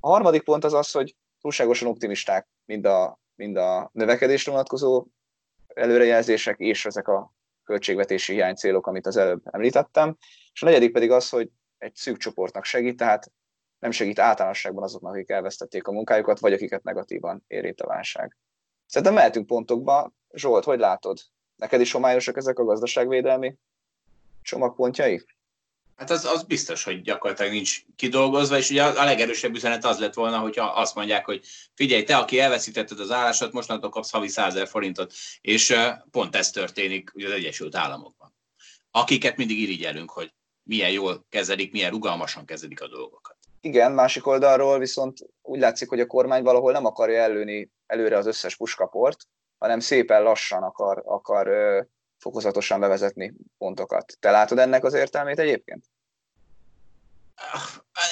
A 0.00 0.08
harmadik 0.08 0.42
pont 0.42 0.64
az 0.64 0.72
az, 0.72 0.90
hogy 0.90 1.16
túlságosan 1.40 1.88
optimisták 1.88 2.48
mind 2.64 2.84
a, 2.84 3.18
mind 3.34 3.56
a 3.56 3.90
növekedésre 3.92 4.50
vonatkozó 4.50 5.06
előrejelzések 5.66 6.58
és 6.58 6.86
ezek 6.86 7.08
a 7.08 7.34
költségvetési 7.64 8.32
hiány 8.32 8.54
célok, 8.54 8.86
amit 8.86 9.06
az 9.06 9.16
előbb 9.16 9.40
említettem. 9.44 10.16
És 10.52 10.62
a 10.62 10.66
negyedik 10.66 10.92
pedig 10.92 11.10
az, 11.10 11.28
hogy 11.28 11.50
egy 11.78 11.94
szűk 11.94 12.16
csoportnak 12.16 12.64
segít, 12.64 12.96
tehát 12.96 13.32
nem 13.78 13.90
segít 13.90 14.18
általánosságban 14.18 14.84
azoknak, 14.84 15.12
akik 15.14 15.30
elvesztették 15.30 15.86
a 15.86 15.92
munkájukat, 15.92 16.38
vagy 16.38 16.52
akiket 16.52 16.82
negatívan 16.82 17.44
érint 17.46 17.80
a 17.80 17.86
válság. 17.86 18.36
Szerintem 18.86 19.14
mehetünk 19.14 19.46
pontokba. 19.46 20.12
Zsolt, 20.34 20.64
hogy 20.64 20.78
látod? 20.78 21.18
Neked 21.56 21.80
is 21.80 21.92
homályosak 21.92 22.36
ezek 22.36 22.58
a 22.58 22.64
gazdaságvédelmi 22.64 23.54
csomagpontjai? 24.42 25.24
Hát 25.96 26.10
az, 26.10 26.24
az 26.24 26.42
biztos, 26.42 26.84
hogy 26.84 27.02
gyakorlatilag 27.02 27.52
nincs 27.52 27.82
kidolgozva, 27.96 28.56
és 28.56 28.70
ugye 28.70 28.84
a 28.84 29.04
legerősebb 29.04 29.54
üzenet 29.54 29.84
az 29.84 29.98
lett 29.98 30.14
volna, 30.14 30.38
hogyha 30.38 30.64
azt 30.64 30.94
mondják, 30.94 31.24
hogy 31.24 31.44
figyelj, 31.74 32.02
te, 32.02 32.16
aki 32.16 32.40
elveszítetted 32.40 33.00
az 33.00 33.10
állásod, 33.10 33.52
mostantól 33.52 33.90
kapsz 33.90 34.10
havi 34.10 34.28
100 34.28 34.68
forintot, 34.68 35.12
és 35.40 35.74
pont 36.10 36.36
ez 36.36 36.50
történik 36.50 37.12
az 37.14 37.30
Egyesült 37.30 37.76
Államokban. 37.76 38.34
Akiket 38.90 39.36
mindig 39.36 39.60
irigyelünk, 39.60 40.10
hogy 40.10 40.34
milyen 40.62 40.90
jól 40.90 41.26
kezelik, 41.28 41.72
milyen 41.72 41.90
rugalmasan 41.90 42.44
kezelik 42.44 42.82
a 42.82 42.88
dolgokat. 42.88 43.36
Igen, 43.60 43.92
másik 43.92 44.26
oldalról 44.26 44.78
viszont 44.78 45.18
úgy 45.42 45.60
látszik, 45.60 45.88
hogy 45.88 46.00
a 46.00 46.06
kormány 46.06 46.42
valahol 46.42 46.72
nem 46.72 46.84
akarja 46.84 47.20
előni 47.20 47.70
előre 47.86 48.16
az 48.16 48.26
összes 48.26 48.56
puskaport, 48.56 49.26
hanem 49.58 49.80
szépen 49.80 50.22
lassan 50.22 50.62
akar, 50.62 51.02
akar 51.06 51.48
fokozatosan 52.18 52.80
bevezetni 52.80 53.34
pontokat. 53.58 54.16
Te 54.20 54.30
látod 54.30 54.58
ennek 54.58 54.84
az 54.84 54.94
értelmét 54.94 55.38
egyébként? 55.38 55.84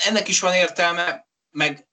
Ennek 0.07 0.29
is 0.29 0.41
van 0.41 0.55
értelme, 0.55 1.27
meg 1.51 1.87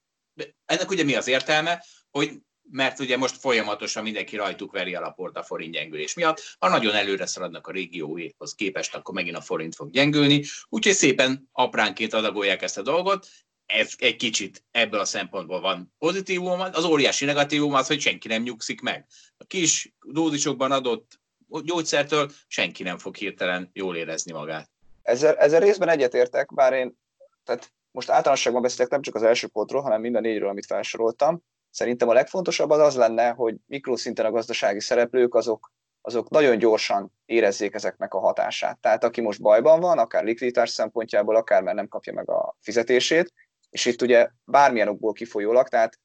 ennek 0.66 0.90
ugye 0.90 1.04
mi 1.04 1.16
az 1.16 1.28
értelme, 1.28 1.84
hogy 2.12 2.42
mert 2.72 3.00
ugye 3.00 3.18
most 3.18 3.38
folyamatosan 3.38 4.04
mindenki 4.04 4.36
rajtuk 4.36 4.72
veri 4.72 4.96
a 4.96 5.00
laport 5.00 5.38
a 5.38 5.44
forint 5.44 5.74
gyengülés 5.74 6.14
miatt. 6.14 6.56
Ha 6.60 6.70
nagyon 6.70 6.96
előre 6.96 7.26
szaladnak 7.26 7.68
a 7.68 7.72
régióhoz 7.72 8.56
képest, 8.56 8.96
akkor 8.96 9.14
megint 9.14 9.36
a 9.36 9.42
forint 9.42 9.76
fog 9.76 9.92
gyengülni. 9.92 10.44
Úgyhogy 10.70 10.94
szépen 10.94 11.50
apránként 11.52 12.14
adagolják 12.14 12.62
ezt 12.62 12.78
a 12.78 12.82
dolgot. 12.82 13.28
Ez 13.70 13.94
egy 13.98 14.16
kicsit 14.16 14.64
ebből 14.72 15.00
a 15.00 15.06
szempontból 15.06 15.62
van 15.62 15.94
pozitívum, 15.98 16.60
az 16.60 16.84
óriási 16.84 17.26
negatívum 17.26 17.74
az, 17.74 17.88
hogy 17.88 18.00
senki 18.00 18.28
nem 18.28 18.42
nyugszik 18.42 18.82
meg. 18.82 19.06
A 19.38 19.46
kis 19.46 19.94
dózisokban 20.06 20.72
adott 20.72 21.20
gyógyszertől 21.64 22.32
senki 22.48 22.84
nem 22.84 22.98
fog 22.98 23.16
hirtelen 23.16 23.70
jól 23.74 23.96
érezni 23.96 24.32
magát. 24.32 24.70
Ezzel, 25.02 25.36
ezzel 25.36 25.60
részben 25.60 25.90
egyetértek, 25.90 26.54
bár 26.54 26.74
én 26.74 26.98
tehát 27.44 27.72
most 27.92 28.10
általánosságban 28.10 28.62
beszélek 28.62 28.92
nem 28.92 29.02
csak 29.02 29.16
az 29.16 29.24
első 29.24 29.48
pontról, 29.48 29.82
hanem 29.82 30.02
mind 30.02 30.16
a 30.16 30.20
négyről, 30.20 30.50
amit 30.50 30.66
felsoroltam. 30.66 31.44
Szerintem 31.70 32.10
a 32.10 32.14
legfontosabb 32.14 32.70
az 32.70 32.80
az 32.80 32.96
lenne, 32.96 33.30
hogy 33.30 33.56
mikroszinten 33.66 34.26
a 34.26 34.32
gazdasági 34.32 34.80
szereplők 34.80 35.36
azok, 35.36 35.72
azok 36.02 36.30
nagyon 36.30 36.58
gyorsan 36.58 37.14
érezzék 37.26 37.74
ezeknek 37.74 38.14
a 38.14 38.20
hatását. 38.20 38.80
Tehát 38.80 39.04
aki 39.04 39.22
most 39.22 39.42
bajban 39.42 39.80
van, 39.80 39.98
akár 39.98 40.24
likviditás 40.24 40.70
szempontjából, 40.70 41.36
akár 41.36 41.62
mert 41.62 41.76
nem 41.76 41.88
kapja 41.88 42.14
meg 42.14 42.30
a 42.30 42.58
fizetését, 42.60 43.34
és 43.70 43.86
itt 43.86 44.02
ugye 44.02 44.30
bármilyen 44.44 44.88
okból 44.88 45.14
kifolyólag, 45.14 45.68
tehát 45.68 46.00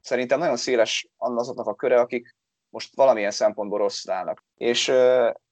szerintem 0.00 0.38
nagyon 0.38 0.56
széles 0.56 1.08
azoknak 1.16 1.66
a 1.66 1.74
köre, 1.74 2.00
akik 2.00 2.36
most 2.68 2.96
valamilyen 2.96 3.30
szempontból 3.30 3.78
rossz 3.78 4.08
állnak. 4.08 4.44
És, 4.54 4.92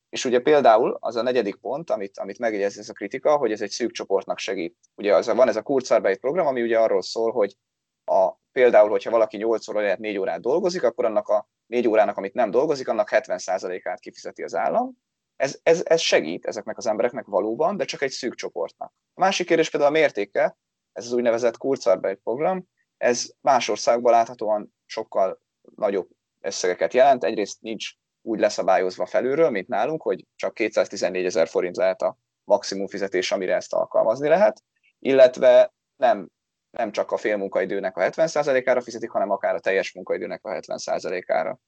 és 0.09 0.25
ugye 0.25 0.41
például 0.41 0.97
az 1.01 1.17
a 1.17 1.23
negyedik 1.23 1.57
pont, 1.57 1.91
amit, 1.91 2.19
amit 2.19 2.39
megjegyez 2.39 2.79
ez 2.79 2.89
a 2.89 2.93
kritika, 2.93 3.37
hogy 3.37 3.53
ez 3.53 3.61
egy 3.61 3.71
szűk 3.71 3.91
csoportnak 3.91 4.39
segít. 4.39 4.77
Ugye 4.95 5.15
az, 5.15 5.27
van 5.27 5.49
ez 5.49 5.57
a 5.57 5.63
Kurzarbeit 5.63 6.19
program, 6.19 6.47
ami 6.47 6.63
ugye 6.63 6.79
arról 6.79 7.03
szól, 7.03 7.33
hogy 7.33 7.57
a, 8.05 8.33
például, 8.53 8.89
hogyha 8.89 9.11
valaki 9.11 9.37
8 9.37 9.69
óra, 9.69 9.81
lehet 9.81 9.99
4 9.99 10.19
órát 10.19 10.41
dolgozik, 10.41 10.83
akkor 10.83 11.05
annak 11.05 11.29
a 11.29 11.49
4 11.67 11.89
órának, 11.89 12.17
amit 12.17 12.35
nem 12.35 12.51
dolgozik, 12.51 12.89
annak 12.89 13.09
70%-át 13.11 14.01
kifizeti 14.01 14.43
az 14.43 14.55
állam. 14.55 14.93
Ez, 15.37 15.59
ez, 15.63 15.83
ez 15.85 16.01
segít 16.01 16.47
ezeknek 16.47 16.77
az 16.77 16.87
embereknek 16.87 17.27
valóban, 17.27 17.77
de 17.77 17.85
csak 17.85 18.03
egy 18.03 18.11
szűk 18.11 18.35
csoportnak. 18.35 18.93
A 19.15 19.21
másik 19.21 19.47
kérdés 19.47 19.71
például 19.71 19.95
a 19.95 19.99
mértéke, 19.99 20.57
ez 20.99 21.05
az 21.05 21.13
úgynevezett 21.13 21.57
Kurzarbeit 21.57 22.21
program, 22.23 22.69
ez 22.97 23.31
más 23.41 23.69
országban 23.69 24.13
láthatóan 24.13 24.75
sokkal 24.87 25.41
nagyobb 25.77 26.09
összegeket 26.41 26.95
jelent. 26.95 27.25
Egyrészt 27.25 27.61
nincs 27.61 27.93
úgy 28.23 28.39
leszabályozva 28.39 29.07
felülről, 29.07 29.51
mint 29.51 29.69
nálunk, 29.69 30.03
hogy 30.03 30.27
csak 30.37 30.55
214 30.55 31.25
ezer 31.25 31.49
forint 31.49 31.77
lehet 31.77 32.03
a 32.03 32.19
maximum 32.45 32.87
fizetés, 32.87 33.33
amire 33.33 33.55
ezt 33.55 33.73
alkalmazni 33.73 34.29
lehet, 34.29 34.63
illetve 34.99 35.73
nem, 35.97 36.29
nem 36.71 36.93
csak 36.93 37.11
a 37.11 37.17
fél 37.17 37.37
munkaidőnek 37.37 37.97
a 37.97 38.01
70%-ára 38.01 38.81
fizetik, 38.81 39.11
hanem 39.11 39.31
akár 39.31 39.55
a 39.55 39.61
teljes 39.61 39.93
munkaidőnek 39.93 40.45
a 40.45 40.51
70%-ára. 40.51 41.59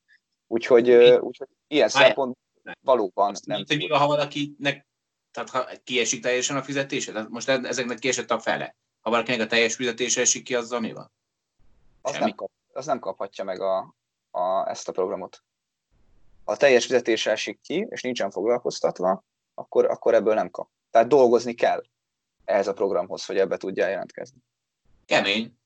Úgyhogy, 0.47 0.91
úgyhogy 1.01 1.49
ilyen 1.67 1.89
szempont 1.89 2.37
valóban 2.81 3.35
nem. 3.47 3.65
Mint, 3.69 3.83
hogy 3.83 3.99
ha 3.99 4.07
valakinek 4.07 4.89
tehát 5.31 5.51
ha 5.51 5.67
kiesik 5.85 6.23
teljesen 6.23 6.57
a 6.57 6.63
fizetése, 6.63 7.13
tehát 7.13 7.29
most 7.29 7.49
ezeknek 7.49 7.99
kiesett 7.99 8.31
a 8.31 8.39
fele. 8.39 8.77
Ha 9.01 9.11
valakinek 9.11 9.41
a 9.41 9.47
teljes 9.47 9.75
fizetése 9.75 10.21
esik 10.21 10.45
ki, 10.45 10.55
azzal 10.55 10.81
mi 10.81 10.93
van? 10.93 11.11
Az 12.03 12.19
nem, 12.19 12.35
kap, 12.35 12.51
az 12.73 12.87
nem 12.87 12.99
kaphatja 12.99 13.45
meg 13.45 13.61
a, 13.61 13.95
a, 14.31 14.69
ezt 14.69 14.89
a 14.89 14.93
programot. 14.93 15.43
Ha 16.45 16.53
a 16.53 16.57
teljes 16.57 16.87
fizetése 16.87 17.31
esik 17.31 17.61
ki, 17.61 17.87
és 17.91 18.03
nincsen 18.03 18.31
foglalkoztatva, 18.31 19.25
akkor, 19.55 19.85
akkor 19.85 20.15
ebből 20.15 20.35
nem 20.35 20.51
kap. 20.51 20.69
Tehát 20.91 21.09
dolgozni 21.09 21.55
kell 21.55 21.83
ehhez 22.45 22.69
a 22.69 22.73
programhoz, 22.73 23.25
hogy 23.25 23.39
ebbe 23.39 23.57
tudja 23.57 23.89
jelentkezni. 23.89 24.39
Kemény. 25.07 25.59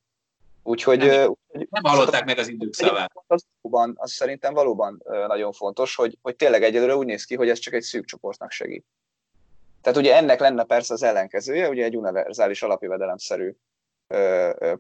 Úgyhogy, 0.63 0.99
nem, 0.99 1.29
úgy, 1.47 1.69
nem 1.71 1.83
hallották 1.83 2.25
meg 2.25 2.39
az 2.39 2.49
idők 2.49 2.75
szavát. 2.75 3.13
Az, 3.27 3.47
valóban, 3.61 3.95
az 3.97 4.13
szerintem 4.13 4.55
valóban 4.55 5.03
nagyon 5.27 5.53
fontos, 5.53 5.95
hogy, 5.95 6.19
hogy 6.23 6.37
tényleg 6.37 6.63
egyelőre 6.63 6.97
úgy 6.97 7.07
néz 7.07 7.25
ki, 7.25 7.37
hogy 7.37 7.49
ez 7.49 7.59
csak 7.59 7.75
egy 7.75 7.83
szűk 7.83 8.05
csoportnak 8.05 8.51
segít. 8.51 8.87
Tehát 9.85 9.99
ugye 9.99 10.17
ennek 10.17 10.41
lenne 10.41 10.65
persze 10.65 10.95
az 10.95 11.03
ellenkezője, 11.03 11.69
ugye 11.69 11.85
egy 11.85 11.97
univerzális 11.97 12.63
alapjövedelemszerű 12.63 13.55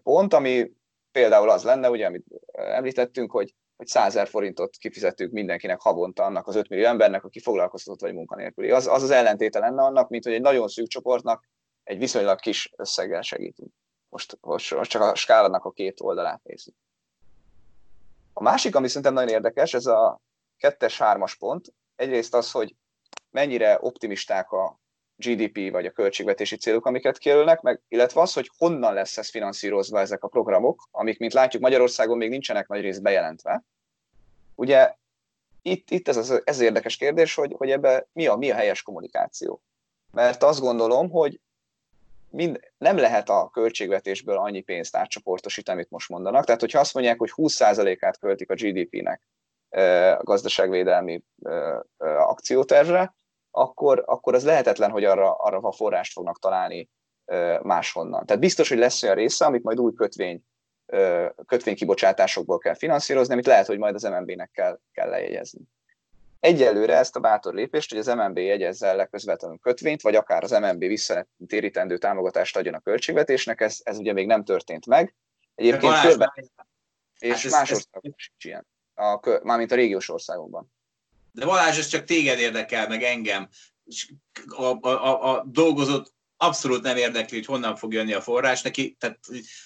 pont, 0.02 0.34
ami 0.34 0.72
például 1.12 1.50
az 1.50 1.64
lenne, 1.64 1.90
ugye, 1.90 2.06
amit 2.06 2.24
említettünk, 2.52 3.30
hogy, 3.30 3.54
hogy 3.76 3.86
100 3.86 4.28
forintot 4.28 4.76
kifizetünk 4.76 5.32
mindenkinek 5.32 5.80
havonta 5.80 6.24
annak 6.24 6.46
az 6.46 6.56
5 6.56 6.68
millió 6.68 6.86
embernek, 6.86 7.24
aki 7.24 7.40
foglalkoztatott 7.40 8.00
vagy 8.00 8.14
munkanélküli. 8.14 8.70
Az, 8.70 8.86
az 8.86 9.02
az 9.02 9.10
ellentéte 9.10 9.58
lenne 9.58 9.82
annak, 9.82 10.08
mint 10.08 10.24
hogy 10.24 10.32
egy 10.32 10.40
nagyon 10.40 10.68
szűk 10.68 10.88
csoportnak 10.88 11.44
egy 11.82 11.98
viszonylag 11.98 12.40
kis 12.40 12.72
összeggel 12.76 13.22
segítünk. 13.22 13.70
Most, 14.08 14.38
most, 14.40 14.74
most 14.74 14.90
csak 14.90 15.02
a 15.02 15.14
skálának 15.14 15.64
a 15.64 15.70
két 15.70 16.00
oldalát 16.00 16.42
nézzük. 16.42 16.74
A 18.32 18.42
másik, 18.42 18.76
ami 18.76 18.88
szerintem 18.88 19.12
nagyon 19.12 19.28
érdekes, 19.28 19.74
ez 19.74 19.86
a 19.86 20.20
kettes, 20.56 20.98
hármas 20.98 21.36
pont. 21.36 21.74
Egyrészt 21.96 22.34
az, 22.34 22.50
hogy 22.50 22.76
mennyire 23.30 23.78
optimisták 23.80 24.50
a 24.50 24.82
GDP 25.16 25.70
vagy 25.70 25.86
a 25.86 25.90
költségvetési 25.90 26.56
célok, 26.56 26.86
amiket 26.86 27.18
kijelölnek, 27.18 27.60
meg, 27.60 27.80
illetve 27.88 28.20
az, 28.20 28.32
hogy 28.32 28.50
honnan 28.58 28.94
lesz 28.94 29.18
ez 29.18 29.30
finanszírozva 29.30 30.00
ezek 30.00 30.24
a 30.24 30.28
programok, 30.28 30.88
amik, 30.90 31.18
mint 31.18 31.32
látjuk, 31.32 31.62
Magyarországon 31.62 32.16
még 32.16 32.28
nincsenek 32.28 32.68
nagy 32.68 32.80
rész 32.80 32.98
bejelentve. 32.98 33.64
Ugye 34.54 34.94
itt, 35.62 35.90
itt 35.90 36.08
ez, 36.08 36.16
az, 36.16 36.42
ez 36.44 36.60
érdekes 36.60 36.96
kérdés, 36.96 37.34
hogy, 37.34 37.54
hogy 37.56 37.70
ebbe 37.70 38.06
mi 38.12 38.26
a, 38.26 38.36
mi 38.36 38.50
a 38.50 38.54
helyes 38.54 38.82
kommunikáció. 38.82 39.62
Mert 40.12 40.42
azt 40.42 40.60
gondolom, 40.60 41.10
hogy 41.10 41.40
mind, 42.30 42.60
nem 42.78 42.96
lehet 42.96 43.28
a 43.28 43.50
költségvetésből 43.52 44.36
annyi 44.36 44.60
pénzt 44.60 44.96
átcsoportosítani, 44.96 45.76
amit 45.78 45.90
most 45.90 46.08
mondanak. 46.08 46.44
Tehát, 46.44 46.60
hogyha 46.60 46.80
azt 46.80 46.94
mondják, 46.94 47.18
hogy 47.18 47.30
20%-át 47.36 48.18
költik 48.18 48.50
a 48.50 48.54
GDP-nek 48.54 49.28
a 50.18 50.22
gazdaságvédelmi 50.22 51.22
akciótervre, 51.98 53.14
akkor, 53.56 54.02
akkor 54.06 54.34
az 54.34 54.44
lehetetlen, 54.44 54.90
hogy 54.90 55.04
arra, 55.04 55.34
arra 55.34 55.58
a 55.58 55.72
forrást 55.72 56.12
fognak 56.12 56.38
találni 56.38 56.88
máshonnan. 57.62 58.26
Tehát 58.26 58.42
biztos, 58.42 58.68
hogy 58.68 58.78
lesz 58.78 59.02
olyan 59.02 59.14
része, 59.14 59.44
amit 59.44 59.62
majd 59.62 59.80
új 59.80 59.92
kötvény, 59.92 60.42
kötvénykibocsátásokból 61.46 62.58
kell 62.58 62.74
finanszírozni, 62.74 63.32
amit 63.32 63.46
lehet, 63.46 63.66
hogy 63.66 63.78
majd 63.78 63.94
az 63.94 64.02
MNB-nek 64.02 64.50
kell, 64.50 64.78
kell 64.92 65.08
lejegyezni. 65.08 65.60
Egyelőre 66.40 66.96
ezt 66.96 67.16
a 67.16 67.20
bátor 67.20 67.54
lépést, 67.54 67.90
hogy 67.90 67.98
az 67.98 68.06
MNB 68.06 68.38
jegyezze 68.38 68.92
le 68.92 69.06
közvetlenül 69.06 69.58
kötvényt, 69.58 70.02
vagy 70.02 70.14
akár 70.14 70.42
az 70.42 70.50
MNB 70.50 70.78
visszatérítendő 70.78 71.98
támogatást 71.98 72.56
adjon 72.56 72.74
a 72.74 72.80
költségvetésnek, 72.80 73.60
ez, 73.60 73.78
ez 73.82 73.98
ugye 73.98 74.12
még 74.12 74.26
nem 74.26 74.44
történt 74.44 74.86
meg. 74.86 75.14
Egyébként 75.54 76.00
körben, 76.00 76.32
és 77.18 77.42
hát 77.42 77.52
más 77.52 77.70
országokban 77.70 78.14
sincs 78.16 78.44
ilyen, 78.44 78.66
a, 78.94 79.40
mármint 79.42 79.72
a 79.72 79.74
régiós 79.74 80.10
országokban. 80.10 80.73
De 81.34 81.44
Balázs, 81.44 81.78
ez 81.78 81.86
csak 81.86 82.04
téged 82.04 82.38
érdekel, 82.38 82.88
meg 82.88 83.02
engem. 83.02 83.48
A, 84.46 84.62
a, 84.62 84.88
a, 84.88 85.34
a 85.34 85.44
dolgozott 85.46 86.14
abszolút 86.36 86.82
nem 86.82 86.96
érdekli, 86.96 87.36
hogy 87.36 87.46
honnan 87.46 87.76
fog 87.76 87.92
jönni 87.92 88.12
a 88.12 88.20
forrás 88.20 88.62
neki. 88.62 88.96
Tehát 88.98 89.18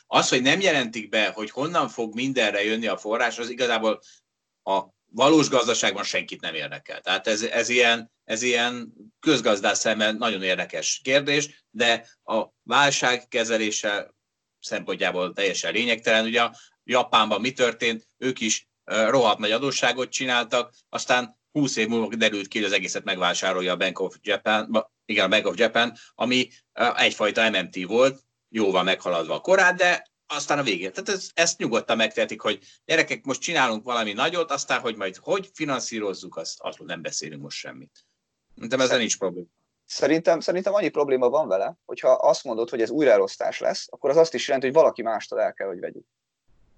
az, 0.06 0.28
hogy 0.28 0.42
nem 0.42 0.60
jelentik 0.60 1.08
be, 1.08 1.28
hogy 1.28 1.50
honnan 1.50 1.88
fog 1.88 2.14
mindenre 2.14 2.64
jönni 2.64 2.86
a 2.86 2.96
forrás, 2.96 3.38
az 3.38 3.50
igazából 3.50 4.00
a 4.62 4.82
valós 5.10 5.48
gazdaságban 5.48 6.04
senkit 6.04 6.40
nem 6.40 6.54
érdekel. 6.54 7.00
Tehát 7.00 7.26
ez, 7.26 7.42
ez, 7.42 7.68
ilyen, 7.68 8.12
ez 8.24 8.42
ilyen 8.42 8.92
közgazdás 9.20 9.78
szemben 9.78 10.16
nagyon 10.16 10.42
érdekes 10.42 11.00
kérdés, 11.04 11.64
de 11.70 12.06
a 12.24 12.46
válság 12.62 13.28
kezelése 13.28 14.14
szempontjából 14.60 15.32
teljesen 15.32 15.72
lényegtelen. 15.72 16.24
Ugye 16.24 16.42
a 16.42 16.56
Japánban 16.84 17.40
mi 17.40 17.52
történt? 17.52 18.06
Ők 18.16 18.40
is 18.40 18.68
rohadt 18.84 19.38
nagy 19.38 19.50
adósságot 19.50 20.10
csináltak, 20.10 20.74
aztán 20.88 21.37
20 21.52 21.76
év 21.76 21.88
múlva 21.88 22.16
derült 22.16 22.48
ki, 22.48 22.58
hogy 22.58 22.66
az 22.66 22.72
egészet 22.72 23.04
megvásárolja 23.04 23.72
a 23.72 23.76
Bank 23.76 24.00
of 24.00 24.16
Japan, 24.22 24.88
igen, 25.04 25.24
a 25.24 25.28
Bank 25.28 25.46
of 25.46 25.56
Japan, 25.56 25.92
ami 26.14 26.48
egyfajta 26.96 27.50
MMT 27.50 27.86
volt, 27.86 28.20
jóval 28.48 28.82
meghaladva 28.82 29.34
a 29.34 29.40
korát, 29.40 29.76
de 29.76 30.06
aztán 30.26 30.58
a 30.58 30.62
végén. 30.62 30.92
Tehát 30.92 31.08
ez, 31.08 31.30
ezt 31.34 31.58
nyugodtan 31.58 31.96
megtehetik, 31.96 32.40
hogy 32.40 32.58
gyerekek, 32.84 33.24
most 33.24 33.40
csinálunk 33.40 33.84
valami 33.84 34.12
nagyot, 34.12 34.50
aztán, 34.50 34.80
hogy 34.80 34.96
majd 34.96 35.16
hogy 35.16 35.50
finanszírozzuk, 35.54 36.36
azt, 36.36 36.60
arról 36.60 36.86
nem 36.86 37.02
beszélünk 37.02 37.42
most 37.42 37.58
semmit. 37.58 38.06
Szerintem 38.54 38.80
ezzel 38.80 38.98
nincs 38.98 39.18
probléma. 39.18 39.46
Szerintem, 39.84 40.40
szerintem 40.40 40.74
annyi 40.74 40.88
probléma 40.88 41.28
van 41.28 41.48
vele, 41.48 41.76
hogyha 41.84 42.10
azt 42.10 42.44
mondod, 42.44 42.70
hogy 42.70 42.80
ez 42.80 42.90
újraelosztás 42.90 43.58
lesz, 43.60 43.86
akkor 43.90 44.10
az 44.10 44.16
azt 44.16 44.34
is 44.34 44.46
jelenti, 44.46 44.66
hogy 44.66 44.76
valaki 44.76 45.02
mástól 45.02 45.40
el 45.40 45.52
kell, 45.52 45.66
hogy 45.66 45.80
vegyük. 45.80 46.04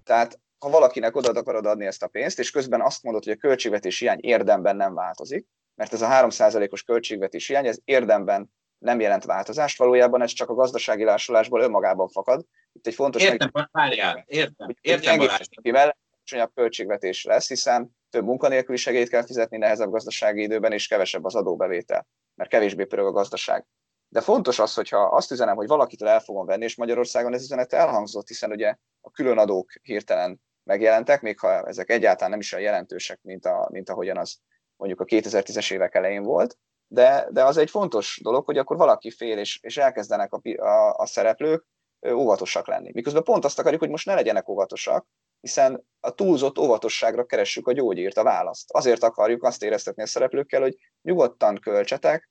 Tehát 0.03 0.39
ha 0.61 0.69
valakinek 0.69 1.15
oda 1.15 1.39
akarod 1.39 1.65
adni 1.65 1.85
ezt 1.85 2.03
a 2.03 2.07
pénzt, 2.07 2.39
és 2.39 2.51
közben 2.51 2.81
azt 2.81 3.03
mondod, 3.03 3.23
hogy 3.23 3.33
a 3.33 3.35
költségvetési 3.47 4.03
hiány 4.03 4.19
érdemben 4.21 4.75
nem 4.75 4.93
változik, 4.93 5.47
mert 5.75 5.93
ez 5.93 6.01
a 6.01 6.07
3%-os 6.07 6.83
költségvetési 6.83 7.51
hiány, 7.51 7.67
ez 7.67 7.79
érdemben 7.83 8.51
nem 8.77 8.99
jelent 8.99 9.23
változást, 9.23 9.77
valójában 9.77 10.21
ez 10.21 10.31
csak 10.31 10.49
a 10.49 10.53
gazdasági 10.53 11.03
lásolásból 11.03 11.61
önmagában 11.61 12.07
fakad. 12.07 12.45
Itt 12.73 12.87
egy 12.87 12.93
fontos... 12.93 13.23
Értem, 13.23 13.49
meg... 13.53 13.69
várjál, 13.71 14.23
értem, 14.27 14.75
értem 14.81 15.17
Balázs. 15.17 15.47
Alacsonyabb 16.31 16.53
költségvetés 16.53 17.23
lesz, 17.23 17.47
hiszen 17.47 17.97
több 18.09 18.25
munkanélküli 18.25 18.77
segélyt 18.77 19.09
kell 19.09 19.25
fizetni 19.25 19.57
nehezebb 19.57 19.91
gazdasági 19.91 20.41
időben, 20.41 20.71
és 20.71 20.87
kevesebb 20.87 21.25
az 21.25 21.35
adóbevétel, 21.35 22.07
mert 22.35 22.49
kevésbé 22.49 22.83
pörög 22.83 23.05
a 23.05 23.11
gazdaság. 23.11 23.65
De 24.07 24.21
fontos 24.21 24.59
az, 24.59 24.73
hogyha 24.73 24.97
azt 24.97 25.31
üzenem, 25.31 25.55
hogy 25.55 25.67
valakitől 25.67 26.09
el 26.09 26.19
fogom 26.19 26.45
venni, 26.45 26.63
és 26.63 26.75
Magyarországon 26.75 27.33
ez 27.33 27.43
üzenet 27.43 27.73
elhangzott, 27.73 28.27
hiszen 28.27 28.51
ugye 28.51 28.75
a 29.01 29.11
különadók 29.11 29.71
hirtelen 29.81 30.41
megjelentek, 30.63 31.21
még 31.21 31.39
ha 31.39 31.67
ezek 31.67 31.89
egyáltalán 31.89 32.29
nem 32.29 32.39
is 32.39 32.53
olyan 32.53 32.65
jelentősek, 32.65 33.19
mint, 33.21 33.45
a, 33.45 33.67
mint 33.71 33.89
ahogyan 33.89 34.17
az 34.17 34.37
mondjuk 34.75 35.01
a 35.01 35.05
2010-es 35.05 35.73
évek 35.73 35.95
elején 35.95 36.23
volt, 36.23 36.57
de, 36.87 37.27
de 37.31 37.43
az 37.43 37.57
egy 37.57 37.69
fontos 37.69 38.19
dolog, 38.23 38.45
hogy 38.45 38.57
akkor 38.57 38.77
valaki 38.77 39.11
fél, 39.11 39.37
és, 39.37 39.59
és 39.61 39.77
elkezdenek 39.77 40.33
a, 40.33 40.61
a, 40.61 40.93
a 40.93 41.05
szereplők 41.05 41.65
óvatosak 42.09 42.67
lenni. 42.67 42.91
Miközben 42.93 43.23
pont 43.23 43.45
azt 43.45 43.59
akarjuk, 43.59 43.81
hogy 43.81 43.89
most 43.89 44.05
ne 44.05 44.13
legyenek 44.13 44.49
óvatosak, 44.49 45.07
hiszen 45.41 45.85
a 45.99 46.13
túlzott 46.15 46.57
óvatosságra 46.57 47.25
keressük 47.25 47.67
a 47.67 47.71
gyógyírt, 47.71 48.17
a 48.17 48.23
választ. 48.23 48.71
Azért 48.71 49.03
akarjuk 49.03 49.43
azt 49.43 49.63
éreztetni 49.63 50.03
a 50.03 50.07
szereplőkkel, 50.07 50.61
hogy 50.61 50.77
nyugodtan 51.01 51.59
költsetek, 51.59 52.29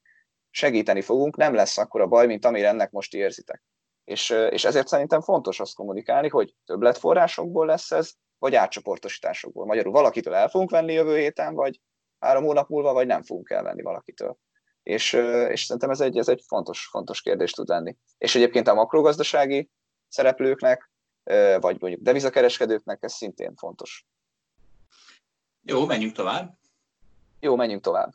segíteni 0.49 1.01
fogunk, 1.01 1.35
nem 1.35 1.53
lesz 1.53 1.77
akkor 1.77 2.01
a 2.01 2.07
baj, 2.07 2.25
mint 2.25 2.45
amire 2.45 2.67
ennek 2.67 2.91
most 2.91 3.13
érzitek. 3.13 3.63
És, 4.03 4.29
és 4.29 4.65
ezért 4.65 4.87
szerintem 4.87 5.21
fontos 5.21 5.59
azt 5.59 5.75
kommunikálni, 5.75 6.29
hogy 6.29 6.55
többletforrásokból 6.65 7.65
lesz 7.65 7.91
ez, 7.91 8.11
vagy 8.37 8.55
átcsoportosításokból. 8.55 9.65
Magyarul 9.65 9.91
valakitől 9.91 10.33
el 10.33 10.49
fogunk 10.49 10.69
venni 10.69 10.93
jövő 10.93 11.17
héten, 11.17 11.53
vagy 11.53 11.81
három 12.19 12.43
hónap 12.43 12.69
múlva, 12.69 12.93
vagy 12.93 13.07
nem 13.07 13.23
fogunk 13.23 13.49
elvenni 13.49 13.81
valakitől. 13.81 14.37
És, 14.83 15.13
és 15.49 15.63
szerintem 15.63 15.89
ez 15.89 16.01
egy, 16.01 16.17
ez 16.17 16.27
egy 16.27 16.43
fontos, 16.47 16.85
fontos 16.85 17.21
kérdés 17.21 17.51
tud 17.51 17.67
lenni. 17.67 17.97
És 18.17 18.35
egyébként 18.35 18.67
a 18.67 18.73
makrogazdasági 18.73 19.69
szereplőknek, 20.07 20.91
vagy 21.59 21.77
mondjuk 21.79 22.01
devizakereskedőknek 22.01 23.03
ez 23.03 23.13
szintén 23.13 23.55
fontos. 23.55 24.05
Jó, 25.63 25.85
menjünk 25.85 26.13
tovább. 26.13 26.57
Jó, 27.39 27.55
menjünk 27.55 27.81
tovább. 27.81 28.11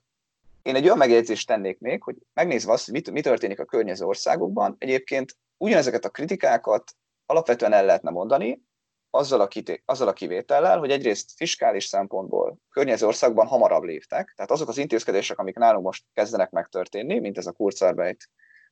Én 0.63 0.75
egy 0.75 0.85
olyan 0.85 0.99
megjegyzést 0.99 1.47
tennék 1.47 1.79
még, 1.79 2.03
hogy 2.03 2.17
megnézve 2.33 2.73
azt, 2.73 2.91
hogy 2.91 3.13
mi 3.13 3.21
történik 3.21 3.61
a 3.61 3.65
környező 3.65 4.05
országokban, 4.05 4.77
egyébként 4.79 5.37
ugyanezeket 5.57 6.05
a 6.05 6.11
kritikákat 6.11 6.93
alapvetően 7.27 7.73
el 7.73 7.85
lehetne 7.85 8.11
mondani, 8.11 8.63
azzal 9.11 9.41
a, 9.41 9.49
kité- 9.49 9.83
azzal 9.85 10.09
a 10.09 10.13
kivétellel, 10.13 10.79
hogy 10.79 10.91
egyrészt 10.91 11.31
fiskális 11.37 11.85
szempontból 11.85 12.57
környező 12.71 13.07
országban 13.07 13.47
hamarabb 13.47 13.83
léptek, 13.83 14.33
tehát 14.37 14.51
azok 14.51 14.69
az 14.69 14.79
intézkedések, 14.79 15.39
amik 15.39 15.57
nálunk 15.57 15.85
most 15.85 16.05
kezdenek 16.13 16.51
megtörténni, 16.51 17.19
mint 17.19 17.39
ez 17.39 17.47
a 17.47 17.53
Kurzarbeit 17.53 18.31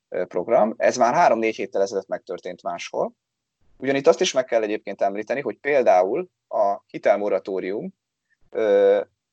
program, 0.08 0.74
ez 0.76 0.96
már 0.96 1.14
három-négy 1.14 1.56
héttel 1.56 1.82
ezelőtt 1.82 2.06
megtörtént 2.08 2.62
máshol. 2.62 3.12
Ugyanitt 3.76 4.06
azt 4.06 4.20
is 4.20 4.32
meg 4.32 4.44
kell 4.44 4.62
egyébként 4.62 5.02
említeni, 5.02 5.40
hogy 5.40 5.58
például 5.58 6.28
a 6.48 6.82
hitelmoratórium 6.86 7.94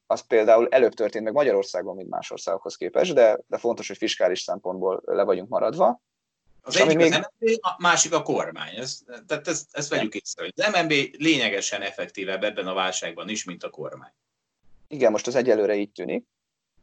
az 0.08 0.22
például 0.28 0.68
előbb 0.70 0.94
történt 0.94 1.24
meg 1.24 1.34
Magyarországon, 1.34 1.96
mint 1.96 2.10
más 2.10 2.32
országokhoz 2.32 2.76
képest, 2.76 3.14
de, 3.14 3.40
de 3.48 3.58
fontos, 3.58 3.88
hogy 3.88 3.98
fiskális 3.98 4.42
szempontból 4.42 5.02
le 5.06 5.24
vagyunk 5.24 5.50
maradva. 5.50 6.02
Az 6.62 6.78
egyik 6.78 6.98
még... 6.98 7.12
az 7.12 7.18
MNB, 7.18 7.58
a 7.62 7.76
másik 7.78 8.14
a 8.14 8.22
kormány. 8.22 8.76
Ez, 8.76 9.00
tehát 9.28 9.48
ezt, 9.48 9.68
ezt 9.72 9.90
vegyük 9.90 10.16
észre, 10.16 10.44
hogy 10.44 10.54
az 10.56 10.82
MNB 10.82 10.94
lényegesen 11.18 11.82
effektívebb 11.82 12.44
ebben 12.44 12.68
a 12.68 12.74
válságban 12.74 13.30
is, 13.30 13.44
mint 13.44 13.64
a 13.64 13.70
kormány. 13.70 14.12
Igen, 14.88 15.12
most 15.12 15.28
az 15.28 15.36
egyelőre 15.36 15.76
így 15.76 15.92
tűnik. 15.92 16.26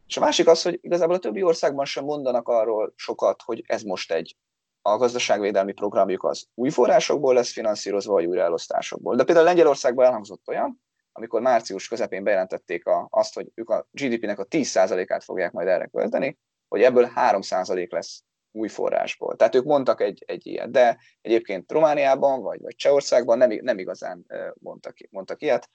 És 0.07 0.17
a 0.17 0.21
másik 0.21 0.47
az, 0.47 0.63
hogy 0.63 0.79
igazából 0.83 1.15
a 1.15 1.19
többi 1.19 1.43
országban 1.43 1.85
sem 1.85 2.05
mondanak 2.05 2.49
arról 2.49 2.93
sokat, 2.97 3.43
hogy 3.43 3.65
ez 3.67 3.83
most 3.83 4.13
egy 4.13 4.37
a 4.83 4.97
gazdaságvédelmi 4.97 5.73
programjuk 5.73 6.25
az 6.25 6.47
új 6.55 6.71
forrásokból 6.71 7.35
lesz 7.35 7.53
finanszírozva, 7.53 8.13
vagy 8.13 8.27
újraelosztásokból. 8.27 9.17
De 9.17 9.25
például 9.25 9.47
Lengyelországban 9.47 10.05
elhangzott 10.05 10.49
olyan, 10.49 10.83
amikor 11.13 11.41
március 11.41 11.89
közepén 11.89 12.25
bejelentették 12.25 12.87
a, 12.87 13.07
azt, 13.11 13.35
hogy 13.35 13.51
ők 13.55 13.71
a 13.71 13.89
GDP-nek 13.91 14.39
a 14.39 14.47
10%-át 14.47 15.25
fogják 15.25 15.53
majd 15.53 15.69
erre 15.69 15.87
költeni, 15.87 16.39
hogy 16.69 16.83
ebből 16.83 17.11
3% 17.15 17.91
lesz 17.91 18.23
új 18.59 18.69
forrásból. 18.69 19.37
Tehát 19.37 19.55
ők 19.55 19.65
mondtak 19.65 20.01
egy, 20.01 20.25
egy 20.27 20.47
ilyet, 20.47 20.71
de 20.71 20.99
egyébként 21.21 21.73
Romániában 21.73 22.43
vagy, 22.43 22.61
vagy 22.61 22.75
Csehországban 22.75 23.39
nem, 23.39 23.59
nem 23.63 23.79
igazán 23.79 24.27
mondtak, 24.55 24.97
mondtak 25.11 25.43
ilyet. 25.43 25.69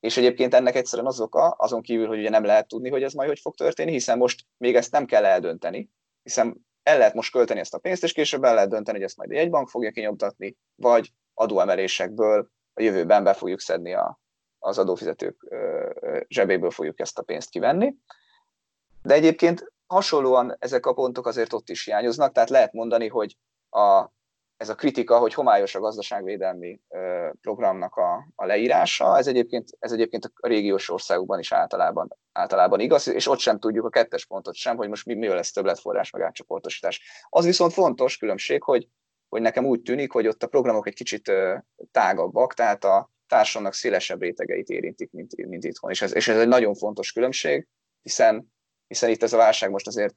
És 0.00 0.16
egyébként 0.16 0.54
ennek 0.54 0.74
egyszerűen 0.74 1.08
az 1.08 1.20
oka, 1.20 1.48
azon 1.48 1.82
kívül, 1.82 2.06
hogy 2.06 2.18
ugye 2.18 2.30
nem 2.30 2.44
lehet 2.44 2.68
tudni, 2.68 2.90
hogy 2.90 3.02
ez 3.02 3.12
majd 3.12 3.28
hogy 3.28 3.38
fog 3.40 3.54
történni, 3.54 3.90
hiszen 3.90 4.18
most 4.18 4.46
még 4.56 4.76
ezt 4.76 4.92
nem 4.92 5.04
kell 5.04 5.24
eldönteni, 5.24 5.90
hiszen 6.22 6.66
el 6.82 6.98
lehet 6.98 7.14
most 7.14 7.32
költeni 7.32 7.60
ezt 7.60 7.74
a 7.74 7.78
pénzt, 7.78 8.02
és 8.02 8.12
később 8.12 8.44
el 8.44 8.54
lehet 8.54 8.70
dönteni, 8.70 8.96
hogy 8.96 9.06
ezt 9.06 9.16
majd 9.16 9.30
egy 9.30 9.50
bank 9.50 9.68
fogja 9.68 9.90
kinyomtatni, 9.90 10.56
vagy 10.74 11.12
adóemelésekből 11.34 12.50
a 12.74 12.82
jövőben 12.82 13.24
be 13.24 13.32
fogjuk 13.32 13.60
szedni 13.60 13.94
a, 13.94 14.20
az 14.58 14.78
adófizetők 14.78 15.36
zsebéből 16.28 16.70
fogjuk 16.70 17.00
ezt 17.00 17.18
a 17.18 17.22
pénzt 17.22 17.50
kivenni. 17.50 17.94
De 19.02 19.14
egyébként 19.14 19.72
hasonlóan 19.90 20.56
ezek 20.58 20.86
a 20.86 20.92
pontok 20.92 21.26
azért 21.26 21.52
ott 21.52 21.68
is 21.68 21.84
hiányoznak, 21.84 22.32
tehát 22.32 22.50
lehet 22.50 22.72
mondani, 22.72 23.08
hogy 23.08 23.36
a, 23.70 24.08
ez 24.56 24.68
a 24.68 24.74
kritika, 24.74 25.18
hogy 25.18 25.34
homályos 25.34 25.74
a 25.74 25.80
gazdaságvédelmi 25.80 26.80
programnak 27.40 27.96
a, 27.96 28.28
a 28.34 28.46
leírása, 28.46 29.18
ez 29.18 29.26
egyébként, 29.26 29.68
ez 29.78 29.92
egyébként 29.92 30.32
a 30.34 30.48
régiós 30.48 30.90
országokban 30.90 31.38
is 31.38 31.52
általában, 31.52 32.16
általában 32.32 32.80
igaz, 32.80 33.08
és 33.08 33.26
ott 33.26 33.38
sem 33.38 33.58
tudjuk 33.58 33.84
a 33.84 33.90
kettes 33.90 34.26
pontot 34.26 34.54
sem, 34.54 34.76
hogy 34.76 34.88
most 34.88 35.06
mi, 35.06 35.14
mi 35.14 35.28
lesz 35.28 35.52
többletforrás, 35.52 36.10
meg 36.10 36.22
átcsoportosítás. 36.22 37.00
Az 37.28 37.44
viszont 37.44 37.72
fontos 37.72 38.16
különbség, 38.16 38.62
hogy, 38.62 38.88
hogy 39.28 39.40
nekem 39.40 39.64
úgy 39.64 39.82
tűnik, 39.82 40.12
hogy 40.12 40.26
ott 40.26 40.42
a 40.42 40.46
programok 40.48 40.86
egy 40.86 40.94
kicsit 40.94 41.32
tágabbak, 41.90 42.54
tehát 42.54 42.84
a 42.84 43.10
társadalomnak 43.26 43.78
szélesebb 43.78 44.20
rétegeit 44.20 44.68
érintik, 44.68 45.10
mint, 45.10 45.46
mint 45.46 45.64
itthon. 45.64 45.90
És 45.90 46.02
ez, 46.02 46.14
és 46.14 46.28
ez 46.28 46.38
egy 46.38 46.48
nagyon 46.48 46.74
fontos 46.74 47.12
különbség, 47.12 47.66
hiszen 48.02 48.52
hiszen 48.90 49.10
itt 49.10 49.22
ez 49.22 49.32
a 49.32 49.36
válság 49.36 49.70
most 49.70 49.86
azért 49.86 50.14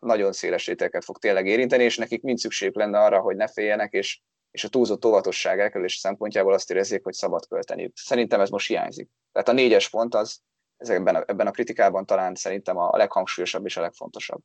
nagyon 0.00 0.32
széles 0.32 0.66
rétegeket 0.66 1.04
fog 1.04 1.18
tényleg 1.18 1.46
érinteni, 1.46 1.84
és 1.84 1.96
nekik 1.96 2.22
mind 2.22 2.38
szükség 2.38 2.76
lenne 2.76 2.98
arra, 2.98 3.20
hogy 3.20 3.36
ne 3.36 3.48
féljenek, 3.48 3.92
és, 3.92 4.20
és 4.50 4.64
a 4.64 4.68
túlzott 4.68 5.04
óvatosság 5.04 5.60
elkerülés 5.60 5.96
szempontjából 5.96 6.52
azt 6.52 6.70
érezzék, 6.70 7.04
hogy 7.04 7.12
szabad 7.12 7.46
költeni. 7.46 7.92
Szerintem 7.94 8.40
ez 8.40 8.50
most 8.50 8.66
hiányzik. 8.66 9.08
Tehát 9.32 9.48
a 9.48 9.52
négyes 9.52 9.88
pont 9.88 10.14
az 10.14 10.40
ebben 10.76 11.14
a, 11.14 11.24
ebben 11.26 11.46
a 11.46 11.50
kritikában 11.50 12.06
talán 12.06 12.34
szerintem 12.34 12.76
a 12.76 12.96
leghangsúlyosabb 12.96 13.66
és 13.66 13.76
a 13.76 13.80
legfontosabb. 13.80 14.40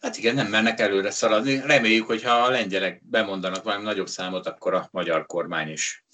Hát 0.00 0.16
igen, 0.16 0.34
nem 0.34 0.46
mernek 0.46 0.80
előre 0.80 1.10
szaladni. 1.10 1.60
Reméljük, 1.60 2.06
hogy 2.06 2.22
ha 2.22 2.30
a 2.30 2.50
lengyelek 2.50 3.02
bemondanak 3.04 3.64
valami 3.64 3.84
nagyobb 3.84 4.08
számot, 4.08 4.46
akkor 4.46 4.74
a 4.74 4.88
magyar 4.90 5.26
kormány 5.26 5.68
is 5.68 6.04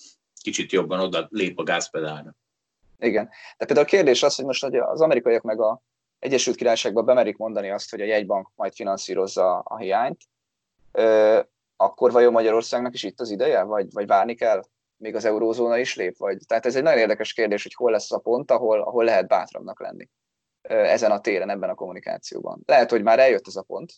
kicsit 0.40 0.72
jobban 0.72 1.00
oda 1.00 1.26
lép 1.30 1.58
a 1.58 1.62
gázpedálra. 1.62 2.34
Igen. 3.02 3.28
De 3.58 3.64
például 3.64 3.86
a 3.86 3.90
kérdés 3.90 4.22
az, 4.22 4.34
hogy 4.34 4.44
most 4.44 4.62
hogy 4.62 4.76
az 4.76 5.00
amerikaiak 5.00 5.42
meg 5.42 5.60
a 5.60 5.82
Egyesült 6.18 6.56
Királyságban 6.56 7.04
bemerik 7.04 7.36
mondani 7.36 7.70
azt, 7.70 7.90
hogy 7.90 8.00
a 8.00 8.04
jegybank 8.04 8.48
majd 8.54 8.74
finanszírozza 8.74 9.58
a 9.58 9.76
hiányt, 9.78 10.20
akkor 11.76 12.12
vajon 12.12 12.32
Magyarországnak 12.32 12.94
is 12.94 13.02
itt 13.02 13.20
az 13.20 13.30
ideje, 13.30 13.62
vagy, 13.62 13.92
vagy 13.92 14.06
várni 14.06 14.34
kell, 14.34 14.62
még 14.96 15.14
az 15.14 15.24
eurózóna 15.24 15.78
is 15.78 15.96
lép? 15.96 16.16
Vagy... 16.16 16.38
Tehát 16.46 16.66
ez 16.66 16.76
egy 16.76 16.82
nagyon 16.82 16.98
érdekes 16.98 17.32
kérdés, 17.32 17.62
hogy 17.62 17.74
hol 17.74 17.90
lesz 17.90 18.12
a 18.12 18.18
pont, 18.18 18.50
ahol, 18.50 18.80
ahol 18.80 19.04
lehet 19.04 19.28
bátrabbnak 19.28 19.80
lenni 19.80 20.08
ezen 20.68 21.10
a 21.10 21.20
téren, 21.20 21.50
ebben 21.50 21.70
a 21.70 21.74
kommunikációban. 21.74 22.62
Lehet, 22.66 22.90
hogy 22.90 23.02
már 23.02 23.18
eljött 23.18 23.46
ez 23.46 23.56
a 23.56 23.62
pont, 23.62 23.92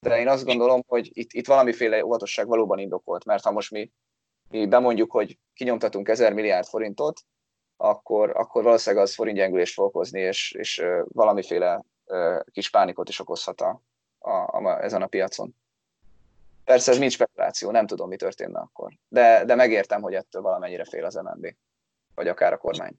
de 0.00 0.18
én 0.18 0.28
azt 0.28 0.44
gondolom, 0.44 0.82
hogy 0.86 1.10
itt, 1.12 1.32
itt 1.32 1.46
valamiféle 1.46 2.04
óvatosság 2.04 2.46
valóban 2.46 2.78
indokolt, 2.78 3.24
mert 3.24 3.44
ha 3.44 3.50
most 3.50 3.70
mi, 3.70 3.90
mi 4.50 4.66
bemondjuk, 4.66 5.10
hogy 5.10 5.38
kinyomtatunk 5.52 6.08
1000 6.08 6.32
milliárd 6.32 6.66
forintot, 6.66 7.20
akkor, 7.76 8.30
akkor 8.36 8.62
valószínűleg 8.62 9.04
az 9.04 9.14
forintgyengülést 9.14 9.74
fog 9.74 9.86
okozni, 9.86 10.20
és, 10.20 10.52
és 10.52 10.84
valamiféle 11.08 11.84
kis 12.52 12.70
pánikot 12.70 13.08
is 13.08 13.20
okozhat 13.20 13.60
a, 13.60 13.82
a, 14.18 14.30
a, 14.30 14.82
ezen 14.82 15.02
a 15.02 15.06
piacon. 15.06 15.54
Persze 16.64 16.90
ez 16.90 16.98
mind 16.98 17.10
spekuláció, 17.10 17.70
nem 17.70 17.86
tudom, 17.86 18.08
mi 18.08 18.16
történne 18.16 18.58
akkor. 18.58 18.92
De, 19.08 19.44
de 19.44 19.54
megértem, 19.54 20.02
hogy 20.02 20.14
ettől 20.14 20.42
valamennyire 20.42 20.84
fél 20.84 21.04
az 21.04 21.14
MNB, 21.14 21.54
vagy 22.14 22.28
akár 22.28 22.52
a 22.52 22.58
kormány. 22.58 22.94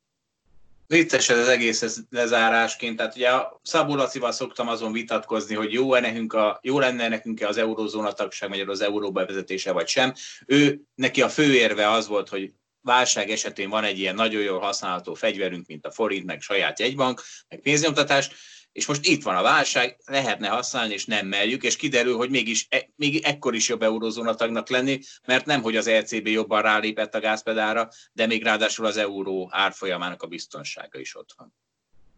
Vicces 0.88 1.30
ez 1.30 1.38
az 1.38 1.48
egész 1.48 1.82
ez 1.82 1.98
lezárásként, 2.10 2.98
tehát 2.98 3.16
ugye 3.16 3.30
a 3.30 3.60
Szabó 3.64 3.96
Lacival 3.96 4.32
szoktam 4.32 4.68
azon 4.68 4.92
vitatkozni, 4.92 5.56
hogy 5.56 5.74
jó, 5.74 5.94
-e 5.94 6.00
nekünk 6.00 6.34
a, 6.34 6.60
jó 6.62 6.80
lenne 6.80 7.08
nekünk 7.08 7.42
az 7.42 7.58
eurózóna 7.58 8.12
tagság, 8.12 8.50
vagy 8.50 8.60
az 8.60 8.82
euróba 8.82 9.26
vezetése, 9.26 9.72
vagy 9.72 9.88
sem. 9.88 10.14
Ő, 10.46 10.82
neki 10.96 11.22
a 11.22 11.30
fő 11.30 11.54
érve 11.54 11.90
az 11.90 12.08
volt, 12.08 12.30
hogy 12.30 12.54
válság 12.86 13.30
esetén 13.30 13.70
van 13.70 13.84
egy 13.84 14.00
ilyen 14.00 14.16
nagyon 14.16 14.42
jól 14.42 14.60
használható 14.60 15.14
fegyverünk, 15.14 15.68
mint 15.68 15.86
a 15.86 15.92
forint, 15.92 16.26
meg 16.26 16.42
saját 16.42 16.80
jegybank, 16.80 17.22
meg 17.48 17.60
pénznyomtatás, 17.60 18.30
és 18.72 18.86
most 18.86 19.06
itt 19.06 19.24
van 19.24 19.36
a 19.36 19.42
válság, 19.42 19.98
lehetne 20.06 20.48
használni, 20.48 20.94
és 20.94 21.06
nem 21.06 21.28
merjük, 21.28 21.64
és 21.64 21.76
kiderül, 21.76 22.16
hogy 22.16 22.30
mégis 22.30 22.68
e, 22.70 22.90
még 22.96 23.24
ekkor 23.24 23.56
is 23.56 23.68
jobb 23.68 23.82
eurózóna 23.82 24.36
tagnak 24.36 24.70
lenni, 24.70 25.00
mert 25.28 25.46
nem, 25.46 25.62
hogy 25.62 25.76
az 25.76 25.88
ECB 25.88 26.28
jobban 26.28 26.62
rálépett 26.62 27.16
a 27.16 27.20
gázpedára, 27.20 27.90
de 28.12 28.26
még 28.26 28.44
ráadásul 28.44 28.86
az 28.86 28.98
euró 28.98 29.50
árfolyamának 29.52 30.22
a 30.22 30.28
biztonsága 30.28 31.00
is 31.00 31.16
ott 31.16 31.34
van. 31.38 31.54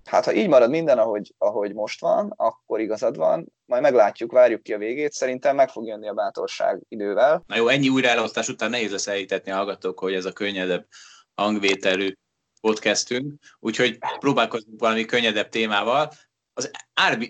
Hát 0.08 0.26
ha 0.26 0.34
így 0.34 0.48
marad 0.48 0.70
minden, 0.70 0.98
ahogy, 0.98 1.34
ahogy 1.38 1.74
most 1.74 2.00
van, 2.00 2.34
akkor 2.36 2.80
igazad 2.80 3.18
van, 3.18 3.54
majd 3.66 3.82
meglátjuk, 3.82 4.32
várjuk 4.32 4.64
ki 4.64 4.74
a 4.74 4.78
végét, 4.78 5.12
szerintem 5.12 5.56
meg 5.56 5.70
fog 5.70 5.88
jönni 5.88 6.08
a 6.08 6.14
bátorság 6.14 6.82
idővel. 6.88 7.44
Na 7.48 7.56
jó, 7.56 7.68
ennyi 7.68 7.90
újraelosztás 7.90 8.50
után 8.50 8.70
nehéz 8.70 8.92
lesz 8.92 9.08
elhitetni 9.08 9.52
a 9.52 9.56
hallgatók, 9.56 10.00
hogy 10.00 10.14
ez 10.14 10.26
a 10.26 10.32
könnyedebb 10.32 10.88
hangvételű 11.36 12.14
podcastünk, 12.62 13.34
úgyhogy 13.60 13.98
próbálkozunk 14.20 14.80
valami 14.80 15.06
könnyedebb 15.06 15.50
témával. 15.50 16.12
Az 16.54 16.72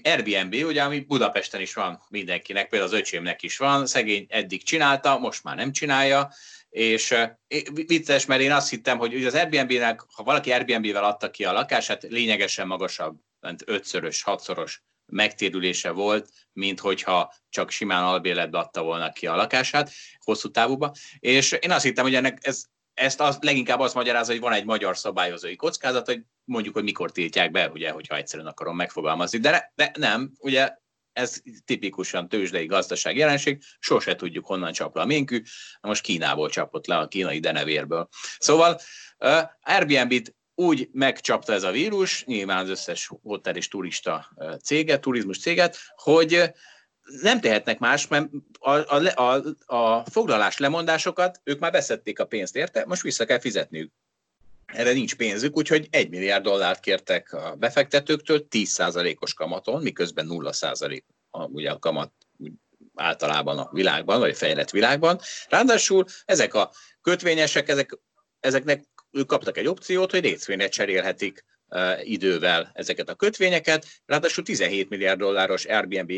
Airbnb, 0.04 0.54
ugye, 0.66 0.84
ami 0.84 1.00
Budapesten 1.00 1.62
is 1.62 1.74
van 1.74 2.02
mindenkinek, 2.10 2.70
például 2.70 2.92
az 2.92 2.98
öcsémnek 3.00 3.44
is 3.44 3.58
van, 3.58 3.86
szegény 3.86 4.26
eddig 4.30 4.64
csinálta, 4.64 5.18
most 5.18 5.44
már 5.44 5.56
nem 5.56 5.72
csinálja, 5.72 6.30
és 6.78 7.16
vicces, 7.88 8.26
mert 8.26 8.42
én 8.42 8.52
azt 8.52 8.70
hittem, 8.70 8.98
hogy 8.98 9.26
az 9.26 9.34
Airbnb-nek, 9.34 10.06
ha 10.14 10.24
valaki 10.24 10.52
Airbnb-vel 10.52 11.04
adta 11.04 11.30
ki 11.30 11.46
a 11.46 11.52
lakását, 11.52 12.04
lényegesen 12.04 12.68
magasabb, 12.68 13.18
mint 13.40 13.64
ötszörös, 13.66 14.24
hatszoros 14.24 14.84
megtérülése 15.06 15.92
volt, 15.92 16.30
mint 16.54 16.80
hogyha 16.80 17.34
csak 17.50 17.70
simán 17.70 18.04
albéletbe 18.04 18.58
adta 18.58 18.84
volna 18.84 19.12
ki 19.12 19.28
a 19.28 19.36
lakását 19.36 19.92
hosszú 20.20 20.52
távúba. 20.52 20.92
És 21.20 21.52
én 21.52 21.72
azt 21.72 21.84
hittem, 21.84 22.04
hogy 22.04 22.16
ennek 22.16 22.38
ez 22.42 22.64
ezt 22.94 23.22
az, 23.22 23.38
leginkább 23.42 23.80
azt 23.80 23.94
magyarázza, 23.94 24.32
hogy 24.32 24.42
van 24.42 24.54
egy 24.54 24.66
magyar 24.66 24.98
szabályozói 24.98 25.56
kockázat, 25.56 26.06
hogy 26.06 26.22
mondjuk, 26.44 26.74
hogy 26.74 26.84
mikor 26.84 27.12
tiltják 27.12 27.52
be, 27.52 27.70
ugye, 27.70 27.92
hogyha 27.92 28.16
egyszerűen 28.16 28.48
akarom 28.48 28.76
megfogalmazni. 28.76 29.40
De, 29.40 29.72
de 29.76 29.92
nem, 29.98 30.32
ugye 30.40 30.76
ez 31.18 31.42
tipikusan 31.66 32.30
tőzsdei 32.30 32.66
gazdaság 32.66 33.18
jelenség, 33.18 33.62
sose 33.80 34.16
tudjuk, 34.16 34.46
honnan 34.46 34.72
csap 34.72 34.96
le 34.96 35.02
a 35.02 35.06
ménkű, 35.06 35.42
most 35.82 36.02
Kínából 36.02 36.50
csapott 36.50 36.88
le 36.88 36.98
a 36.98 37.08
kínai 37.08 37.40
denevérből. 37.40 38.08
Szóval 38.38 38.80
Airbnb-t 39.62 40.36
úgy 40.56 40.90
megcsapta 40.92 41.54
ez 41.54 41.64
a 41.64 41.72
vírus, 41.72 42.26
nyilván 42.26 42.58
az 42.58 42.70
összes 42.70 43.12
hotel 43.22 43.56
és 43.56 43.68
turista 43.68 44.30
céget, 44.64 45.02
turizmus 45.02 45.40
céget, 45.40 45.78
hogy 45.96 46.52
nem 47.22 47.40
tehetnek 47.40 47.80
más, 47.80 48.08
mert 48.08 48.30
a, 48.60 48.70
a, 48.70 49.22
a, 49.22 49.44
a 49.76 50.06
foglalás 50.10 50.58
lemondásokat 50.58 51.42
ők 51.44 51.60
már 51.60 51.72
beszették 51.72 52.20
a 52.20 52.26
pénzt 52.26 52.56
érte, 52.56 52.86
most 52.86 53.02
vissza 53.02 53.26
kell 53.26 53.40
fizetniük. 53.40 53.92
Erre 54.74 54.92
nincs 54.92 55.16
pénzük, 55.16 55.58
úgyhogy 55.58 55.88
1 55.90 56.10
milliárd 56.10 56.44
dollárt 56.44 56.80
kértek 56.80 57.34
a 57.34 57.56
befektetőktől 57.56 58.48
10%-os 58.50 59.34
kamaton, 59.34 59.82
miközben 59.82 60.28
0% 60.30 61.02
a, 61.30 61.44
ugye 61.44 61.72
a 61.72 61.80
kamat 61.80 62.12
általában 62.96 63.58
a 63.58 63.70
világban, 63.72 64.20
vagy 64.20 64.30
a 64.30 64.36
fejlett 64.36 64.70
világban. 64.70 65.20
Ráadásul 65.50 66.06
ezek 66.26 66.54
a 66.54 66.72
kötvényesek, 67.02 67.70
ezek, 67.70 68.00
ezeknek 68.40 68.84
ők 69.12 69.28
kaptak 69.28 69.58
egy 69.58 69.68
opciót, 69.68 70.12
hogy 70.12 70.22
részvényre 70.22 70.68
cserélhetik 70.68 71.46
idővel 72.04 72.72
ezeket 72.74 73.10
a 73.10 73.16
kötvényeket, 73.16 73.86
ráadásul 74.06 74.44
17 74.44 74.90
milliárd 74.90 75.20
dolláros 75.20 75.66
Airbnb 75.66 76.12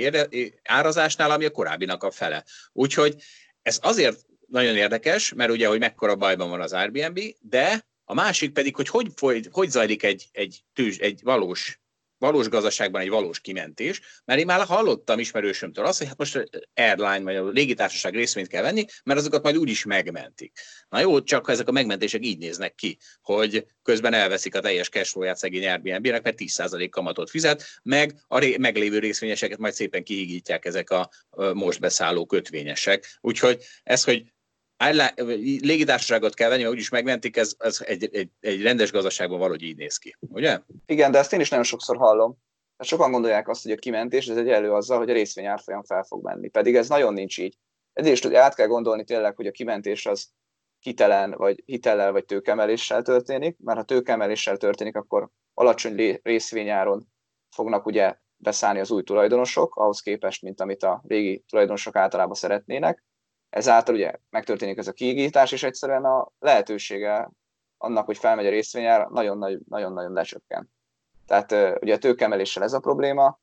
árazásnál, 0.64 1.32
ami 1.32 1.46
a 1.46 1.52
korábbinak 1.52 2.04
a 2.04 2.12
fele. 2.12 2.44
Úgyhogy 2.72 3.16
ez 3.62 3.80
azért 3.82 4.26
nagyon 4.48 4.76
érdekes, 4.76 5.34
mert 5.34 5.52
ugye, 5.52 5.68
hogy 5.68 5.80
mekkora 5.80 6.16
bajban 6.16 6.50
van 6.50 6.62
az 6.62 6.74
Airbnb, 6.74 7.20
de 7.40 7.88
a 8.10 8.14
másik 8.14 8.54
pedig, 8.54 8.76
hogy 8.76 8.88
hogy, 8.88 9.08
hogy, 9.20 9.48
hogy 9.52 9.70
zajlik 9.70 10.04
egy, 10.04 10.30
egy, 10.32 10.64
tűz, 10.74 11.00
egy 11.00 11.20
valós 11.24 11.80
valós 12.18 12.50
gazdaságban 12.50 13.02
egy 13.02 13.10
valós 13.10 13.40
kimentés, 13.40 14.02
mert 14.26 14.40
én 14.40 14.46
már 14.46 14.66
hallottam 14.66 15.20
ismerősömtől 15.20 15.86
azt, 15.86 15.98
hogy 15.98 16.08
hát 16.08 16.18
most 16.18 16.50
airline 16.74 17.20
vagy 17.20 17.36
a 17.36 17.48
légitársaság 17.48 18.14
részvényt 18.14 18.48
kell 18.48 18.62
venni, 18.62 18.86
mert 19.04 19.20
azokat 19.20 19.44
majd 19.44 19.58
úgyis 19.58 19.86
megmentik. 19.86 20.60
Na 20.90 21.00
jó, 21.00 21.22
csak 21.22 21.50
ezek 21.50 21.68
a 21.68 21.72
megmentések 21.72 22.26
így 22.26 22.38
néznek 22.38 22.76
ki, 22.76 22.98
hogy 23.22 23.66
közben 23.84 24.14
elveszik 24.14 24.56
a 24.56 24.60
teljes 24.60 24.90
cashflow-ját 24.90 25.38
szegény 25.38 25.68
Airbnb-nek, 25.68 26.24
mert 26.24 26.38
10% 26.40 26.88
kamatot 26.92 27.30
fizet, 27.30 27.64
meg 27.84 28.14
a 28.28 28.40
ré- 28.40 28.58
meglévő 28.58 29.00
részvényeseket 29.00 29.58
majd 29.58 29.74
szépen 29.74 30.04
kihigítják 30.04 30.66
ezek 30.66 30.90
a 30.90 31.10
most 31.54 31.80
beszálló 31.80 32.26
kötvényesek. 32.26 33.18
Úgyhogy 33.22 33.64
ez, 33.84 34.04
hogy 34.04 34.34
légitársaságot 35.62 36.34
kell 36.34 36.50
venni, 36.50 36.62
mert 36.62 36.74
úgyis 36.74 36.90
megmentik, 36.90 37.38
ez, 37.38 37.56
ez 37.58 37.82
egy, 37.86 38.10
egy, 38.16 38.30
egy 38.40 38.62
rendes 38.62 38.92
gazdaságban 38.92 39.38
valahogy 39.38 39.62
így 39.62 39.78
néz 39.78 39.98
ki, 39.98 40.16
ugye? 40.20 40.60
Igen, 40.86 41.12
de 41.12 41.18
ezt 41.18 41.34
én 41.34 41.40
is 41.40 41.50
nagyon 41.50 41.66
sokszor 41.66 41.98
hallom. 41.98 42.38
Mert 42.78 42.90
sokan 42.90 43.12
gondolják 43.12 43.48
azt, 43.48 43.64
hogy 43.64 43.72
a 43.72 43.76
kimentés 43.76 44.28
ez 44.28 44.38
egy 44.38 44.50
elő 44.50 44.72
azzal, 44.72 44.98
hogy 44.98 45.10
a 45.10 45.14
részvény 45.14 45.46
árfolyam 45.46 45.84
fel 45.84 46.04
fog 46.04 46.24
menni. 46.24 46.50
Pedig 46.50 46.76
ez 46.76 46.90
nagyon 46.90 47.14
nincs 47.14 47.38
így. 47.38 47.58
Ezért 47.94 48.26
is 48.26 48.32
át 48.32 48.56
kell 48.56 48.68
gondolni 48.68 49.04
tényleg, 49.04 49.36
hogy 49.36 49.48
a 49.48 49.52
kimentés 49.52 50.06
az 50.06 50.30
hitelen, 50.80 51.32
vagy 51.32 51.64
hitellel, 51.66 52.12
vagy 52.12 52.26
tőkemeléssel 52.26 53.02
történik, 53.02 53.58
mert 53.60 53.78
ha 53.78 53.84
tőkemeléssel 53.84 54.58
történik, 54.58 54.96
akkor 54.96 55.30
alacsony 55.54 56.20
részvényáron 56.24 57.08
fognak 57.56 57.86
ugye 57.86 58.16
beszállni 58.36 58.80
az 58.80 58.92
új 58.92 59.04
tulajdonosok, 59.04 59.76
ahhoz 59.76 60.00
képest, 60.00 60.42
mint 60.42 60.62
amit 60.62 60.84
a 60.84 61.04
régi 61.08 61.44
tulajdonosok 61.48 61.96
általában 61.96 62.36
szeretnének 62.36 63.04
ezáltal 63.50 63.96
ugye 63.96 64.12
megtörténik 64.30 64.78
ez 64.78 64.88
a 64.88 64.94
kiigítás, 64.94 65.52
és 65.52 65.64
egyszerűen 65.64 66.06
a 66.06 66.32
lehetősége 66.40 67.30
annak, 67.78 68.06
hogy 68.06 68.18
felmegy 68.18 68.46
a 68.46 68.50
részvényár, 68.50 69.08
nagyon-nagyon 69.08 70.14
lecsökken. 70.14 70.72
Tehát 71.28 71.82
ugye 71.82 71.94
a 71.94 71.98
tőkemeléssel 71.98 72.64
ez 72.64 72.74
a 72.74 72.80
probléma, 72.80 73.40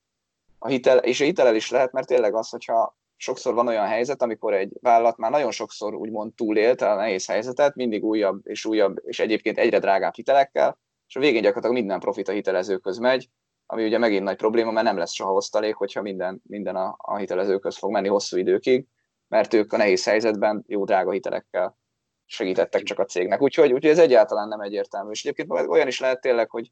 a 0.59 0.69
hitel, 0.69 0.99
és 0.99 1.21
a 1.21 1.25
hitelel 1.25 1.55
is 1.55 1.71
lehet, 1.71 1.93
mert 1.93 2.07
tényleg 2.07 2.35
az, 2.35 2.49
hogyha 2.49 2.97
sokszor 3.17 3.55
van 3.55 3.67
olyan 3.67 3.87
helyzet, 3.87 4.23
amikor 4.23 4.55
egy 4.55 4.73
vállalat 4.81 5.17
már 5.17 5.31
nagyon 5.31 5.51
sokszor 5.51 5.95
úgymond 5.95 6.35
túlélt 6.35 6.81
a 6.81 6.95
nehéz 6.95 7.27
helyzetet, 7.27 7.75
mindig 7.75 8.05
újabb 8.05 8.41
és 8.47 8.65
újabb, 8.65 8.97
és 9.05 9.19
egyébként 9.19 9.59
egyre 9.59 9.79
drágább 9.79 10.15
hitelekkel, 10.15 10.79
és 11.09 11.17
a 11.17 11.21
végén 11.21 11.43
gyakorlatilag 11.43 11.77
minden 11.77 12.01
profit 12.01 12.29
a 12.29 12.33
hitelezőköz 12.33 12.99
megy, 12.99 13.29
ami 13.67 13.85
ugye 13.85 13.99
megint 13.99 14.25
nagy 14.25 14.37
probléma, 14.37 14.71
mert 14.71 14.87
nem 14.87 14.97
lesz 14.97 15.13
soha 15.13 15.33
osztalék, 15.33 15.75
hogyha 15.75 16.03
minden, 16.03 16.43
minden 16.47 16.77
a, 16.77 16.95
a 16.99 17.17
hitelezőköz 17.17 17.77
fog 17.77 17.91
menni 17.91 18.09
hosszú 18.09 18.37
időkig 18.37 18.87
mert 19.29 19.55
ők 19.55 19.73
a 19.73 19.77
nehéz 19.77 20.05
helyzetben 20.05 20.65
jó 20.67 20.85
drága 20.85 21.11
hitelekkel 21.11 21.79
segítettek 22.27 22.83
csak 22.83 22.99
a 22.99 23.05
cégnek. 23.05 23.43
Úgyhogy, 23.43 23.73
úgyhogy 23.73 23.91
ez 23.91 23.99
egyáltalán 23.99 24.49
nem 24.49 24.61
egyértelmű. 24.61 25.11
És 25.11 25.25
egyébként 25.25 25.69
olyan 25.69 25.87
is 25.87 26.01
lehet 26.01 26.21
tényleg, 26.21 26.51
hogy, 26.51 26.71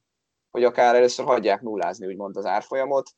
hogy 0.50 0.64
akár 0.64 0.94
először 0.94 1.24
hagyják 1.24 1.60
nullázni, 1.60 2.06
úgymond 2.06 2.36
az 2.36 2.46
árfolyamot, 2.46 3.10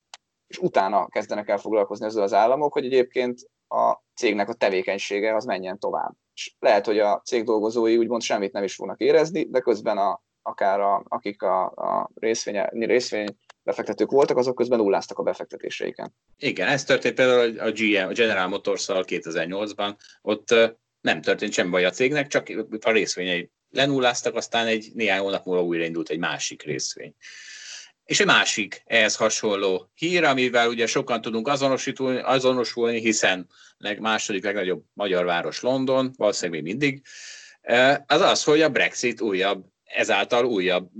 és 0.46 0.58
utána 0.58 1.08
kezdenek 1.08 1.48
el 1.48 1.58
foglalkozni 1.58 2.06
ezzel 2.06 2.22
az 2.22 2.32
államok, 2.32 2.72
hogy 2.72 2.84
egyébként 2.84 3.40
a 3.68 4.02
cégnek 4.14 4.48
a 4.48 4.54
tevékenysége 4.54 5.34
az 5.34 5.44
menjen 5.44 5.78
tovább. 5.78 6.14
És 6.34 6.54
lehet, 6.58 6.86
hogy 6.86 6.98
a 6.98 7.20
cég 7.24 7.44
dolgozói 7.44 7.96
úgymond 7.96 8.22
semmit 8.22 8.52
nem 8.52 8.62
is 8.62 8.74
fognak 8.74 9.00
érezni, 9.00 9.44
de 9.44 9.60
közben 9.60 9.98
a, 9.98 10.22
akár 10.42 10.80
a, 10.80 11.02
akik 11.08 11.42
a, 11.42 11.64
a 11.64 12.10
részvény, 12.14 12.62
részvény 12.70 13.36
befektetők 13.66 14.10
voltak, 14.10 14.36
azok 14.36 14.54
közben 14.54 14.78
nulláztak 14.78 15.18
a 15.18 15.22
befektetéseiken. 15.22 16.14
Igen, 16.38 16.68
ez 16.68 16.84
történt 16.84 17.14
például 17.14 17.58
a 17.58 17.70
GM, 17.70 18.08
a 18.08 18.12
General 18.12 18.48
Motors-szal 18.48 19.04
2008-ban, 19.08 19.94
ott 20.22 20.54
nem 21.00 21.20
történt 21.20 21.52
semmi 21.52 21.70
baj 21.70 21.84
a 21.84 21.90
cégnek, 21.90 22.26
csak 22.26 22.48
a 22.80 22.90
részvényei 22.90 23.50
lenulláztak, 23.70 24.34
aztán 24.34 24.66
egy 24.66 24.90
néhány 24.94 25.20
hónap 25.20 25.44
múlva 25.44 25.62
újraindult 25.62 26.08
egy 26.08 26.18
másik 26.18 26.62
részvény. 26.62 27.14
És 28.04 28.20
egy 28.20 28.26
másik 28.26 28.82
ehhez 28.84 29.16
hasonló 29.16 29.90
hír, 29.94 30.24
amivel 30.24 30.68
ugye 30.68 30.86
sokan 30.86 31.20
tudunk 31.20 31.48
azonosítani, 31.48 32.18
azonosulni, 32.18 33.00
hiszen 33.00 33.46
leg, 33.78 34.00
második 34.00 34.44
legnagyobb 34.44 34.84
magyar 34.92 35.24
város 35.24 35.60
London, 35.60 36.12
valószínűleg 36.16 36.62
még 36.62 36.72
mindig, 36.72 37.02
az 38.06 38.20
az, 38.20 38.44
hogy 38.44 38.62
a 38.62 38.68
Brexit 38.68 39.20
újabb 39.20 39.64
ezáltal 39.86 40.44
újabb 40.44 40.90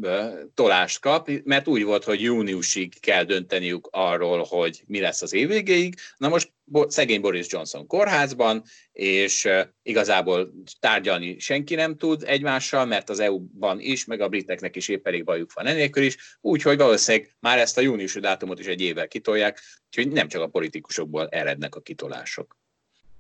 tolást 0.55 1.01
kap, 1.01 1.31
mert 1.45 1.69
úgy 1.69 1.85
volt, 1.85 2.05
hogy 2.05 2.23
júniusig 2.23 3.01
kell 3.01 3.25
dönteniük 3.25 3.89
arról, 3.91 4.45
hogy 4.49 4.83
mi 4.87 5.01
lesz 5.01 5.23
az 5.23 5.33
év 5.33 5.49
végéig. 5.49 5.95
Na 6.17 6.29
most 6.29 6.53
szegény 6.87 7.21
Boris 7.21 7.47
Johnson 7.51 7.87
kórházban, 7.87 8.63
és 8.93 9.49
igazából 9.83 10.53
tárgyalni 10.81 11.39
senki 11.39 11.75
nem 11.75 11.97
tud 11.97 12.23
egymással, 12.27 12.85
mert 12.85 13.11
az 13.11 13.21
EU-ban 13.21 13.81
is, 13.81 14.05
meg 14.05 14.21
a 14.21 14.29
briteknek 14.29 14.77
is 14.77 14.89
épp 14.89 15.07
elég 15.07 15.25
bajuk 15.25 15.53
van 15.53 15.67
enélkül 15.67 16.03
is, 16.03 16.39
úgyhogy 16.41 16.77
valószínűleg 16.77 17.37
már 17.41 17.59
ezt 17.59 17.79
a 17.79 17.81
júniusi 17.81 18.21
dátumot 18.21 18.59
is 18.59 18.67
egy 18.67 18.81
évvel 18.81 19.09
kitolják, 19.09 19.61
úgyhogy 19.87 20.13
nem 20.13 20.29
csak 20.29 20.43
a 20.43 20.49
politikusokból 20.49 21.29
erednek 21.29 21.75
a 21.75 21.81
kitolások. 21.81 22.57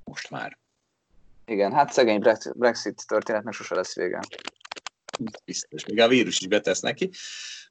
Most 0.04 0.30
már. 0.30 0.58
Igen, 1.46 1.72
hát 1.72 1.92
szegény 1.92 2.22
Brexit 2.54 3.04
történetnek 3.06 3.54
sose 3.54 3.74
lesz 3.74 3.94
vége 3.94 4.20
biztos, 5.44 5.84
még 5.84 6.00
a 6.00 6.08
vírus 6.08 6.40
is 6.40 6.46
betesz 6.46 6.80
neki. 6.80 7.10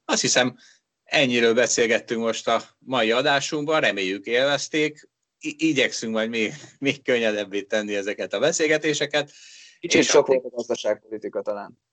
Azt 0.06 0.22
hiszem, 0.22 0.58
ennyiről 1.04 1.54
beszélgettünk 1.54 2.22
most 2.22 2.48
a 2.48 2.62
mai 2.80 3.12
adásunkban, 3.12 3.82
reméljük 3.82 4.26
élvezték, 4.26 5.10
I- 5.39 5.68
igyekszünk 5.70 6.14
majd 6.14 6.30
még, 6.30 6.54
még 6.80 7.04
könnyedebbé 7.04 7.62
tenni 7.62 7.96
ezeket 7.96 8.34
a 8.34 8.39
beszélgetéseket. 8.39 9.32
Kicsit 9.80 10.04
sok 10.04 10.28
volt 10.28 10.46
a 10.46 10.50
gazdaságpolitika 10.50 11.41
talán. 11.41 11.84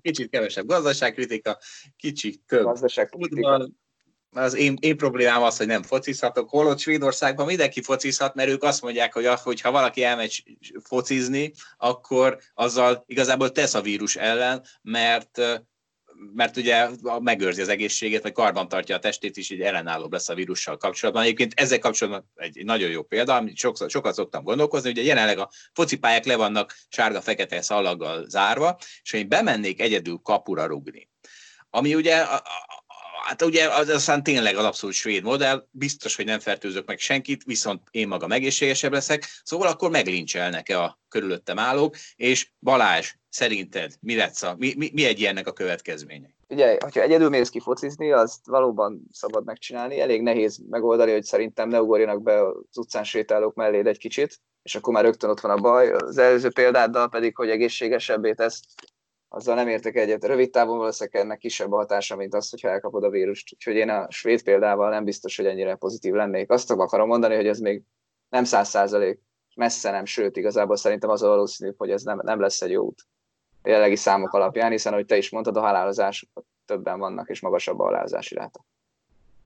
Kicsit 0.00 0.30
kevesebb 0.30 0.66
gazdaságkritika, 0.66 1.58
kicsit 1.96 2.42
több 2.46 2.64
gazdaságpolitika. 2.64 3.68
Az 4.30 4.54
én, 4.54 4.76
én 4.80 4.96
problémám 4.96 5.42
az, 5.42 5.56
hogy 5.56 5.66
nem 5.66 5.82
focizhatok, 5.82 6.50
holott 6.50 6.78
Svédországban 6.78 7.46
mindenki 7.46 7.82
focizhat, 7.82 8.34
mert 8.34 8.48
ők 8.48 8.62
azt 8.62 8.82
mondják, 8.82 9.12
hogy 9.42 9.60
ha 9.60 9.70
valaki 9.70 10.02
elmegy 10.02 10.42
focizni, 10.84 11.52
akkor 11.76 12.38
azzal 12.54 13.04
igazából 13.06 13.52
tesz 13.52 13.74
a 13.74 13.80
vírus 13.80 14.16
ellen, 14.16 14.64
mert 14.82 15.40
mert 16.34 16.56
ugye 16.56 16.88
megőrzi 17.20 17.60
az 17.60 17.68
egészségét, 17.68 18.22
vagy 18.22 18.32
karban 18.32 18.68
tartja 18.68 18.96
a 18.96 18.98
testét 18.98 19.36
is, 19.36 19.50
így 19.50 19.60
ellenállóbb 19.60 20.12
lesz 20.12 20.28
a 20.28 20.34
vírussal 20.34 20.76
kapcsolatban. 20.76 21.22
Egyébként 21.22 21.52
ezzel 21.56 21.78
kapcsolatban 21.78 22.30
egy 22.34 22.64
nagyon 22.64 22.90
jó 22.90 23.02
példa, 23.02 23.34
amit 23.34 23.56
sokszor, 23.56 23.90
sokat 23.90 24.14
szoktam 24.14 24.44
gondolkozni, 24.44 24.90
ugye 24.90 25.02
jelenleg 25.02 25.38
a 25.38 25.50
focipályák 25.72 26.24
le 26.24 26.36
vannak 26.36 26.76
sárga-fekete 26.88 27.60
szalaggal 27.62 28.28
zárva, 28.28 28.78
és 29.02 29.12
én 29.12 29.28
bemennék 29.28 29.80
egyedül 29.80 30.20
kapura 30.22 30.66
rugni. 30.66 31.08
Ami 31.70 31.94
ugye 31.94 32.24
Hát 33.28 33.42
ugye 33.42 33.68
az 33.68 33.88
aztán 33.88 34.22
tényleg 34.22 34.56
az 34.56 34.64
abszolút 34.64 34.94
svéd 34.94 35.22
modell, 35.22 35.66
biztos, 35.70 36.16
hogy 36.16 36.24
nem 36.24 36.38
fertőzök 36.38 36.86
meg 36.86 36.98
senkit, 36.98 37.44
viszont 37.44 37.82
én 37.90 38.08
maga 38.08 38.28
egészségesebb 38.28 38.92
leszek, 38.92 39.24
szóval 39.42 39.68
akkor 39.68 39.90
meglincselnek-e 39.90 40.80
a 40.82 40.98
körülöttem 41.08 41.58
állók, 41.58 41.96
és 42.16 42.50
Balázs, 42.60 43.14
szerinted 43.28 43.92
mi 44.00 44.16
lesz 44.16 44.42
a, 44.42 44.54
mi, 44.58 44.74
mi, 44.76 44.90
mi 44.92 45.04
egy 45.04 45.20
ilyennek 45.20 45.46
a 45.46 45.52
következménye? 45.52 46.28
Ugye, 46.48 46.76
hogyha 46.80 47.00
egyedül 47.00 47.28
mész 47.28 47.48
ki 47.48 47.60
focizni, 47.60 48.12
azt 48.12 48.46
valóban 48.46 49.02
szabad 49.12 49.44
megcsinálni, 49.44 50.00
elég 50.00 50.22
nehéz 50.22 50.60
megoldani, 50.70 51.12
hogy 51.12 51.24
szerintem 51.24 51.68
ne 51.68 51.80
ugorjanak 51.80 52.22
be 52.22 52.46
az 52.46 52.78
utcán 52.78 53.04
sétálók 53.04 53.54
mellé 53.54 53.88
egy 53.88 53.98
kicsit, 53.98 54.40
és 54.62 54.74
akkor 54.74 54.92
már 54.92 55.04
rögtön 55.04 55.30
ott 55.30 55.40
van 55.40 55.58
a 55.58 55.60
baj. 55.60 55.90
Az 55.90 56.18
előző 56.18 56.50
példáddal 56.50 57.08
pedig, 57.08 57.36
hogy 57.36 57.50
egészségesebbé 57.50 58.32
tesz, 58.32 58.62
azzal 59.28 59.54
nem 59.54 59.68
értek 59.68 59.96
egyet. 59.96 60.24
Rövid 60.24 60.50
távon 60.50 60.78
valószínűleg 60.78 61.22
ennek 61.22 61.38
kisebb 61.38 61.72
a 61.72 61.76
hatása, 61.76 62.16
mint 62.16 62.34
az, 62.34 62.50
hogyha 62.50 62.68
elkapod 62.68 63.04
a 63.04 63.10
vírust. 63.10 63.52
Úgyhogy 63.52 63.74
én 63.74 63.88
a 63.88 64.10
svéd 64.10 64.42
példával 64.42 64.90
nem 64.90 65.04
biztos, 65.04 65.36
hogy 65.36 65.46
ennyire 65.46 65.74
pozitív 65.74 66.12
lennék. 66.12 66.50
Azt 66.50 66.70
akarom 66.70 67.08
mondani, 67.08 67.34
hogy 67.34 67.46
ez 67.46 67.58
még 67.58 67.82
nem 68.28 68.44
száz 68.44 68.68
százalék, 68.68 69.20
messze 69.54 69.90
nem, 69.90 70.04
sőt, 70.04 70.36
igazából 70.36 70.76
szerintem 70.76 71.10
az 71.10 71.22
a 71.22 71.28
valószínű, 71.28 71.72
hogy 71.76 71.90
ez 71.90 72.02
nem, 72.02 72.20
nem 72.22 72.40
lesz 72.40 72.62
egy 72.62 72.70
jó 72.70 72.84
út. 72.84 73.06
A 73.62 73.68
jelenlegi 73.68 73.96
számok 73.96 74.32
alapján, 74.32 74.70
hiszen, 74.70 74.92
ahogy 74.92 75.06
te 75.06 75.16
is 75.16 75.30
mondtad, 75.30 75.56
a 75.56 75.60
halálozások 75.60 76.28
többen 76.64 76.98
vannak, 76.98 77.28
és 77.28 77.40
magasabb 77.40 77.80
a 77.80 77.84
halálozási 77.84 78.34
ráta. 78.34 78.64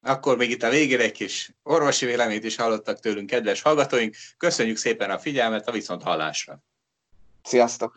Akkor 0.02 0.36
még 0.36 0.50
itt 0.50 0.62
a 0.62 0.70
végére 0.70 1.02
egy 1.02 1.12
kis 1.12 1.54
orvosi 1.62 2.06
véleményt 2.06 2.44
is 2.44 2.56
hallottak 2.56 3.00
tőlünk, 3.00 3.26
kedves 3.26 3.62
hallgatóink. 3.62 4.14
Köszönjük 4.36 4.76
szépen 4.76 5.10
a 5.10 5.18
figyelmet, 5.18 5.68
a 5.68 5.72
viszont 5.72 6.02
hallásra. 6.02 6.62
Sziasztok! 7.42 7.96